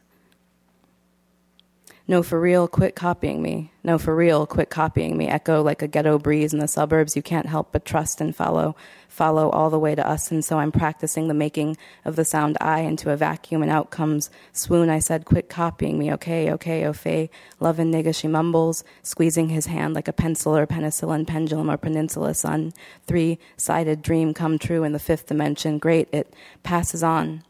No, 2.10 2.24
for 2.24 2.39
real, 2.39 2.70
quit 2.70 2.96
copying 2.96 3.41
me. 3.41 3.74
No, 3.84 3.98
for 3.98 4.15
real, 4.15 4.46
quit 4.48 4.70
copying 4.70 5.17
me. 5.17 5.28
Echo 5.28 5.62
like 5.62 5.82
a 5.82 5.89
ghetto 5.89 6.17
breeze 6.17 6.54
in 6.54 6.60
the 6.60 6.67
suburbs. 6.67 7.17
You 7.17 7.22
can't 7.22 7.48
help 7.48 7.74
but 7.74 7.84
trust 7.84 8.22
and 8.22 8.34
follow, 8.34 8.78
follow 9.10 9.50
all 9.50 9.70
the 9.70 9.78
way 9.78 9.93
to 9.93 10.08
us. 10.08 10.32
And 10.32 10.43
so 10.43 10.58
I'm 10.58 10.72
practicing 10.72 11.28
the 11.28 11.34
making 11.34 11.76
of 12.06 12.15
the 12.15 12.24
sound 12.24 12.58
I 12.62 12.80
into 12.80 13.12
a 13.12 13.17
vacuum 13.17 13.62
and 13.62 13.70
out 13.70 13.91
comes 13.91 14.30
swoon. 14.54 14.89
I 14.89 15.00
said, 15.00 15.26
quit 15.26 15.50
copying 15.50 16.00
me. 16.00 16.13
Okay, 16.13 16.50
okay, 16.54 16.86
oh, 16.86 16.93
Faye. 16.93 17.30
Lovin' 17.60 17.91
nigga, 17.91 18.15
she 18.15 18.30
mumbles, 18.30 18.86
squeezing 19.04 19.50
his 19.50 19.65
hand 19.65 19.93
like 19.93 20.08
a 20.08 20.13
pencil 20.13 20.56
or 20.56 20.65
penicillin 20.65 21.28
pendulum 21.28 21.70
or 21.70 21.76
peninsula 21.76 22.34
sun. 22.34 22.72
Three 23.06 23.38
sided 23.58 24.02
dream 24.02 24.34
come 24.34 24.58
true 24.58 24.86
in 24.86 24.93
the 24.93 25.00
fifth 25.00 25.28
dimension. 25.28 25.78
Great, 25.78 26.08
it 26.13 26.34
passes 26.63 27.04
on. 27.04 27.43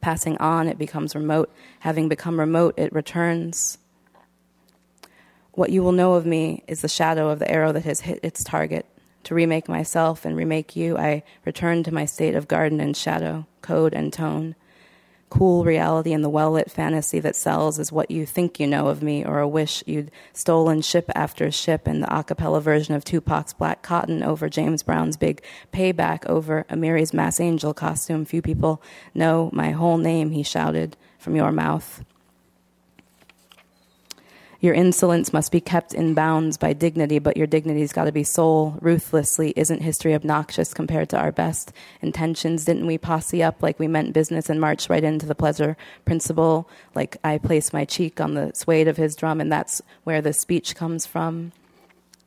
Passing 0.00 0.36
on, 0.38 0.68
it 0.68 0.78
becomes 0.78 1.14
remote. 1.14 1.52
Having 1.80 2.08
become 2.08 2.38
remote, 2.38 2.74
it 2.76 2.92
returns. 2.92 3.78
What 5.52 5.70
you 5.70 5.82
will 5.82 5.92
know 5.92 6.14
of 6.14 6.26
me 6.26 6.62
is 6.68 6.82
the 6.82 6.88
shadow 6.88 7.30
of 7.30 7.38
the 7.38 7.50
arrow 7.50 7.72
that 7.72 7.84
has 7.84 8.00
hit 8.00 8.20
its 8.22 8.44
target. 8.44 8.86
To 9.24 9.34
remake 9.34 9.68
myself 9.68 10.24
and 10.24 10.36
remake 10.36 10.76
you, 10.76 10.96
I 10.96 11.22
return 11.44 11.82
to 11.84 11.94
my 11.94 12.04
state 12.04 12.34
of 12.34 12.46
garden 12.46 12.80
and 12.80 12.96
shadow, 12.96 13.46
code 13.62 13.94
and 13.94 14.12
tone. 14.12 14.54
Cool 15.28 15.64
reality 15.64 16.12
and 16.12 16.22
the 16.22 16.28
well 16.28 16.52
lit 16.52 16.70
fantasy 16.70 17.18
that 17.20 17.34
sells 17.34 17.78
is 17.78 17.90
what 17.90 18.10
you 18.10 18.24
think 18.24 18.60
you 18.60 18.66
know 18.66 18.88
of 18.88 19.02
me, 19.02 19.24
or 19.24 19.40
a 19.40 19.48
wish 19.48 19.82
you'd 19.86 20.10
stolen 20.32 20.82
ship 20.82 21.10
after 21.14 21.50
ship, 21.50 21.86
and 21.86 22.02
the 22.02 22.16
a 22.16 22.22
cappella 22.22 22.60
version 22.60 22.94
of 22.94 23.04
Tupac's 23.04 23.52
Black 23.52 23.82
Cotton 23.82 24.22
over 24.22 24.48
James 24.48 24.82
Brown's 24.82 25.16
big 25.16 25.42
payback 25.72 26.24
over 26.26 26.64
Amiri's 26.70 27.12
Mass 27.12 27.40
Angel 27.40 27.74
costume. 27.74 28.24
Few 28.24 28.40
people 28.40 28.80
know 29.14 29.50
my 29.52 29.72
whole 29.72 29.98
name, 29.98 30.30
he 30.30 30.42
shouted 30.42 30.96
from 31.18 31.34
your 31.34 31.50
mouth. 31.50 32.04
Your 34.66 34.74
insolence 34.74 35.32
must 35.32 35.52
be 35.52 35.60
kept 35.60 35.94
in 35.94 36.12
bounds 36.12 36.56
by 36.56 36.72
dignity, 36.72 37.20
but 37.20 37.36
your 37.36 37.46
dignity's 37.46 37.92
got 37.92 38.06
to 38.06 38.10
be 38.10 38.24
soul. 38.24 38.76
Ruthlessly, 38.80 39.52
isn't 39.54 39.80
history 39.80 40.12
obnoxious 40.12 40.74
compared 40.74 41.08
to 41.10 41.16
our 41.16 41.30
best 41.30 41.72
intentions? 42.02 42.64
Didn't 42.64 42.88
we 42.88 42.98
posse 42.98 43.44
up 43.44 43.62
like 43.62 43.78
we 43.78 43.86
meant 43.86 44.12
business 44.12 44.50
and 44.50 44.60
march 44.60 44.90
right 44.90 45.04
into 45.04 45.24
the 45.24 45.36
pleasure 45.36 45.76
principle? 46.04 46.68
Like 46.96 47.16
I 47.22 47.38
place 47.38 47.72
my 47.72 47.84
cheek 47.84 48.20
on 48.20 48.34
the 48.34 48.50
suede 48.54 48.88
of 48.88 48.96
his 48.96 49.14
drum, 49.14 49.40
and 49.40 49.52
that's 49.52 49.82
where 50.02 50.20
the 50.20 50.32
speech 50.32 50.74
comes 50.74 51.06
from. 51.06 51.52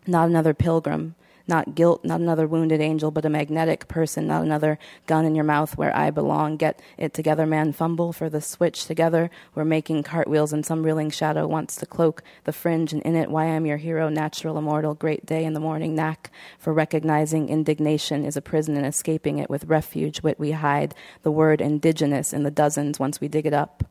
Not 0.07 0.29
another 0.29 0.53
pilgrim, 0.53 1.15
not 1.49 1.75
guilt, 1.75 2.05
not 2.05 2.21
another 2.21 2.47
wounded 2.47 2.79
angel, 2.79 3.11
but 3.11 3.25
a 3.25 3.29
magnetic 3.29 3.89
person, 3.89 4.27
not 4.27 4.43
another 4.43 4.79
gun 5.07 5.25
in 5.25 5.35
your 5.35 5.43
mouth 5.43 5.75
where 5.77 5.93
I 5.93 6.11
belong. 6.11 6.55
Get 6.55 6.81
it 6.97 7.13
together, 7.13 7.45
man. 7.45 7.73
Fumble 7.73 8.13
for 8.13 8.29
the 8.29 8.39
switch 8.39 8.85
together. 8.85 9.29
We're 9.55 9.65
making 9.65 10.03
cartwheels, 10.03 10.53
and 10.53 10.65
some 10.65 10.83
reeling 10.83 11.09
shadow 11.09 11.47
wants 11.47 11.75
to 11.77 11.85
cloak 11.85 12.23
the 12.45 12.53
fringe, 12.53 12.93
and 12.93 13.01
in 13.01 13.15
it, 13.15 13.29
why 13.29 13.45
I'm 13.45 13.65
your 13.65 13.77
hero, 13.77 14.07
natural, 14.07 14.57
immortal, 14.57 14.93
great 14.93 15.25
day 15.25 15.43
in 15.43 15.53
the 15.53 15.59
morning. 15.59 15.95
Knack 15.95 16.31
for 16.57 16.71
recognizing 16.71 17.49
indignation 17.49 18.23
is 18.23 18.37
a 18.37 18.41
prison, 18.41 18.77
and 18.77 18.85
escaping 18.85 19.39
it 19.39 19.49
with 19.49 19.65
refuge, 19.65 20.21
wit 20.21 20.39
we 20.39 20.51
hide. 20.51 20.95
The 21.23 21.31
word 21.31 21.59
indigenous 21.59 22.31
in 22.31 22.43
the 22.43 22.51
dozens 22.51 22.99
once 22.99 23.19
we 23.19 23.27
dig 23.27 23.45
it 23.45 23.53
up. 23.53 23.83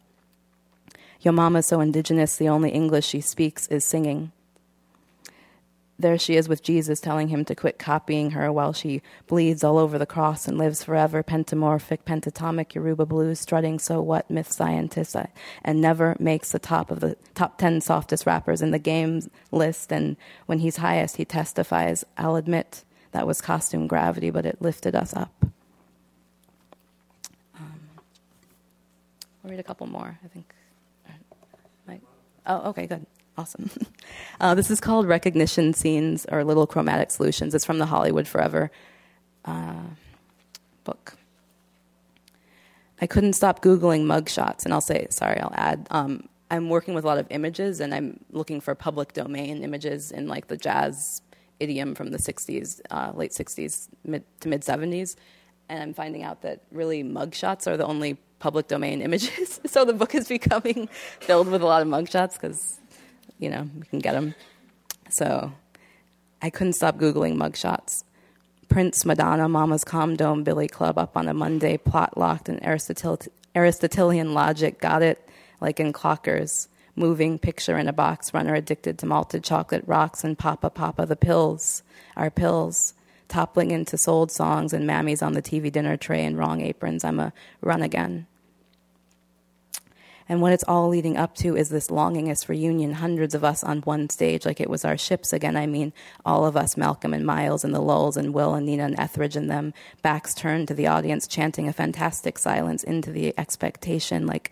Your 1.21 1.35
mama's 1.35 1.67
so 1.67 1.81
indigenous, 1.81 2.37
the 2.37 2.49
only 2.49 2.71
English 2.71 3.07
she 3.07 3.21
speaks 3.21 3.67
is 3.67 3.85
singing 3.85 4.31
there 5.99 6.17
she 6.19 6.37
is 6.37 6.49
with 6.49 6.63
Jesus 6.63 7.01
telling 7.01 7.29
him 7.29 7.45
to 7.45 7.55
quit 7.55 7.79
copying 7.79 8.31
her 8.31 8.53
while 8.53 8.73
she 8.73 9.03
bleeds 9.27 9.65
all 9.65 9.79
over 9.79 9.99
the 9.99 10.07
cross 10.07 10.47
and 10.47 10.57
lives 10.57 10.85
forever, 10.85 11.23
pentamorphic, 11.23 12.05
pentatomic, 12.05 12.75
Yoruba 12.75 13.05
blues, 13.05 13.41
strutting 13.41 13.79
so 13.79 14.01
what, 14.01 14.31
myth 14.31 14.53
scientist, 14.53 15.17
uh, 15.17 15.27
and 15.65 15.81
never 15.81 16.17
makes 16.21 16.53
the 16.53 16.59
top 16.59 16.91
of 16.91 17.01
the 17.01 17.17
top 17.35 17.59
10 17.59 17.81
softest 17.81 18.27
rappers 18.27 18.63
in 18.63 18.71
the 18.71 18.79
game 18.79 19.29
list. 19.51 19.93
And 19.93 20.17
when 20.47 20.61
he's 20.61 20.77
highest, 20.77 21.17
he 21.17 21.25
testifies, 21.25 22.05
I'll 22.17 22.37
admit 22.37 22.85
that 23.13 23.27
was 23.27 23.41
costume 23.41 23.87
gravity, 23.87 24.31
but 24.31 24.47
it 24.47 24.63
lifted 24.63 24.95
us 24.95 25.15
up. 25.15 25.33
Um, 27.59 27.81
I'll 29.45 29.51
read 29.51 29.61
a 29.61 29.65
couple 29.65 29.87
more, 29.89 30.19
I 30.25 30.29
think. 30.29 30.55
Oh, 32.49 32.71
okay, 32.71 32.87
good. 32.87 33.05
Awesome. 33.39 33.71
Uh, 34.41 34.55
this 34.55 34.71
is 34.71 34.81
called 34.81 35.09
Recognition 35.09 35.75
Scenes 35.75 36.25
or 36.31 36.45
Little 36.45 36.67
Chromatic 36.69 37.11
Solutions. 37.11 37.57
It's 37.57 37.65
from 37.65 37.79
the 37.79 37.87
Hollywood 37.87 38.29
Forever 38.29 38.71
uh, 39.45 39.83
book. 40.85 41.15
I 43.01 43.09
couldn't 43.09 43.33
stop 43.33 43.61
Googling 43.61 44.05
mugshots, 44.05 44.65
and 44.65 44.73
I'll 44.73 44.81
say, 44.81 45.09
sorry, 45.11 45.41
I'll 45.41 45.53
add. 45.57 45.89
Um, 45.91 46.29
I'm 46.53 46.69
working 46.69 46.95
with 46.95 47.03
a 47.03 47.07
lot 47.09 47.19
of 47.19 47.27
images, 47.31 47.81
and 47.81 47.93
I'm 47.93 48.21
looking 48.31 48.61
for 48.61 48.77
public 48.77 49.13
domain 49.13 49.65
images 49.65 50.13
in 50.13 50.29
like 50.29 50.47
the 50.47 50.57
jazz 50.57 51.21
idiom 51.59 51.97
from 51.97 52.13
the 52.13 52.19
60s, 52.19 52.81
uh, 52.91 53.11
late 53.13 53.33
60s 53.33 53.89
mid 54.05 54.23
to 54.41 54.49
mid 54.49 54.63
70s. 54.63 55.17
And 55.69 55.83
I'm 55.83 55.95
finding 55.95 56.23
out 56.23 56.43
that 56.43 56.63
really 56.71 57.03
mugshots 57.03 57.67
are 57.67 57.77
the 57.77 57.87
only 57.87 58.19
public 58.39 58.69
domain 58.69 59.03
images. 59.09 59.61
so 59.67 59.85
the 59.85 59.95
book 59.95 60.15
is 60.15 60.29
becoming 60.29 60.89
filled 61.21 61.49
with 61.49 61.61
a 61.61 61.67
lot 61.67 61.83
of 61.83 61.89
mugshots 61.89 62.35
because 62.35 62.79
you 63.39 63.49
know, 63.51 63.69
we 63.79 63.87
can 63.87 63.99
get 63.99 64.13
them. 64.13 64.35
So 65.11 65.53
I 66.43 66.51
couldn't 66.51 66.75
stop 66.75 66.99
Googling 66.99 67.37
mugshots. 67.37 68.05
Prince, 68.69 69.05
Madonna, 69.05 69.49
Mama's 69.49 69.85
Calm 69.85 70.15
Dome, 70.15 70.45
Billy 70.45 70.69
Club 70.69 70.99
up 70.99 71.17
on 71.17 71.29
a 71.29 71.35
Monday, 71.35 71.79
plot 71.79 72.19
locked 72.19 72.49
in 72.49 72.59
Aristotel- 72.59 73.29
Aristotelian 73.57 74.35
logic, 74.35 74.81
got 74.81 75.03
it 75.03 75.27
like 75.61 75.81
in 75.81 75.93
clockers. 75.93 76.69
Moving 76.95 77.39
picture 77.39 77.79
in 77.79 77.89
a 77.89 77.93
box, 77.93 78.35
runner 78.35 78.55
addicted 78.55 78.99
to 78.99 79.07
malted 79.07 79.45
chocolate 79.45 79.85
rocks, 79.87 80.25
and 80.25 80.37
Papa 80.37 80.69
Papa 80.69 81.07
the 81.07 81.17
pills, 81.17 81.83
our 82.17 82.29
pills, 82.29 82.93
toppling 83.29 83.71
into 83.71 83.97
sold 83.97 84.33
songs 84.33 84.73
and 84.73 84.89
mammies 84.89 85.23
on 85.25 85.33
the 85.33 85.43
TV 85.43 85.71
dinner 85.71 85.97
tray 85.97 86.25
in 86.25 86.37
wrong 86.37 86.61
aprons. 86.61 87.05
I'm 87.05 87.21
a 87.21 87.33
run 87.61 87.83
again. 87.83 88.27
And 90.29 90.43
what 90.43 90.53
it's 90.53 90.65
all 90.69 90.89
leading 90.89 91.17
up 91.17 91.35
to 91.37 91.57
is 91.57 91.71
this 91.71 91.91
longingest 91.91 92.49
reunion, 92.49 92.93
hundreds 92.93 93.35
of 93.35 93.45
us 93.45 93.65
on 93.65 93.81
one 93.81 94.11
stage, 94.11 94.45
like 94.45 94.61
it 94.61 94.69
was 94.69 94.85
our 94.85 94.99
ships 94.99 95.33
again. 95.33 95.57
I 95.57 95.67
mean, 95.67 95.93
all 96.25 96.45
of 96.45 96.57
us, 96.57 96.77
Malcolm 96.77 97.15
and 97.15 97.25
Miles 97.25 97.65
and 97.65 97.75
the 97.75 97.81
Lulls 97.81 98.17
and 98.17 98.35
Will 98.35 98.55
and 98.55 98.67
Nina 98.67 98.85
and 98.85 99.01
Etheridge 99.01 99.37
and 99.37 99.51
them, 99.51 99.73
backs 100.03 100.35
turned 100.35 100.69
to 100.69 100.75
the 100.75 100.87
audience, 100.87 101.27
chanting 101.27 101.67
a 101.67 101.73
fantastic 101.73 102.39
silence 102.39 102.85
into 102.85 103.11
the 103.11 103.33
expectation, 103.39 104.27
like 104.27 104.51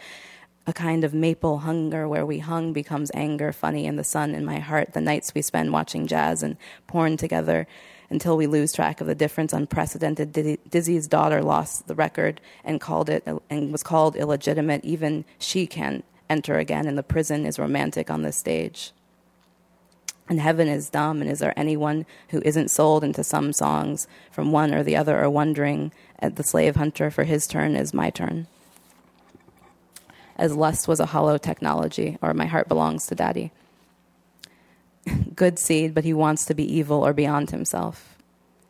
a 0.66 0.72
kind 0.72 1.04
of 1.04 1.12
maple 1.12 1.58
hunger 1.58 2.08
where 2.08 2.24
we 2.24 2.38
hung 2.38 2.72
becomes 2.72 3.10
anger, 3.14 3.52
funny 3.52 3.84
in 3.84 3.96
the 3.96 4.04
sun 4.04 4.34
in 4.34 4.44
my 4.44 4.58
heart, 4.58 4.94
the 4.94 5.00
nights 5.00 5.34
we 5.34 5.42
spend 5.42 5.72
watching 5.72 6.06
jazz 6.06 6.42
and 6.42 6.56
porn 6.86 7.18
together 7.18 7.66
until 8.10 8.36
we 8.36 8.46
lose 8.46 8.72
track 8.72 9.00
of 9.00 9.06
the 9.06 9.14
difference. 9.14 9.52
Unprecedented. 9.52 10.60
Dizzy's 10.70 11.06
daughter 11.06 11.42
lost 11.42 11.86
the 11.86 11.94
record 11.94 12.40
and 12.64 12.80
called 12.80 13.08
it 13.08 13.26
and 13.50 13.72
was 13.72 13.82
called 13.82 14.16
illegitimate. 14.16 14.84
Even 14.84 15.24
she 15.38 15.66
can 15.66 16.02
enter 16.28 16.58
again, 16.58 16.86
and 16.86 16.98
the 16.98 17.02
prison 17.02 17.46
is 17.46 17.58
romantic 17.58 18.10
on 18.10 18.22
the 18.22 18.32
stage. 18.32 18.92
And 20.28 20.40
heaven 20.40 20.66
is 20.66 20.90
dumb, 20.90 21.20
and 21.20 21.30
is 21.30 21.38
there 21.38 21.56
anyone 21.56 22.04
who 22.30 22.42
isn't 22.44 22.70
sold 22.70 23.04
into 23.04 23.22
some 23.22 23.52
songs 23.52 24.08
from 24.32 24.50
one 24.50 24.74
or 24.74 24.82
the 24.82 24.96
other, 24.96 25.22
or 25.22 25.30
wondering 25.30 25.92
at 26.18 26.34
the 26.34 26.42
slave 26.42 26.74
hunter 26.74 27.12
for 27.12 27.22
his 27.22 27.46
turn 27.46 27.76
is 27.76 27.94
my 27.94 28.10
turn? 28.10 28.48
As 30.36 30.56
lust 30.56 30.88
was 30.88 30.98
a 30.98 31.06
hollow 31.06 31.38
technology, 31.38 32.18
or 32.20 32.34
my 32.34 32.46
heart 32.46 32.66
belongs 32.66 33.06
to 33.06 33.14
daddy 33.14 33.52
good 35.34 35.58
seed, 35.58 35.94
but 35.94 36.04
he 36.04 36.12
wants 36.12 36.46
to 36.46 36.54
be 36.54 36.64
evil 36.76 37.04
or 37.04 37.12
beyond 37.12 37.50
himself. 37.50 38.15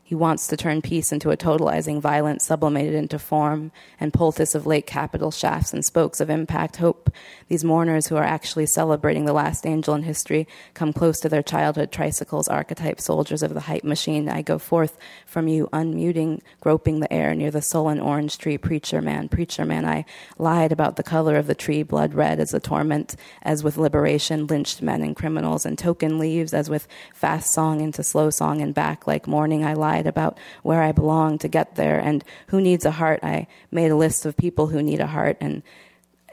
He 0.06 0.14
wants 0.14 0.46
to 0.46 0.56
turn 0.56 0.82
peace 0.82 1.10
into 1.10 1.32
a 1.32 1.36
totalizing 1.36 2.00
violence, 2.00 2.46
sublimated 2.46 2.94
into 2.94 3.18
form, 3.18 3.72
and 3.98 4.14
poultice 4.14 4.54
of 4.54 4.64
late 4.64 4.86
capital 4.86 5.32
shafts 5.32 5.72
and 5.72 5.84
spokes 5.84 6.20
of 6.20 6.30
impact. 6.30 6.76
Hope 6.76 7.10
these 7.48 7.64
mourners 7.64 8.06
who 8.06 8.14
are 8.14 8.22
actually 8.22 8.66
celebrating 8.66 9.24
the 9.24 9.32
last 9.32 9.66
angel 9.66 9.96
in 9.96 10.04
history 10.04 10.46
come 10.74 10.92
close 10.92 11.18
to 11.18 11.28
their 11.28 11.42
childhood 11.42 11.90
tricycles, 11.90 12.46
archetype 12.46 13.00
soldiers 13.00 13.42
of 13.42 13.52
the 13.52 13.62
hype 13.62 13.82
machine. 13.82 14.28
I 14.28 14.42
go 14.42 14.60
forth 14.60 14.96
from 15.26 15.48
you, 15.48 15.68
unmuting, 15.72 16.40
groping 16.60 17.00
the 17.00 17.12
air 17.12 17.34
near 17.34 17.50
the 17.50 17.60
sullen 17.60 17.98
orange 17.98 18.38
tree. 18.38 18.58
Preacher 18.58 19.02
man, 19.02 19.28
preacher 19.28 19.64
man, 19.64 19.84
I 19.84 20.04
lied 20.38 20.70
about 20.70 20.94
the 20.94 21.02
color 21.02 21.34
of 21.34 21.48
the 21.48 21.54
tree, 21.56 21.82
blood 21.82 22.14
red 22.14 22.38
as 22.38 22.54
a 22.54 22.60
torment, 22.60 23.16
as 23.42 23.64
with 23.64 23.76
liberation, 23.76 24.46
lynched 24.46 24.82
men 24.82 25.02
and 25.02 25.16
criminals, 25.16 25.66
and 25.66 25.76
token 25.76 26.20
leaves, 26.20 26.54
as 26.54 26.70
with 26.70 26.86
fast 27.12 27.52
song 27.52 27.80
into 27.80 28.04
slow 28.04 28.30
song 28.30 28.60
and 28.60 28.72
back 28.72 29.08
like 29.08 29.26
morning. 29.26 29.64
I 29.64 29.72
lied 29.72 29.95
about 30.04 30.36
where 30.62 30.82
I 30.82 30.92
belong 30.92 31.38
to 31.38 31.48
get 31.48 31.76
there 31.76 31.98
and 31.98 32.22
who 32.48 32.60
needs 32.60 32.84
a 32.84 32.90
heart. 32.90 33.20
I 33.22 33.46
made 33.70 33.90
a 33.90 33.96
list 33.96 34.26
of 34.26 34.36
people 34.36 34.66
who 34.66 34.82
need 34.82 35.00
a 35.00 35.06
heart 35.06 35.38
and 35.40 35.62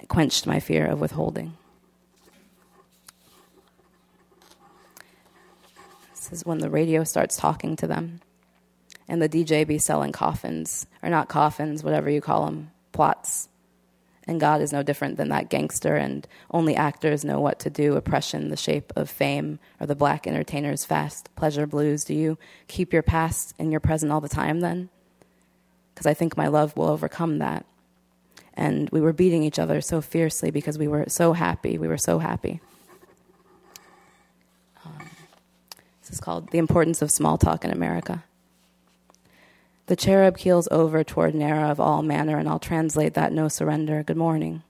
quenched 0.09 0.45
my 0.45 0.59
fear 0.59 0.87
of 0.87 0.99
withholding. 0.99 1.55
This 6.09 6.31
is 6.33 6.45
when 6.45 6.57
the 6.57 6.69
radio 6.69 7.05
starts 7.05 7.37
talking 7.37 7.77
to 7.77 7.87
them 7.87 8.19
and 9.07 9.21
the 9.21 9.29
DJ 9.29 9.65
be 9.65 9.77
selling 9.77 10.11
coffins, 10.11 10.87
or 11.01 11.09
not 11.09 11.29
coffins, 11.29 11.83
whatever 11.83 12.09
you 12.09 12.21
call 12.21 12.45
them, 12.45 12.71
plots 12.91 13.47
and 14.25 14.39
God 14.39 14.61
is 14.61 14.71
no 14.71 14.83
different 14.83 15.17
than 15.17 15.29
that 15.29 15.49
gangster, 15.49 15.95
and 15.95 16.25
only 16.51 16.75
actors 16.75 17.25
know 17.25 17.39
what 17.39 17.59
to 17.59 17.69
do. 17.69 17.95
Oppression, 17.95 18.49
the 18.49 18.57
shape 18.57 18.93
of 18.95 19.09
fame, 19.09 19.59
or 19.79 19.87
the 19.87 19.95
black 19.95 20.25
entertainer's 20.25 20.85
fast 20.85 21.29
pleasure 21.35 21.67
blues. 21.67 22.05
Do 22.05 22.13
you 22.13 22.37
keep 22.67 22.93
your 22.93 23.03
past 23.03 23.53
in 23.59 23.71
your 23.71 23.81
present 23.81 24.11
all 24.11 24.21
the 24.21 24.29
time 24.29 24.61
then? 24.61 24.89
Because 25.93 26.05
I 26.05 26.13
think 26.13 26.37
my 26.37 26.47
love 26.47 26.75
will 26.77 26.87
overcome 26.87 27.39
that. 27.39 27.65
And 28.53 28.89
we 28.91 29.01
were 29.01 29.13
beating 29.13 29.43
each 29.43 29.59
other 29.59 29.81
so 29.81 29.99
fiercely 29.99 30.51
because 30.51 30.77
we 30.77 30.87
were 30.87 31.05
so 31.07 31.33
happy. 31.33 31.77
We 31.77 31.87
were 31.87 31.97
so 31.97 32.19
happy. 32.19 32.61
Um, 34.85 35.09
this 36.01 36.11
is 36.11 36.19
called 36.19 36.51
The 36.51 36.59
Importance 36.59 37.01
of 37.01 37.11
Small 37.11 37.37
Talk 37.37 37.65
in 37.65 37.71
America. 37.71 38.23
The 39.87 39.97
cherub 39.97 40.37
keels 40.37 40.69
over 40.71 41.03
toward 41.03 41.35
Nara 41.35 41.69
of 41.69 41.77
all 41.77 42.01
manner, 42.01 42.37
and 42.37 42.47
I'll 42.47 42.57
translate 42.57 43.15
that 43.15 43.33
no 43.33 43.49
surrender. 43.49 44.01
Good 44.01 44.15
morning. 44.15 44.63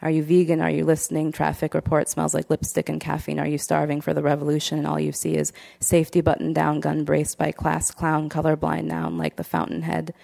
Are 0.00 0.10
you 0.10 0.22
vegan? 0.22 0.62
Are 0.62 0.70
you 0.70 0.82
listening? 0.82 1.30
Traffic 1.30 1.74
report 1.74 2.08
smells 2.08 2.32
like 2.32 2.48
lipstick 2.48 2.88
and 2.88 2.98
caffeine. 2.98 3.38
Are 3.38 3.46
you 3.46 3.58
starving 3.58 4.00
for 4.00 4.14
the 4.14 4.22
revolution? 4.22 4.78
And 4.78 4.86
all 4.86 4.98
you 4.98 5.12
see 5.12 5.36
is 5.36 5.52
safety 5.78 6.22
button 6.22 6.54
down, 6.54 6.80
gun 6.80 7.04
braced 7.04 7.36
by 7.36 7.52
class 7.52 7.90
clown, 7.90 8.30
colorblind 8.30 8.84
noun 8.84 9.18
like 9.18 9.36
the 9.36 9.44
fountainhead. 9.44 10.14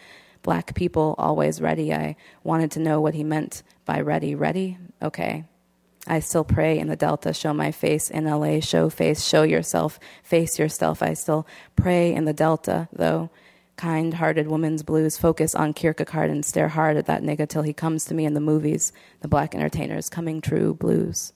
Black 0.43 0.75
people 0.75 1.15
always 1.19 1.61
ready. 1.61 1.93
I 1.93 2.17
wanted 2.43 2.71
to 2.71 2.81
know 2.81 3.03
what 3.03 3.15
he 3.15 3.25
meant 3.25 3.63
by 3.85 4.01
ready. 4.01 4.35
Ready? 4.35 4.79
Okay. 5.03 5.45
I 6.07 6.21
still 6.21 6.45
pray 6.45 6.79
in 6.79 6.89
the 6.89 6.97
Delta, 6.97 7.35
show 7.35 7.53
my 7.53 7.71
face 7.71 8.09
in 8.09 8.25
LA, 8.25 8.61
show 8.61 8.89
face, 8.89 9.23
show 9.23 9.43
yourself, 9.43 10.01
face 10.23 10.59
yourself. 10.59 11.03
I 11.03 11.13
still 11.13 11.47
pray 11.77 12.15
in 12.15 12.25
the 12.25 12.33
Delta, 12.33 12.89
though 12.93 13.29
kind 13.77 14.15
hearted 14.15 14.49
woman's 14.49 14.83
blues 14.83 15.17
focus 15.17 15.55
on 15.55 15.73
Kierkegaard 15.73 16.31
and 16.31 16.45
stare 16.45 16.69
hard 16.69 16.97
at 16.97 17.07
that 17.07 17.23
nigga 17.23 17.49
till 17.49 17.63
he 17.63 17.73
comes 17.73 18.05
to 18.07 18.15
me 18.15 18.25
in 18.25 18.35
the 18.35 18.41
movies, 18.41 18.93
the 19.21 19.29
black 19.29 19.55
entertainers 19.55 20.09
coming 20.09 20.41
true 20.41 20.75
blues. 20.75 21.33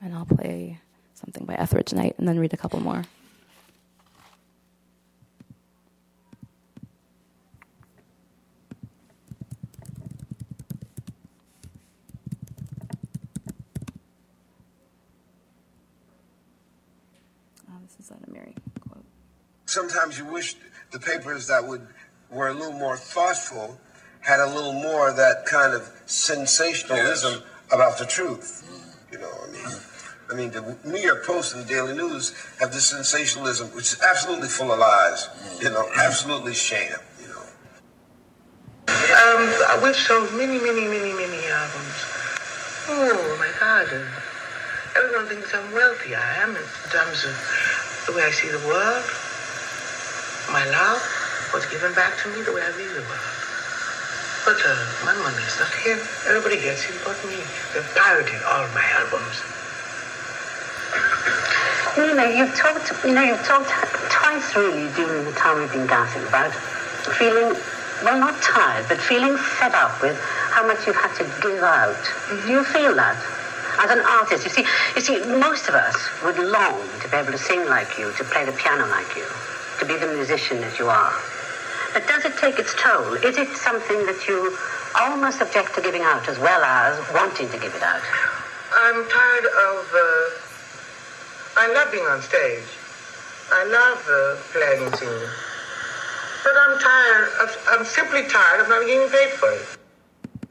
And 0.00 0.14
I'll 0.14 0.26
play 0.26 0.80
something 1.14 1.44
by 1.44 1.54
Etheridge 1.54 1.92
Knight 1.92 2.16
and 2.18 2.26
then 2.26 2.38
read 2.38 2.52
a 2.52 2.56
couple 2.56 2.80
more. 2.80 3.04
Sometimes 19.72 20.18
you 20.18 20.24
wish 20.26 20.56
the 20.90 21.00
papers 21.00 21.46
that 21.46 21.66
would 21.66 21.86
were 22.30 22.48
a 22.48 22.54
little 22.54 22.72
more 22.72 22.96
thoughtful 22.96 23.78
had 24.20 24.40
a 24.40 24.46
little 24.46 24.72
more 24.72 25.08
of 25.08 25.16
that 25.16 25.44
kind 25.46 25.74
of 25.74 25.90
sensationalism 26.06 27.32
yes. 27.32 27.42
about 27.72 27.98
the 27.98 28.06
truth. 28.06 28.62
You 29.10 29.18
know, 29.18 29.32
I 29.42 29.50
mean, 29.50 29.66
I 30.30 30.34
mean, 30.34 30.50
the 30.50 30.76
New 30.88 31.00
York 31.00 31.26
Post 31.26 31.54
and 31.54 31.64
the 31.64 31.68
Daily 31.68 31.94
News 31.94 32.32
have 32.60 32.72
this 32.72 32.86
sensationalism, 32.86 33.68
which 33.74 33.92
is 33.92 34.00
absolutely 34.00 34.48
full 34.48 34.72
of 34.72 34.78
lies. 34.78 35.28
You 35.60 35.70
know, 35.70 35.88
absolutely 35.96 36.54
sham. 36.54 36.98
You 37.20 37.28
know. 37.28 37.42
Um, 38.88 39.82
we've 39.82 39.96
sold 39.96 40.32
many, 40.34 40.58
many, 40.58 40.86
many, 40.86 41.12
many 41.12 41.46
albums. 41.48 41.98
Oh 42.88 43.36
my 43.38 43.50
God! 43.58 43.88
Everyone 44.96 45.26
thinks 45.26 45.52
I'm 45.54 45.72
wealthy. 45.72 46.14
I 46.14 46.36
am 46.42 46.50
in 46.50 46.62
terms 46.90 47.24
of 47.24 47.34
the 48.06 48.12
way 48.12 48.24
I 48.24 48.30
see 48.30 48.48
the 48.48 48.66
world 48.68 49.04
my 50.62 50.70
love 50.70 51.02
was 51.52 51.66
given 51.66 51.92
back 51.94 52.14
to 52.22 52.28
me 52.30 52.42
the 52.42 52.52
way 52.52 52.62
I 52.62 52.70
the 52.70 53.02
world. 53.10 53.34
But 54.46 54.62
uh, 54.62 54.78
my 55.02 55.10
money 55.18 55.42
is 55.42 55.58
not 55.58 55.74
here. 55.82 55.98
Everybody 56.30 56.54
gets 56.62 56.86
it 56.86 56.94
but 57.02 57.18
me. 57.26 57.42
They've 57.74 57.90
pirated 57.98 58.38
all 58.46 58.70
my 58.70 58.86
albums. 58.94 59.42
You 61.98 62.14
know, 62.14 62.30
you've 62.30 62.54
talked, 62.54 62.94
you 63.02 63.10
know, 63.10 63.26
you've 63.26 63.42
talked 63.42 63.74
twice 64.06 64.54
really 64.54 64.86
during 64.94 65.24
the 65.24 65.32
time 65.32 65.58
we've 65.58 65.72
been 65.72 65.86
dancing 65.88 66.22
about 66.30 66.54
feeling, 67.18 67.58
well, 68.06 68.20
not 68.22 68.40
tired, 68.40 68.86
but 68.86 68.98
feeling 68.98 69.36
fed 69.58 69.74
up 69.74 70.00
with 70.00 70.14
how 70.54 70.64
much 70.64 70.86
you've 70.86 70.94
had 70.94 71.10
to 71.18 71.24
give 71.42 71.62
out. 71.66 71.98
Do 72.30 72.50
you 72.50 72.62
feel 72.62 72.94
that? 72.94 73.18
As 73.82 73.90
an 73.90 74.04
artist, 74.06 74.44
you 74.44 74.50
see, 74.50 74.66
you 74.94 75.00
see, 75.02 75.18
most 75.40 75.68
of 75.68 75.74
us 75.74 75.98
would 76.22 76.38
long 76.38 76.86
to 77.00 77.08
be 77.08 77.16
able 77.16 77.32
to 77.32 77.38
sing 77.38 77.66
like 77.66 77.98
you, 77.98 78.12
to 78.12 78.22
play 78.22 78.44
the 78.44 78.52
piano 78.52 78.86
like 78.86 79.16
you 79.16 79.26
to 79.82 79.88
be 79.88 79.98
the 79.98 80.14
musician 80.14 80.60
that 80.60 80.78
you 80.78 80.86
are. 80.86 81.12
But 81.92 82.06
does 82.06 82.24
it 82.24 82.36
take 82.38 82.58
its 82.58 82.72
toll? 82.80 83.14
Is 83.14 83.36
it 83.36 83.48
something 83.56 84.06
that 84.06 84.28
you 84.28 84.56
almost 85.00 85.40
object 85.40 85.74
to 85.74 85.82
giving 85.82 86.02
out 86.02 86.28
as 86.28 86.38
well 86.38 86.62
as 86.62 86.94
wanting 87.12 87.48
to 87.50 87.58
give 87.58 87.74
it 87.74 87.82
out? 87.82 88.00
I'm 88.72 89.02
tired 89.10 89.46
of. 89.46 89.78
Uh, 89.92 91.58
I 91.58 91.72
love 91.74 91.90
being 91.90 92.06
on 92.06 92.22
stage. 92.22 92.64
I 93.50 93.64
love 93.66 93.98
uh, 94.06 94.40
playing 94.54 94.86
and 94.86 94.94
singing. 94.94 95.28
But 96.44 96.52
I'm 96.56 96.78
tired. 96.78 97.28
Of, 97.42 97.68
I'm 97.70 97.84
simply 97.84 98.22
tired 98.28 98.60
of 98.60 98.68
not 98.68 98.86
getting 98.86 99.08
paid 99.10 99.30
for 99.34 99.50
it. 99.50 99.66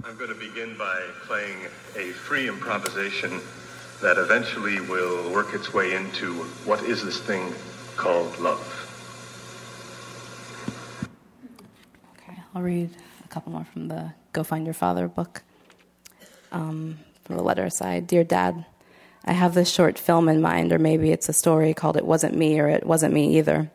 I'm 0.04 0.17
going 0.17 0.30
to 0.30 0.36
begin 0.36 0.78
by 0.78 1.02
playing 1.26 1.67
a 1.96 2.12
free 2.12 2.50
improvisation 2.50 3.39
that 4.02 4.17
eventually 4.17 4.82
will 4.82 5.32
work 5.32 5.54
its 5.54 5.74
way 5.74 5.94
into 5.94 6.44
what 6.65 6.84
is 6.84 7.04
this 7.04 7.20
thing 7.22 7.54
called 7.96 8.38
love. 8.39 8.81
I'll 12.54 12.62
read 12.62 12.90
a 13.24 13.28
couple 13.30 13.54
more 13.54 13.64
from 13.64 13.88
the 13.88 14.12
Go 14.34 14.44
Find 14.44 14.66
Your 14.66 14.74
Father 14.74 15.08
book. 15.08 15.42
Um, 16.52 17.00
from 17.24 17.38
the 17.38 17.44
letter 17.44 17.64
aside, 17.64 18.08
Dear 18.08 18.26
Dad, 18.26 18.66
I 19.24 19.32
have 19.32 19.54
this 19.54 19.70
short 19.72 19.98
film 19.98 20.28
in 20.28 20.42
mind, 20.42 20.74
or 20.74 20.80
maybe 20.80 21.12
it's 21.12 21.30
a 21.30 21.34
story 21.34 21.74
called 21.74 21.96
It 21.96 22.06
Wasn't 22.06 22.36
Me 22.36 22.60
or 22.60 22.68
It 22.68 22.86
Wasn't 22.86 23.14
Me 23.14 23.38
Either. 23.38 23.72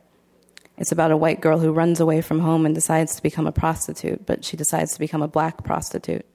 It's 0.76 0.92
about 0.92 1.10
a 1.10 1.16
white 1.16 1.40
girl 1.40 1.58
who 1.58 1.72
runs 1.72 2.00
away 2.00 2.20
from 2.20 2.40
home 2.40 2.66
and 2.66 2.74
decides 2.74 3.16
to 3.16 3.22
become 3.22 3.46
a 3.46 3.52
prostitute, 3.52 4.26
but 4.26 4.44
she 4.44 4.58
decides 4.58 4.92
to 4.92 4.98
become 4.98 5.22
a 5.22 5.28
black 5.28 5.64
prostitute. 5.64 6.26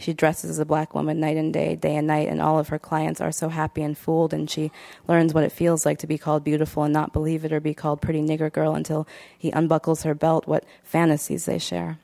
She 0.00 0.14
dresses 0.14 0.48
as 0.48 0.58
a 0.58 0.64
black 0.64 0.94
woman 0.94 1.20
night 1.20 1.36
and 1.36 1.52
day, 1.52 1.76
day 1.76 1.94
and 1.94 2.06
night, 2.06 2.28
and 2.28 2.40
all 2.40 2.58
of 2.58 2.68
her 2.68 2.78
clients 2.78 3.20
are 3.20 3.30
so 3.30 3.50
happy 3.50 3.82
and 3.82 3.96
fooled. 3.96 4.32
And 4.32 4.48
she 4.48 4.72
learns 5.06 5.34
what 5.34 5.44
it 5.44 5.52
feels 5.52 5.84
like 5.84 5.98
to 5.98 6.06
be 6.06 6.16
called 6.16 6.42
beautiful 6.42 6.84
and 6.84 6.92
not 6.92 7.12
believe 7.12 7.44
it, 7.44 7.52
or 7.52 7.60
be 7.60 7.74
called 7.74 8.00
pretty 8.00 8.22
nigger 8.22 8.50
girl 8.50 8.74
until 8.74 9.06
he 9.36 9.50
unbuckles 9.50 10.04
her 10.04 10.14
belt, 10.14 10.46
what 10.46 10.64
fantasies 10.82 11.44
they 11.44 11.58
share. 11.58 11.98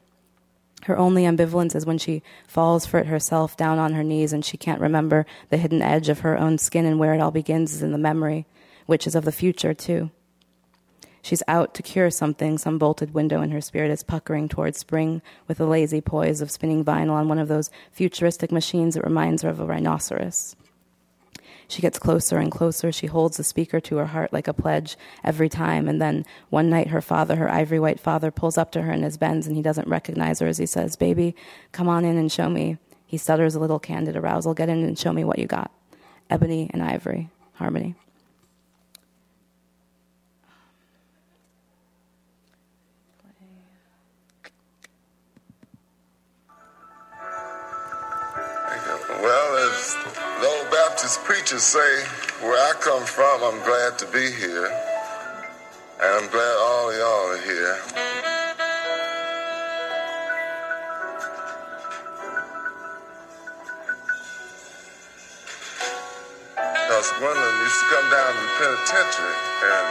Her 0.82 0.98
only 0.98 1.22
ambivalence 1.22 1.74
is 1.74 1.86
when 1.86 1.96
she 1.96 2.22
falls 2.46 2.84
for 2.84 3.00
it 3.00 3.06
herself 3.06 3.56
down 3.56 3.78
on 3.78 3.94
her 3.94 4.04
knees 4.04 4.32
and 4.34 4.44
she 4.44 4.58
can't 4.58 4.80
remember 4.80 5.24
the 5.48 5.56
hidden 5.56 5.80
edge 5.80 6.10
of 6.10 6.20
her 6.20 6.38
own 6.38 6.58
skin 6.58 6.84
and 6.84 6.98
where 6.98 7.14
it 7.14 7.20
all 7.20 7.30
begins 7.30 7.72
is 7.72 7.82
in 7.82 7.92
the 7.92 7.98
memory, 7.98 8.44
which 8.84 9.06
is 9.06 9.14
of 9.14 9.24
the 9.24 9.32
future, 9.32 9.72
too. 9.72 10.10
She's 11.26 11.42
out 11.48 11.74
to 11.74 11.82
cure 11.82 12.08
something. 12.08 12.56
Some 12.56 12.78
bolted 12.78 13.12
window 13.12 13.42
in 13.42 13.50
her 13.50 13.60
spirit 13.60 13.90
is 13.90 14.04
puckering 14.04 14.48
towards 14.48 14.78
spring 14.78 15.22
with 15.48 15.58
the 15.58 15.66
lazy 15.66 16.00
poise 16.00 16.40
of 16.40 16.52
spinning 16.52 16.84
vinyl 16.84 17.14
on 17.14 17.26
one 17.26 17.40
of 17.40 17.48
those 17.48 17.68
futuristic 17.90 18.52
machines 18.52 18.94
that 18.94 19.02
reminds 19.02 19.42
her 19.42 19.48
of 19.48 19.58
a 19.58 19.66
rhinoceros. 19.66 20.54
She 21.66 21.82
gets 21.82 21.98
closer 21.98 22.38
and 22.38 22.52
closer. 22.52 22.92
She 22.92 23.08
holds 23.08 23.38
the 23.38 23.42
speaker 23.42 23.80
to 23.80 23.96
her 23.96 24.06
heart 24.06 24.32
like 24.32 24.46
a 24.46 24.54
pledge 24.54 24.96
every 25.24 25.48
time. 25.48 25.88
And 25.88 26.00
then 26.00 26.24
one 26.50 26.70
night, 26.70 26.90
her 26.90 27.00
father, 27.00 27.34
her 27.34 27.50
ivory 27.50 27.80
white 27.80 27.98
father, 27.98 28.30
pulls 28.30 28.56
up 28.56 28.70
to 28.70 28.82
her 28.82 28.92
in 28.92 29.02
his 29.02 29.16
Benz 29.16 29.48
and 29.48 29.56
he 29.56 29.62
doesn't 29.62 29.88
recognize 29.88 30.38
her 30.38 30.46
as 30.46 30.58
he 30.58 30.66
says, 30.66 30.94
Baby, 30.94 31.34
come 31.72 31.88
on 31.88 32.04
in 32.04 32.16
and 32.16 32.30
show 32.30 32.48
me. 32.48 32.78
He 33.04 33.16
stutters 33.16 33.56
a 33.56 33.60
little 33.60 33.80
candid 33.80 34.14
arousal. 34.14 34.54
Get 34.54 34.68
in 34.68 34.84
and 34.84 34.96
show 34.96 35.12
me 35.12 35.24
what 35.24 35.40
you 35.40 35.48
got. 35.48 35.72
Ebony 36.30 36.70
and 36.72 36.84
ivory, 36.84 37.30
harmony. 37.54 37.96
Preachers 51.06 51.62
say, 51.62 52.02
where 52.42 52.58
I 52.58 52.72
come 52.80 53.04
from, 53.04 53.40
I'm 53.44 53.62
glad 53.62 53.96
to 54.00 54.06
be 54.06 54.26
here. 54.26 54.66
And 56.02 56.10
I'm 56.18 56.28
glad 56.30 56.56
all 56.58 56.90
y'all 56.98 57.30
are 57.30 57.42
here. 57.46 57.78
Because 66.74 67.08
one 67.22 67.30
of 67.30 67.44
them 67.44 67.58
used 67.62 67.78
to 67.78 67.86
come 67.86 68.10
down 68.10 68.34
to 68.34 68.42
the 68.42 68.50
penitentiary 68.58 69.36
and 69.62 69.86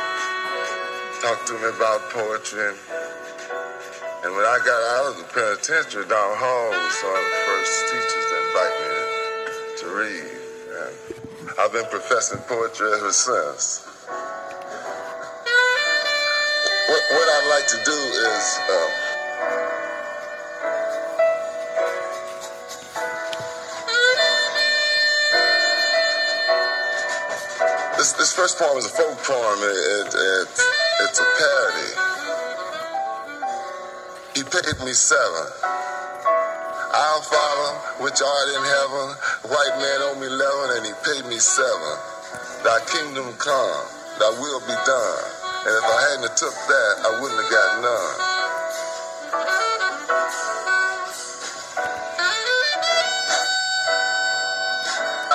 talk 1.23 1.45
to 1.47 1.53
me 1.53 1.69
about 1.77 2.01
poetry. 2.11 2.59
And, 2.59 2.77
and 4.25 4.35
when 4.35 4.43
I 4.43 4.59
got 4.67 4.81
out 4.99 5.15
of 5.15 5.17
the 5.17 5.27
penitentiary, 5.31 6.03
Don 6.09 6.35
Hall 6.35 6.69
was 6.71 7.03
one 7.07 7.15
of 7.15 7.23
the 7.23 7.39
first 7.47 7.87
teachers 7.87 8.25
to 8.27 8.35
invite 8.51 8.75
me 8.83 8.91
to 9.79 9.87
read. 9.95 10.44
I've 11.57 11.71
been 11.71 11.85
professing 11.85 12.39
poetry 12.49 12.91
ever 12.97 13.13
since. 13.13 13.87
What, 16.89 17.03
what 17.11 17.29
I'd 17.29 17.47
like 17.49 17.67
to 17.67 17.77
do 17.85 17.91
is 17.93 18.59
uh, 18.71 18.89
this, 27.97 28.11
this 28.13 28.33
first 28.33 28.59
poem 28.59 28.77
is 28.77 28.85
a 28.87 28.89
folk 28.89 29.17
poem. 29.23 29.59
It, 29.61 29.77
it, 29.77 30.13
it, 30.13 30.49
it's 31.03 31.19
a 31.19 31.25
parody. 31.39 31.91
He 34.35 34.43
paid 34.43 34.85
me 34.85 34.91
seven. 34.91 35.84
Our 36.95 37.21
Father, 37.27 37.71
which 38.07 38.23
art 38.23 38.47
in 38.55 38.63
heaven, 38.63 39.07
white 39.51 39.75
man 39.83 39.99
owed 40.07 40.15
me 40.15 40.31
eleven, 40.31 40.79
and 40.79 40.87
he 40.87 40.93
paid 41.03 41.27
me 41.27 41.35
seven. 41.35 41.93
Thy 42.63 42.79
kingdom 42.87 43.35
come, 43.35 43.83
thy 44.15 44.31
will 44.39 44.63
be 44.63 44.71
done. 44.87 45.23
And 45.67 45.75
if 45.75 45.83
I 45.91 45.97
hadn't 46.07 46.23
have 46.23 46.39
took 46.39 46.55
that, 46.55 46.93
I 47.03 47.19
wouldn't 47.19 47.35
have 47.35 47.51
got 47.51 47.69
none. 47.83 48.15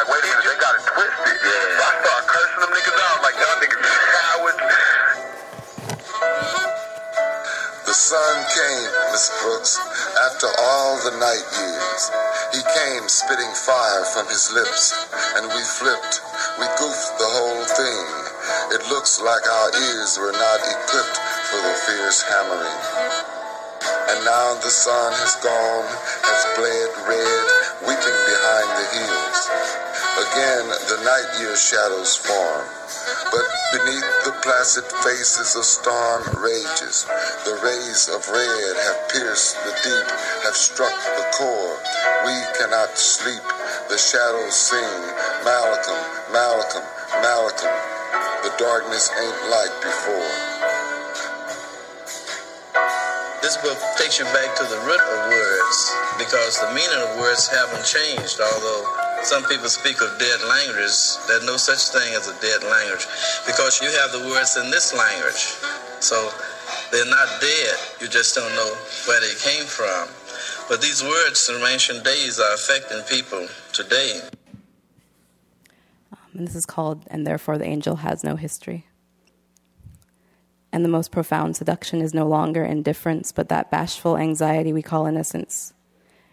Like, 0.01 0.09
wait 0.09 0.25
a 0.25 0.29
minute, 0.33 0.49
they 0.49 0.57
got 0.64 0.81
it 0.81 0.85
twisted. 0.96 1.37
Yeah. 1.44 1.85
I 1.85 1.92
start 2.01 2.25
cursing 2.25 2.61
them 2.64 2.73
niggas 2.73 3.05
out 3.05 3.20
like 3.20 3.37
y'all 3.37 3.61
niggas 3.61 3.85
is 3.85 4.01
cowards. 4.16 4.64
The 7.85 7.92
sun 7.92 8.35
came, 8.49 8.88
Miss 9.12 9.29
Brooks, 9.44 9.77
after 10.20 10.48
all 10.61 11.00
the 11.00 11.16
night 11.16 11.46
years. 11.56 12.02
He 12.52 12.61
came 12.61 13.09
spitting 13.09 13.54
fire 13.56 14.04
from 14.12 14.28
his 14.28 14.52
lips, 14.52 14.92
and 15.37 15.48
we 15.48 15.62
flipped. 15.80 16.20
We 16.61 16.66
goofed 16.76 17.12
the 17.16 17.30
whole 17.40 17.64
thing. 17.64 18.06
It 18.76 18.83
looks 18.92 19.20
like 19.20 19.44
our 19.48 19.70
ears 19.72 20.18
were 20.20 20.37
not 20.37 20.61
equipped 20.61 21.16
for 21.48 21.61
the 21.64 21.74
fierce 21.88 22.20
hammering. 22.22 22.80
And 24.12 24.24
now 24.24 24.61
the 24.61 24.68
sun 24.68 25.12
has 25.16 25.35
gone, 25.40 25.88
has 26.28 26.42
bled 26.59 26.90
red, 27.09 27.46
weeping 27.88 28.20
behind 28.28 28.68
the 28.76 28.87
hills. 29.00 29.80
Again, 30.18 30.66
the 30.66 30.99
night 31.07 31.29
year 31.38 31.55
shadows 31.55 32.16
form. 32.16 32.66
But 33.31 33.46
beneath 33.70 34.11
the 34.27 34.35
placid 34.42 34.85
faces 35.07 35.55
a 35.55 35.62
storm 35.62 36.23
rages. 36.42 37.07
The 37.46 37.55
rays 37.62 38.11
of 38.11 38.27
red 38.29 38.75
have 38.90 38.99
pierced 39.14 39.55
the 39.62 39.70
deep, 39.87 40.09
have 40.42 40.57
struck 40.57 40.94
the 41.14 41.27
core. 41.38 41.79
We 42.27 42.35
cannot 42.59 42.99
sleep. 42.99 43.42
The 43.88 43.99
shadows 43.99 44.55
sing, 44.55 45.01
Malcolm, 45.46 46.03
Malcolm, 46.33 46.87
Malcolm. 47.23 47.77
The 48.42 48.53
darkness 48.59 49.11
ain't 49.14 49.51
like 49.51 49.75
before. 49.83 50.31
This 53.42 53.57
book 53.59 53.79
takes 53.96 54.18
you 54.18 54.27
back 54.27 54.55
to 54.57 54.64
the 54.64 54.81
root 54.85 55.01
of 55.01 55.18
words 55.31 55.79
because 56.18 56.59
the 56.61 56.75
meaning 56.75 56.99
of 56.99 57.18
words 57.18 57.49
haven't 57.49 57.85
changed. 57.87 58.40
Although 58.40 58.85
some 59.22 59.44
people 59.44 59.68
speak 59.68 60.00
of 60.02 60.18
dead 60.18 60.40
languages, 60.48 61.18
there's 61.28 61.44
no 61.44 61.56
such 61.56 61.88
thing 61.88 62.14
as 62.14 62.28
a 62.28 62.40
dead 62.40 62.62
language 62.64 63.06
because 63.46 63.80
you 63.80 63.88
have 64.00 64.12
the 64.12 64.28
words 64.28 64.56
in 64.56 64.70
this 64.70 64.94
language. 64.96 65.54
So 66.00 66.30
they're 66.90 67.09
not 67.09 67.28
dead, 67.40 67.76
you 68.00 68.09
just 68.09 68.35
don't 68.35 68.54
know 68.54 68.72
where 69.06 69.20
they 69.20 69.35
came 69.38 69.64
from. 69.64 70.09
But 70.68 70.80
these 70.80 71.02
words 71.02 71.48
from 71.48 71.62
ancient 71.64 72.04
days 72.04 72.38
are 72.38 72.54
affecting 72.54 73.02
people 73.02 73.46
today. 73.72 74.20
Um, 76.12 76.18
and 76.35 76.46
this 76.46 76.54
is 76.54 76.64
called 76.64 77.04
And 77.09 77.26
Therefore 77.26 77.59
the 77.59 77.66
Angel 77.66 77.96
Has 77.96 78.24
No 78.24 78.37
History. 78.37 78.87
And 80.72 80.85
the 80.85 80.88
most 80.88 81.11
profound 81.11 81.56
seduction 81.56 82.00
is 82.00 82.14
no 82.14 82.26
longer 82.26 82.64
indifference, 82.64 83.33
but 83.33 83.48
that 83.48 83.70
bashful 83.70 84.16
anxiety 84.16 84.72
we 84.72 84.83
call 84.83 85.06
innocence, 85.06 85.74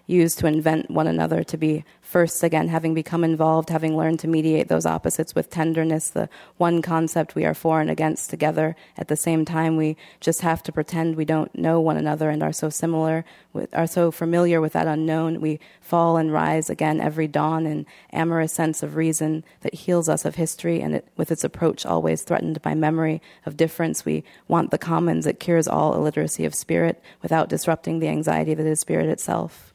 used 0.07 0.39
to 0.39 0.47
invent 0.47 0.89
one 0.89 1.05
another, 1.05 1.43
to 1.43 1.57
be 1.57 1.83
first 2.01 2.41
again, 2.41 2.69
having 2.69 2.93
become 2.93 3.25
involved, 3.25 3.69
having 3.69 3.97
learned 3.97 4.17
to 4.17 4.27
mediate 4.27 4.69
those 4.69 4.85
opposites 4.85 5.35
with 5.35 5.49
tenderness, 5.49 6.09
the 6.09 6.29
one 6.55 6.81
concept 6.81 7.35
we 7.35 7.43
are 7.43 7.53
for 7.53 7.81
and 7.81 7.89
against 7.89 8.29
together. 8.29 8.77
At 8.97 9.09
the 9.09 9.17
same 9.17 9.43
time, 9.43 9.75
we 9.75 9.97
just 10.21 10.41
have 10.41 10.63
to 10.63 10.71
pretend 10.71 11.17
we 11.17 11.25
don't 11.25 11.53
know 11.53 11.81
one 11.81 11.97
another 11.97 12.29
and 12.29 12.41
are 12.41 12.53
so 12.53 12.69
similar, 12.69 13.25
are 13.73 13.87
so 13.87 14.09
familiar 14.09 14.61
with 14.61 14.71
that 14.73 14.87
unknown. 14.87 15.41
We 15.41 15.59
fall 15.81 16.15
and 16.15 16.31
rise 16.31 16.69
again 16.69 17.01
every 17.01 17.27
dawn 17.27 17.65
in 17.65 17.85
amorous 18.13 18.53
sense 18.53 18.81
of 18.81 18.95
reason 18.95 19.43
that 19.61 19.73
heals 19.73 20.07
us 20.07 20.23
of 20.23 20.35
history, 20.35 20.81
and 20.81 20.95
it, 20.95 21.07
with 21.17 21.29
its 21.29 21.43
approach 21.43 21.85
always 21.85 22.21
threatened 22.21 22.61
by 22.61 22.73
memory 22.73 23.21
of 23.45 23.57
difference, 23.57 24.05
we 24.05 24.23
want 24.47 24.71
the 24.71 24.77
commons 24.77 25.25
that 25.25 25.41
cures 25.41 25.67
all 25.67 25.93
illiteracy 25.93 26.45
of 26.45 26.55
spirit 26.55 27.03
without 27.21 27.49
disrupting 27.49 27.99
the 27.99 28.07
anxiety 28.07 28.53
that 28.53 28.65
is 28.65 28.79
spirit 28.79 29.09
itself. 29.09 29.73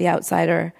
The 0.00 0.08
outsider 0.08 0.72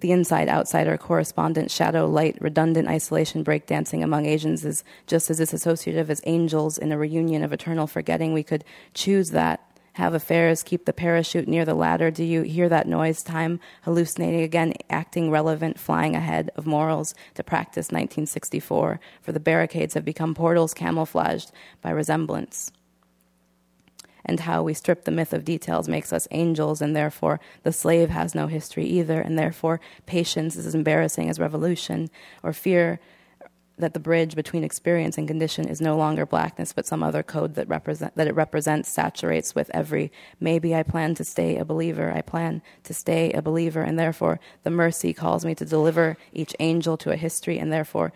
the 0.00 0.10
inside 0.10 0.48
outsider 0.48 0.96
correspondent 0.96 1.70
shadow 1.70 2.06
light 2.06 2.38
redundant 2.40 2.88
isolation 2.88 3.44
breakdancing 3.44 4.02
among 4.02 4.24
asians 4.24 4.64
is 4.64 4.84
just 5.06 5.28
as 5.28 5.38
disassociative 5.38 6.08
as 6.08 6.22
angels 6.24 6.78
in 6.78 6.90
a 6.90 6.96
reunion 6.96 7.44
of 7.44 7.52
eternal 7.52 7.86
forgetting. 7.86 8.32
We 8.32 8.42
could 8.42 8.64
choose 8.94 9.32
that. 9.32 9.60
Have 9.92 10.14
affairs 10.14 10.62
keep 10.62 10.86
the 10.86 10.94
parachute 10.94 11.46
near 11.46 11.66
the 11.66 11.74
ladder. 11.74 12.10
Do 12.10 12.24
you 12.24 12.40
hear 12.40 12.70
that 12.70 12.88
noise? 12.88 13.22
Time 13.22 13.60
hallucinating 13.82 14.40
again 14.40 14.72
acting 14.88 15.30
relevant 15.30 15.78
flying 15.78 16.16
ahead 16.16 16.50
of 16.56 16.64
morals 16.64 17.14
to 17.34 17.44
practice 17.44 17.88
1964 17.88 18.98
for 19.20 19.32
the 19.32 19.40
barricades 19.40 19.92
have 19.92 20.06
become 20.06 20.34
portals 20.34 20.72
camouflaged 20.72 21.52
by 21.82 21.90
resemblance 21.90 22.72
and 24.24 24.40
how 24.40 24.62
we 24.62 24.74
strip 24.74 25.04
the 25.04 25.10
myth 25.10 25.32
of 25.32 25.44
details 25.44 25.88
makes 25.88 26.12
us 26.12 26.28
angels, 26.30 26.80
and 26.80 26.94
therefore 26.94 27.40
the 27.62 27.72
slave 27.72 28.10
has 28.10 28.34
no 28.34 28.46
history 28.46 28.86
either, 28.86 29.20
and 29.20 29.38
therefore 29.38 29.80
patience 30.06 30.56
is 30.56 30.66
as 30.66 30.74
embarrassing 30.74 31.28
as 31.28 31.38
revolution, 31.38 32.10
or 32.42 32.52
fear 32.52 33.00
that 33.76 33.92
the 33.92 34.00
bridge 34.00 34.36
between 34.36 34.62
experience 34.62 35.18
and 35.18 35.26
condition 35.26 35.66
is 35.66 35.80
no 35.80 35.96
longer 35.96 36.24
blackness, 36.24 36.72
but 36.72 36.86
some 36.86 37.02
other 37.02 37.24
code 37.24 37.54
that 37.56 37.68
represent 37.68 38.14
that 38.14 38.28
it 38.28 38.34
represents 38.34 38.88
saturates 38.88 39.54
with 39.54 39.68
every 39.74 40.12
maybe 40.38 40.74
I 40.74 40.84
plan 40.84 41.16
to 41.16 41.24
stay 41.24 41.56
a 41.56 41.64
believer, 41.64 42.12
I 42.12 42.22
plan 42.22 42.62
to 42.84 42.94
stay 42.94 43.32
a 43.32 43.42
believer, 43.42 43.82
and 43.82 43.98
therefore 43.98 44.38
the 44.62 44.70
mercy 44.70 45.12
calls 45.12 45.44
me 45.44 45.56
to 45.56 45.64
deliver 45.64 46.16
each 46.32 46.54
angel 46.60 46.96
to 46.98 47.10
a 47.10 47.16
history, 47.16 47.58
and 47.58 47.72
therefore 47.72 48.12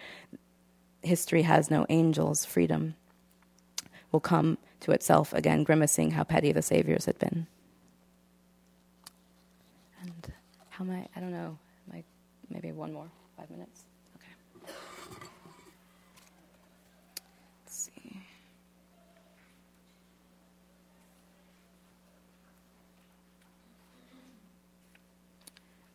history 1.03 1.43
has 1.43 1.71
no 1.71 1.87
angels, 1.89 2.45
freedom 2.45 2.95
will 4.13 4.21
come 4.21 4.59
to 4.81 4.93
itself 4.93 5.33
again, 5.33 5.65
grimacing 5.65 6.13
how 6.13 6.25
petty 6.25 6.53
the 6.53 6.63
saviors 6.63 7.05
had 7.07 7.19
been. 7.19 7.47
And 10.03 10.33
how 10.71 10.85
am 10.85 10.91
I? 10.91 11.09
I 11.17 11.21
don't 11.21 11.33
know. 11.33 11.59
I, 11.93 12.05
maybe 12.51 12.73
one 12.73 12.93
more, 12.93 13.11
five 13.37 13.51
minutes. 13.51 13.83
Okay. 14.17 14.73
Let's 17.65 17.77
see. 17.77 18.23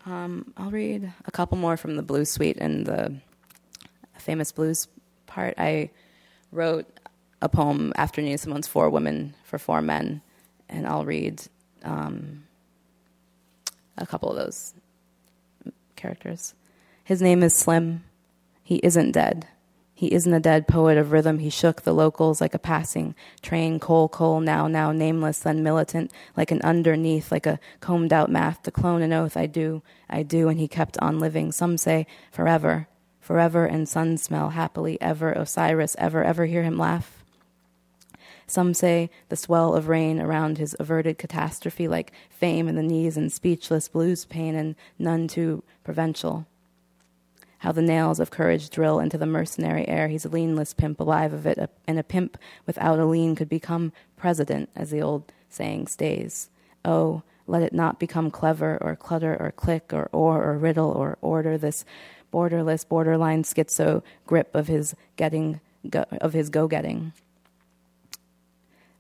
Um, 0.06 0.54
I'll 0.58 0.72
read 0.72 1.14
a 1.26 1.32
couple 1.32 1.58
more 1.58 1.78
from 1.78 1.96
the 1.96 2.04
blues 2.04 2.30
suite 2.30 2.58
and 2.60 2.86
the 2.86 3.14
famous 4.18 4.52
blues 4.52 4.88
part. 5.28 5.54
I 5.58 5.90
wrote 6.52 6.86
a 7.44 7.50
poem, 7.50 7.92
after 7.98 8.22
Nina 8.22 8.38
Simone's 8.38 8.68
Four 8.68 8.90
Women 8.90 9.36
for 9.44 9.60
Four 9.60 9.82
Men, 9.82 10.22
and 10.70 10.88
I'll 10.88 11.04
read 11.04 11.44
um, 11.84 12.46
a 13.98 14.06
couple 14.06 14.30
of 14.30 14.38
those 14.38 14.74
characters. 15.98 16.56
His 17.04 17.22
name 17.22 17.44
is 17.44 17.54
Slim. 17.54 18.06
He 18.64 18.78
isn't 18.78 19.12
dead. 19.12 19.48
He 19.94 20.04
He 20.04 20.14
isn't 20.14 20.34
a 20.34 20.40
dead 20.42 20.68
poet 20.68 20.98
of 20.98 21.14
rhythm. 21.14 21.40
He 21.40 21.50
shook 21.50 21.84
the 21.84 21.94
locals 21.94 22.42
like 22.42 22.54
a 22.54 22.60
passing 22.60 23.16
train, 23.42 23.80
coal, 23.80 24.10
coal, 24.10 24.42
now, 24.42 24.68
now, 24.68 24.92
nameless, 24.92 25.40
then 25.40 25.64
militant, 25.64 26.12
like 26.36 26.52
an 26.52 26.62
underneath, 26.62 27.32
like 27.32 27.46
a 27.46 27.58
combed 27.80 28.12
out 28.12 28.30
math 28.30 28.64
to 28.64 28.72
clone 28.72 29.02
an 29.02 29.14
oath. 29.14 29.38
I 29.38 29.46
do, 29.46 29.82
I 30.10 30.24
do. 30.24 30.50
And 30.50 30.60
he 30.60 30.68
kept 30.68 30.98
on 30.98 31.20
living. 31.20 31.54
Some 31.54 31.78
say 31.78 32.06
forever, 32.32 32.88
forever 33.22 33.66
and 33.66 33.88
sun 33.88 34.18
smell, 34.18 34.50
happily 34.50 35.00
ever. 35.02 35.32
Osiris, 35.32 35.96
ever, 35.98 36.22
ever 36.22 36.48
hear 36.48 36.64
him 36.64 36.78
laugh? 36.78 37.23
Some 38.54 38.76
say 38.76 39.10
the 39.30 39.36
swell 39.36 39.74
of 39.74 39.88
rain 39.88 40.20
around 40.20 40.60
his 40.60 40.76
averted 40.80 41.18
catastrophe, 41.18 41.88
like 41.88 42.12
fame 42.30 42.68
in 42.68 42.76
the 42.76 42.84
knees 42.84 43.18
and 43.18 43.34
speechless 43.34 43.88
blues 43.88 44.26
pain, 44.26 44.54
and 44.54 44.76
none 45.00 45.28
too 45.28 45.64
provincial 45.84 46.46
how 47.64 47.72
the 47.72 47.82
nails 47.82 48.20
of 48.20 48.30
courage 48.30 48.70
drill 48.70 49.00
into 49.00 49.18
the 49.18 49.26
mercenary 49.26 49.88
air. 49.88 50.10
He's 50.10 50.26
a 50.26 50.30
leanless 50.30 50.74
pimp, 50.74 51.00
alive 51.00 51.32
of 51.32 51.48
it, 51.48 51.58
and 51.88 51.98
a 51.98 52.04
pimp 52.04 52.38
without 52.66 53.00
a 53.00 53.06
lean 53.06 53.36
could 53.36 53.48
become 53.48 53.94
president, 54.18 54.70
as 54.76 54.92
the 54.92 55.02
old 55.02 55.32
saying 55.50 55.88
stays. 55.88 56.50
Oh, 56.84 57.24
let 57.48 57.64
it 57.64 57.72
not 57.72 58.00
become 58.00 58.30
clever 58.30 58.78
or 58.82 58.98
clutter 58.98 59.36
or 59.40 59.52
click 59.52 59.94
or 59.94 60.10
or 60.12 60.44
or 60.44 60.58
riddle 60.58 60.92
or 60.92 61.18
order 61.22 61.58
this 61.58 61.86
borderless, 62.34 62.88
borderline 62.88 63.44
schizo 63.44 64.04
grip 64.28 64.54
of 64.54 64.68
his 64.68 64.94
getting 65.16 65.62
go, 65.90 66.04
of 66.22 66.34
his 66.34 66.50
go-getting. 66.50 67.14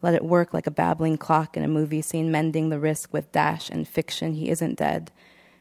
Let 0.03 0.13
it 0.13 0.23
work 0.23 0.53
like 0.53 0.67
a 0.67 0.71
babbling 0.71 1.17
clock 1.17 1.57
in 1.57 1.63
a 1.63 1.67
movie 1.67 2.01
scene, 2.01 2.29
mending 2.29 2.69
the 2.69 2.77
risk 2.77 3.13
with 3.13 3.31
dash 3.31 3.69
and 3.69 3.87
fiction. 3.87 4.33
He 4.33 4.49
isn't 4.49 4.77
dead. 4.77 5.11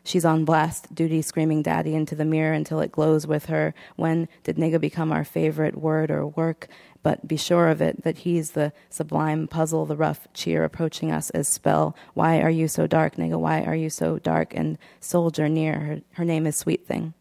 She's 0.05 0.24
on 0.24 0.45
blast 0.45 0.93
duty, 0.93 1.22
screaming 1.22 1.62
daddy 1.62 1.95
into 1.95 2.16
the 2.16 2.24
mirror 2.24 2.53
until 2.53 2.80
it 2.80 2.90
glows 2.90 3.24
with 3.24 3.47
her. 3.47 3.72
When 3.95 4.28
did 4.43 4.57
nigga 4.57 4.80
become 4.80 5.12
our 5.12 5.24
favorite 5.24 5.78
word 5.78 6.11
or 6.11 6.26
work? 6.26 6.66
But 7.05 7.28
be 7.28 7.36
sure 7.36 7.68
of 7.68 7.80
it 7.80 8.03
that 8.03 8.18
he's 8.18 8.51
the 8.51 8.72
sublime 8.90 9.47
puzzle, 9.47 9.86
the 9.86 9.97
rough 9.97 10.26
cheer 10.34 10.64
approaching 10.64 11.12
us 11.12 11.30
as 11.30 11.47
spell. 11.47 11.97
Why 12.14 12.40
are 12.40 12.51
you 12.51 12.66
so 12.66 12.88
dark, 12.88 13.14
nigga? 13.14 13.38
Why 13.38 13.62
are 13.62 13.76
you 13.76 13.90
so 13.90 14.18
dark? 14.18 14.55
And 14.57 14.76
soldier 14.99 15.49
near. 15.49 15.78
Her, 15.78 16.01
her 16.14 16.24
name 16.24 16.49
is 16.49 16.57
Sweet 16.57 16.84
Thing. 16.84 17.14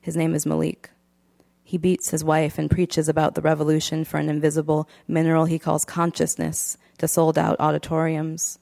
His 0.00 0.16
name 0.16 0.36
is 0.36 0.46
Malik. 0.46 0.90
He 1.68 1.78
beats 1.78 2.10
his 2.10 2.22
wife 2.22 2.58
and 2.58 2.70
preaches 2.70 3.08
about 3.08 3.34
the 3.34 3.42
revolution 3.42 4.04
for 4.04 4.18
an 4.18 4.30
invisible 4.30 4.88
mineral 5.08 5.46
he 5.46 5.58
calls 5.58 5.84
consciousness 5.84 6.78
to 6.98 7.08
sold 7.08 7.36
out 7.36 7.58
auditoriums 7.58 8.60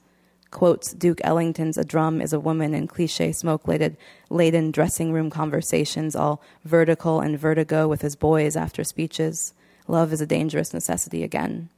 quotes 0.55 0.93
Duke 0.93 1.19
Ellington's 1.21 1.77
A 1.77 1.83
Drum 1.83 2.21
is 2.21 2.31
a 2.31 2.39
Woman 2.39 2.73
in 2.73 2.87
cliche 2.87 3.33
smoke 3.33 3.67
laden 3.67 4.71
dressing 4.71 5.11
room 5.11 5.29
conversations, 5.29 6.15
all 6.15 6.41
vertical 6.63 7.19
and 7.19 7.37
vertigo 7.37 7.89
with 7.89 8.01
his 8.01 8.15
boys 8.15 8.55
after 8.55 8.85
speeches. 8.85 9.53
Love 9.87 10.13
is 10.13 10.21
a 10.21 10.25
dangerous 10.25 10.73
necessity 10.73 11.23
again. 11.23 11.69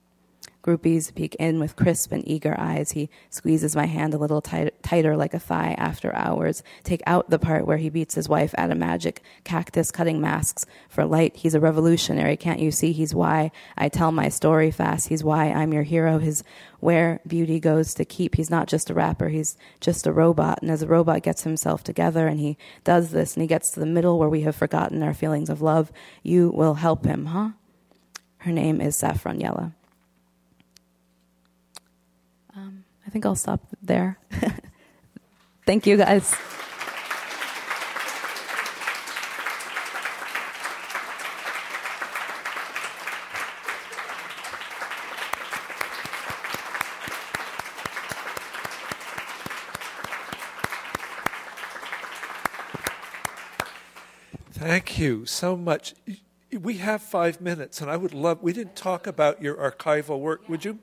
Groupies 0.67 1.15
peek 1.15 1.33
in 1.35 1.61
with 1.61 1.77
crisp 1.77 2.11
and 2.11 2.27
eager 2.27 2.53
eyes. 2.59 2.91
He 2.91 3.09
squeezes 3.29 3.73
my 3.73 3.85
hand 3.85 4.13
a 4.13 4.17
little 4.17 4.41
tight, 4.41 4.83
tighter 4.83 5.15
like 5.15 5.33
a 5.33 5.39
thigh 5.39 5.75
after 5.77 6.13
hours. 6.13 6.61
Take 6.83 7.01
out 7.07 7.29
the 7.29 7.39
part 7.39 7.65
where 7.65 7.77
he 7.77 7.89
beats 7.89 8.15
his 8.15 8.27
wife 8.27 8.53
at 8.57 8.69
a 8.69 8.75
magic 8.75 9.21
cactus 9.45 9.91
cutting 9.91 10.19
masks 10.19 10.65
for 10.89 11.05
light. 11.05 11.37
He's 11.37 11.55
a 11.55 11.61
revolutionary. 11.61 12.35
Can't 12.35 12.59
you 12.59 12.71
see? 12.71 12.91
He's 12.91 13.15
why 13.15 13.51
I 13.77 13.87
tell 13.87 14.11
my 14.11 14.27
story 14.27 14.69
fast. 14.69 15.07
He's 15.07 15.23
why 15.23 15.53
I'm 15.53 15.71
your 15.71 15.83
hero. 15.83 16.19
His 16.19 16.43
where 16.81 17.21
beauty 17.25 17.61
goes 17.61 17.93
to 17.93 18.03
keep. 18.03 18.35
He's 18.35 18.49
not 18.49 18.67
just 18.67 18.89
a 18.89 18.93
rapper. 18.93 19.29
He's 19.29 19.55
just 19.79 20.05
a 20.05 20.11
robot. 20.11 20.59
And 20.61 20.69
as 20.69 20.81
a 20.81 20.87
robot 20.87 21.23
gets 21.23 21.43
himself 21.43 21.81
together 21.81 22.27
and 22.27 22.41
he 22.41 22.57
does 22.83 23.11
this 23.11 23.35
and 23.35 23.41
he 23.41 23.47
gets 23.47 23.71
to 23.71 23.79
the 23.79 23.85
middle 23.85 24.19
where 24.19 24.27
we 24.27 24.41
have 24.41 24.55
forgotten 24.57 25.01
our 25.01 25.13
feelings 25.13 25.49
of 25.49 25.61
love, 25.61 25.93
you 26.23 26.49
will 26.49 26.73
help 26.73 27.05
him, 27.05 27.27
huh? 27.27 27.51
Her 28.39 28.51
name 28.51 28.81
is 28.81 28.97
Saffron 28.97 29.39
Yella. 29.39 29.73
I 33.06 33.06
think 33.17 33.25
I'll 33.25 33.35
stop 33.35 33.61
there. 33.81 34.19
Thank 35.65 35.87
you, 35.87 35.97
guys. 35.97 36.35
Thank 54.51 54.99
you 54.99 55.25
so 55.25 55.57
much. 55.57 55.95
We 56.51 56.77
have 56.77 57.01
five 57.01 57.41
minutes, 57.41 57.81
and 57.81 57.89
I 57.89 57.97
would 57.97 58.13
love, 58.13 58.43
we 58.43 58.53
didn't 58.53 58.75
talk 58.75 59.07
about 59.07 59.41
your 59.41 59.55
archival 59.55 60.19
work. 60.19 60.47
Would 60.47 60.63
you 60.63 60.77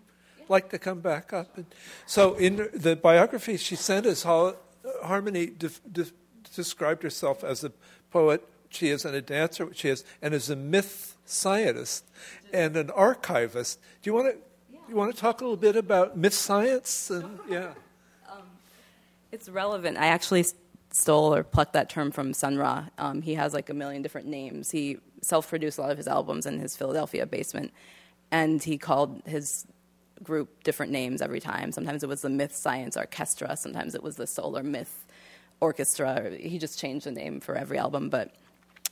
like 0.48 0.70
to 0.70 0.78
come 0.78 1.00
back 1.00 1.32
up? 1.32 1.56
And 1.56 1.66
so, 2.06 2.34
in 2.34 2.68
the 2.72 2.96
biography 2.96 3.56
she 3.56 3.76
sent 3.76 4.06
us, 4.06 4.24
Harmony 5.02 5.46
de- 5.46 5.68
de- 5.90 6.12
described 6.54 7.02
herself 7.02 7.42
as 7.42 7.64
a 7.64 7.72
poet. 8.10 8.46
She 8.68 8.88
is 8.88 9.04
and 9.04 9.14
a 9.14 9.22
dancer. 9.22 9.68
She 9.74 9.88
is 9.88 10.04
and 10.20 10.34
is 10.34 10.50
a 10.50 10.56
myth 10.56 11.16
scientist 11.24 12.04
and 12.52 12.76
an 12.76 12.90
archivist. 12.90 13.80
Do 14.02 14.10
you 14.10 14.14
want 14.14 14.34
to? 14.34 14.38
You 14.88 14.96
want 14.96 15.14
to 15.14 15.18
talk 15.18 15.40
a 15.40 15.44
little 15.44 15.56
bit 15.56 15.76
about 15.76 16.16
myth 16.16 16.34
science? 16.34 17.10
And 17.10 17.38
yeah, 17.48 17.72
um, 18.30 18.42
it's 19.32 19.48
relevant. 19.48 19.96
I 19.96 20.06
actually 20.06 20.44
stole 20.90 21.34
or 21.34 21.42
plucked 21.42 21.72
that 21.72 21.88
term 21.88 22.10
from 22.10 22.34
Sun 22.34 22.56
Ra. 22.58 22.84
Um, 22.98 23.22
he 23.22 23.34
has 23.34 23.54
like 23.54 23.70
a 23.70 23.74
million 23.74 24.02
different 24.02 24.26
names. 24.26 24.70
He 24.70 24.98
self-produced 25.22 25.78
a 25.78 25.80
lot 25.80 25.90
of 25.90 25.96
his 25.96 26.06
albums 26.06 26.46
in 26.46 26.58
his 26.58 26.76
Philadelphia 26.76 27.26
basement, 27.26 27.72
and 28.30 28.62
he 28.62 28.76
called 28.76 29.22
his 29.24 29.66
group 30.22 30.62
different 30.64 30.92
names 30.92 31.20
every 31.20 31.40
time. 31.40 31.72
Sometimes 31.72 32.02
it 32.02 32.08
was 32.08 32.22
the 32.22 32.30
Myth 32.30 32.54
Science 32.54 32.96
Orchestra, 32.96 33.56
sometimes 33.56 33.94
it 33.94 34.02
was 34.02 34.16
the 34.16 34.26
Solar 34.26 34.62
Myth 34.62 35.04
Orchestra. 35.60 36.30
He 36.36 36.58
just 36.58 36.78
changed 36.78 37.06
the 37.06 37.12
name 37.12 37.40
for 37.40 37.54
every 37.54 37.78
album. 37.78 38.08
But 38.08 38.34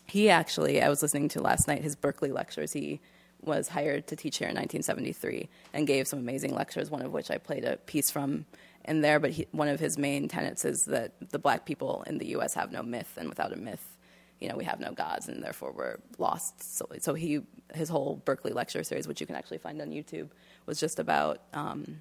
he 0.06 0.30
actually, 0.30 0.82
I 0.82 0.88
was 0.88 1.02
listening 1.02 1.28
to 1.30 1.40
last 1.40 1.68
night 1.68 1.82
his 1.82 1.96
Berkeley 1.96 2.32
lectures. 2.32 2.72
He 2.72 3.00
was 3.40 3.68
hired 3.68 4.06
to 4.06 4.16
teach 4.16 4.38
here 4.38 4.48
in 4.48 4.54
1973 4.54 5.48
and 5.72 5.86
gave 5.86 6.06
some 6.06 6.20
amazing 6.20 6.54
lectures, 6.54 6.90
one 6.90 7.02
of 7.02 7.12
which 7.12 7.30
I 7.30 7.38
played 7.38 7.64
a 7.64 7.76
piece 7.76 8.10
from 8.10 8.46
in 8.84 9.00
there. 9.00 9.18
But 9.18 9.32
he, 9.32 9.46
one 9.52 9.68
of 9.68 9.80
his 9.80 9.98
main 9.98 10.28
tenets 10.28 10.64
is 10.64 10.84
that 10.86 11.12
the 11.30 11.38
black 11.38 11.64
people 11.66 12.04
in 12.06 12.18
the 12.18 12.26
U.S. 12.28 12.54
have 12.54 12.72
no 12.72 12.82
myth, 12.82 13.12
and 13.16 13.28
without 13.28 13.52
a 13.52 13.56
myth, 13.56 13.96
you 14.40 14.48
know, 14.48 14.56
we 14.56 14.64
have 14.64 14.80
no 14.80 14.92
gods, 14.92 15.28
and 15.28 15.42
therefore 15.42 15.72
we're 15.72 15.98
lost. 16.18 16.76
So, 16.76 16.86
so 16.98 17.14
he, 17.14 17.40
his 17.74 17.88
whole 17.88 18.22
Berkeley 18.24 18.52
lecture 18.52 18.82
series, 18.84 19.08
which 19.08 19.20
you 19.20 19.26
can 19.26 19.36
actually 19.36 19.58
find 19.58 19.80
on 19.80 19.90
YouTube, 19.90 20.28
was 20.66 20.78
just 20.80 20.98
about 20.98 21.40
um, 21.52 22.00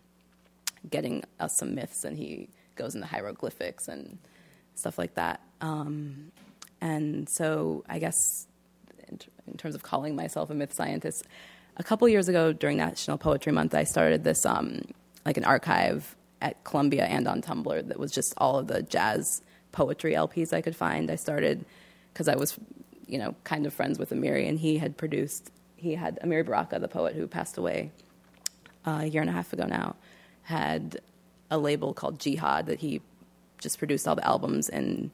getting 0.89 1.23
us 1.39 1.57
some 1.57 1.75
myths, 1.75 2.03
and 2.03 2.17
he 2.17 2.49
goes 2.75 2.95
into 2.95 3.07
hieroglyphics 3.07 3.87
and 3.87 4.17
stuff 4.75 4.97
like 4.97 5.15
that. 5.15 5.41
Um, 5.61 6.31
and 6.79 7.29
so, 7.29 7.83
I 7.87 7.99
guess 7.99 8.47
in, 9.07 9.17
t- 9.17 9.27
in, 9.47 9.57
terms 9.57 9.75
of 9.75 9.83
calling 9.83 10.15
myself 10.15 10.49
a 10.49 10.53
myth 10.55 10.73
scientist, 10.73 11.27
a 11.77 11.83
couple 11.83 12.07
years 12.09 12.27
ago 12.27 12.53
during 12.53 12.77
National 12.77 13.17
Poetry 13.17 13.51
Month, 13.51 13.75
I 13.75 13.83
started 13.83 14.23
this 14.23 14.45
um, 14.45 14.81
like 15.25 15.37
an 15.37 15.45
archive 15.45 16.15
at 16.41 16.63
Columbia 16.63 17.05
and 17.05 17.27
on 17.27 17.41
Tumblr 17.41 17.87
that 17.87 17.99
was 17.99 18.11
just 18.11 18.33
all 18.37 18.57
of 18.57 18.67
the 18.67 18.81
jazz 18.81 19.41
poetry 19.71 20.13
LPs 20.13 20.53
I 20.53 20.61
could 20.61 20.75
find. 20.75 21.11
I 21.11 21.15
started 21.15 21.65
because 22.11 22.27
I 22.27 22.35
was, 22.35 22.57
you 23.07 23.17
know, 23.17 23.35
kind 23.43 23.65
of 23.65 23.73
friends 23.73 23.99
with 23.99 24.09
Amiri, 24.09 24.49
and 24.49 24.59
he 24.59 24.79
had 24.79 24.97
produced. 24.97 25.51
He 25.75 25.95
had 25.95 26.19
Amiri 26.23 26.45
Baraka, 26.45 26.79
the 26.79 26.87
poet 26.87 27.15
who 27.15 27.27
passed 27.27 27.57
away 27.57 27.91
a 28.85 29.05
year 29.05 29.21
and 29.21 29.29
a 29.29 29.33
half 29.33 29.53
ago 29.53 29.65
now, 29.65 29.95
had 30.43 30.99
a 31.49 31.57
label 31.57 31.93
called 31.93 32.19
Jihad 32.19 32.65
that 32.67 32.79
he 32.79 33.01
just 33.59 33.77
produced 33.77 34.07
all 34.07 34.15
the 34.15 34.25
albums 34.25 34.69
in 34.69 35.11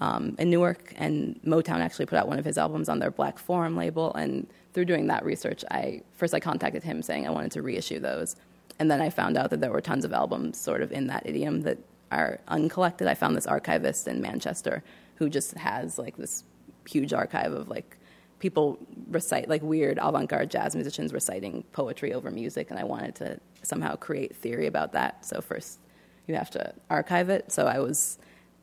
um, 0.00 0.36
in 0.38 0.48
Newark, 0.50 0.92
and 0.96 1.40
Motown 1.44 1.80
actually 1.80 2.06
put 2.06 2.18
out 2.18 2.28
one 2.28 2.38
of 2.38 2.44
his 2.44 2.56
albums 2.56 2.88
on 2.88 3.00
their 3.00 3.10
Black 3.10 3.36
Forum 3.36 3.76
label. 3.76 4.14
And 4.14 4.46
through 4.72 4.84
doing 4.84 5.08
that 5.08 5.24
research, 5.24 5.64
I 5.72 6.02
first 6.12 6.34
I 6.34 6.40
contacted 6.40 6.84
him 6.84 7.02
saying 7.02 7.26
I 7.26 7.30
wanted 7.30 7.50
to 7.52 7.62
reissue 7.62 7.98
those, 7.98 8.36
and 8.78 8.90
then 8.90 9.00
I 9.00 9.10
found 9.10 9.36
out 9.36 9.50
that 9.50 9.60
there 9.60 9.72
were 9.72 9.80
tons 9.80 10.04
of 10.04 10.12
albums 10.12 10.58
sort 10.58 10.82
of 10.82 10.92
in 10.92 11.08
that 11.08 11.26
idiom 11.26 11.62
that 11.62 11.78
are 12.12 12.38
uncollected. 12.48 13.08
I 13.08 13.14
found 13.14 13.36
this 13.36 13.46
archivist 13.46 14.06
in 14.06 14.20
Manchester 14.20 14.82
who 15.16 15.28
just 15.28 15.54
has 15.54 15.98
like 15.98 16.16
this 16.16 16.44
huge 16.88 17.12
archive 17.12 17.52
of 17.52 17.68
like 17.68 17.97
people 18.38 18.78
recite 19.08 19.48
like 19.48 19.62
weird 19.62 19.98
avant-garde 20.00 20.50
jazz 20.50 20.74
musicians 20.74 21.12
reciting 21.12 21.64
poetry 21.72 22.12
over 22.12 22.30
music 22.30 22.70
and 22.70 22.78
i 22.78 22.84
wanted 22.84 23.14
to 23.14 23.38
somehow 23.62 23.96
create 23.96 24.34
theory 24.36 24.66
about 24.66 24.92
that. 24.92 25.24
So 25.24 25.40
first 25.40 25.80
you 26.26 26.34
have 26.34 26.50
to 26.50 26.72
archive 26.90 27.28
it. 27.30 27.50
So 27.52 27.66
i 27.66 27.78
was 27.78 28.18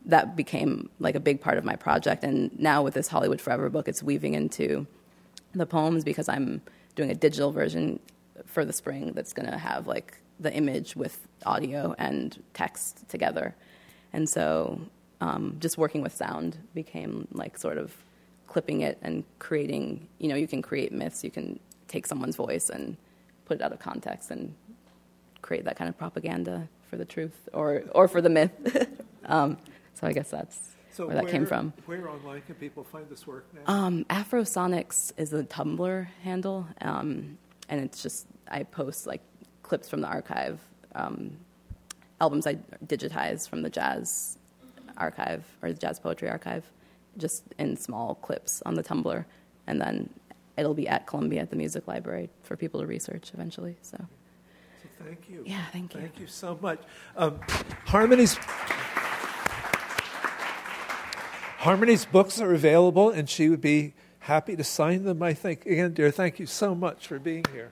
that 0.05 0.35
became 0.35 0.89
like 0.99 1.15
a 1.15 1.19
big 1.19 1.41
part 1.41 1.57
of 1.57 1.65
my 1.65 1.75
project. 1.75 2.23
And 2.23 2.57
now 2.59 2.83
with 2.83 2.93
this 2.93 3.07
hollywood 3.07 3.41
forever 3.41 3.69
book 3.69 3.87
it's 3.87 4.03
weaving 4.03 4.33
into 4.33 4.87
the 5.53 5.65
poems 5.65 6.03
because 6.03 6.27
i'm 6.27 6.61
doing 6.95 7.11
a 7.11 7.15
digital 7.15 7.51
version 7.51 7.99
for 8.45 8.65
the 8.65 8.73
spring 8.73 9.13
that's 9.13 9.33
going 9.33 9.49
to 9.49 9.57
have 9.57 9.87
like 9.87 10.19
the 10.39 10.53
image 10.53 10.95
with 10.95 11.27
audio 11.45 11.95
and 11.97 12.41
text 12.53 13.07
together. 13.07 13.55
And 14.11 14.27
so 14.29 14.81
um, 15.21 15.57
just 15.59 15.77
working 15.77 16.01
with 16.01 16.13
sound 16.13 16.57
became 16.73 17.27
like 17.31 17.57
sort 17.57 17.77
of 17.77 17.95
clipping 18.47 18.81
it 18.81 18.97
and 19.01 19.23
creating. 19.39 20.07
You 20.19 20.29
know, 20.29 20.35
you 20.35 20.47
can 20.47 20.61
create 20.61 20.91
myths. 20.91 21.23
You 21.23 21.31
can 21.31 21.59
take 21.87 22.07
someone's 22.07 22.35
voice 22.35 22.69
and 22.69 22.97
put 23.45 23.57
it 23.57 23.63
out 23.63 23.71
of 23.71 23.79
context 23.79 24.31
and 24.31 24.55
create 25.41 25.65
that 25.65 25.75
kind 25.77 25.87
of 25.89 25.97
propaganda 25.97 26.67
for 26.89 26.97
the 26.97 27.05
truth 27.05 27.47
or 27.53 27.83
or 27.91 28.07
for 28.07 28.21
the 28.21 28.29
myth. 28.29 28.51
um, 29.25 29.57
so 29.93 30.07
I 30.07 30.13
guess 30.13 30.29
that's 30.29 30.75
So 30.91 31.07
where 31.07 31.15
that 31.15 31.27
came 31.27 31.45
from. 31.45 31.73
Where 31.85 32.09
online 32.09 32.41
can 32.41 32.55
people 32.55 32.83
find 32.83 33.07
this 33.09 33.25
work 33.27 33.45
now? 33.53 33.73
Um, 33.73 34.05
Afrosonics 34.05 35.13
is 35.17 35.29
the 35.29 35.43
Tumblr 35.43 36.07
handle, 36.23 36.67
um, 36.81 37.37
and 37.69 37.81
it's 37.81 38.01
just 38.01 38.27
I 38.49 38.63
post 38.63 39.07
like 39.07 39.21
clips 39.63 39.89
from 39.89 40.01
the 40.01 40.07
archive, 40.07 40.59
um, 40.93 41.37
albums 42.21 42.47
I 42.47 42.55
digitize 42.85 43.47
from 43.49 43.61
the 43.61 43.69
jazz 43.69 44.37
archive 44.97 45.43
or 45.61 45.71
the 45.71 45.79
jazz 45.79 45.99
poetry 45.99 46.29
archive, 46.29 46.63
just 47.17 47.43
in 47.57 47.77
small 47.77 48.15
clips 48.15 48.61
on 48.65 48.75
the 48.75 48.83
Tumblr, 48.83 49.25
and 49.67 49.81
then 49.81 50.09
it'll 50.57 50.73
be 50.73 50.87
at 50.87 51.07
Columbia 51.07 51.41
at 51.41 51.49
the 51.49 51.55
Music 51.55 51.87
Library 51.87 52.29
for 52.43 52.55
people 52.55 52.79
to 52.79 52.87
research 52.87 53.31
eventually. 53.33 53.77
So. 53.81 53.97
So 53.97 55.03
thank 55.05 55.29
you. 55.29 55.43
Yeah, 55.45 55.65
thank 55.71 55.93
you. 55.93 56.01
Thank 56.01 56.19
you 56.19 56.27
so 56.27 56.57
much. 56.61 56.79
Um, 57.17 57.39
Harmony's 57.85 58.37
Harmony's 61.59 62.05
books 62.05 62.39
are 62.39 62.53
available, 62.53 63.09
and 63.09 63.27
she 63.27 63.49
would 63.49 63.61
be 63.61 63.95
happy 64.19 64.55
to 64.55 64.63
sign 64.63 65.03
them. 65.03 65.23
I 65.23 65.33
think 65.33 65.65
again, 65.65 65.93
dear, 65.93 66.11
thank 66.11 66.39
you 66.39 66.45
so 66.45 66.75
much 66.75 67.07
for 67.07 67.17
being 67.17 67.43
here. 67.51 67.71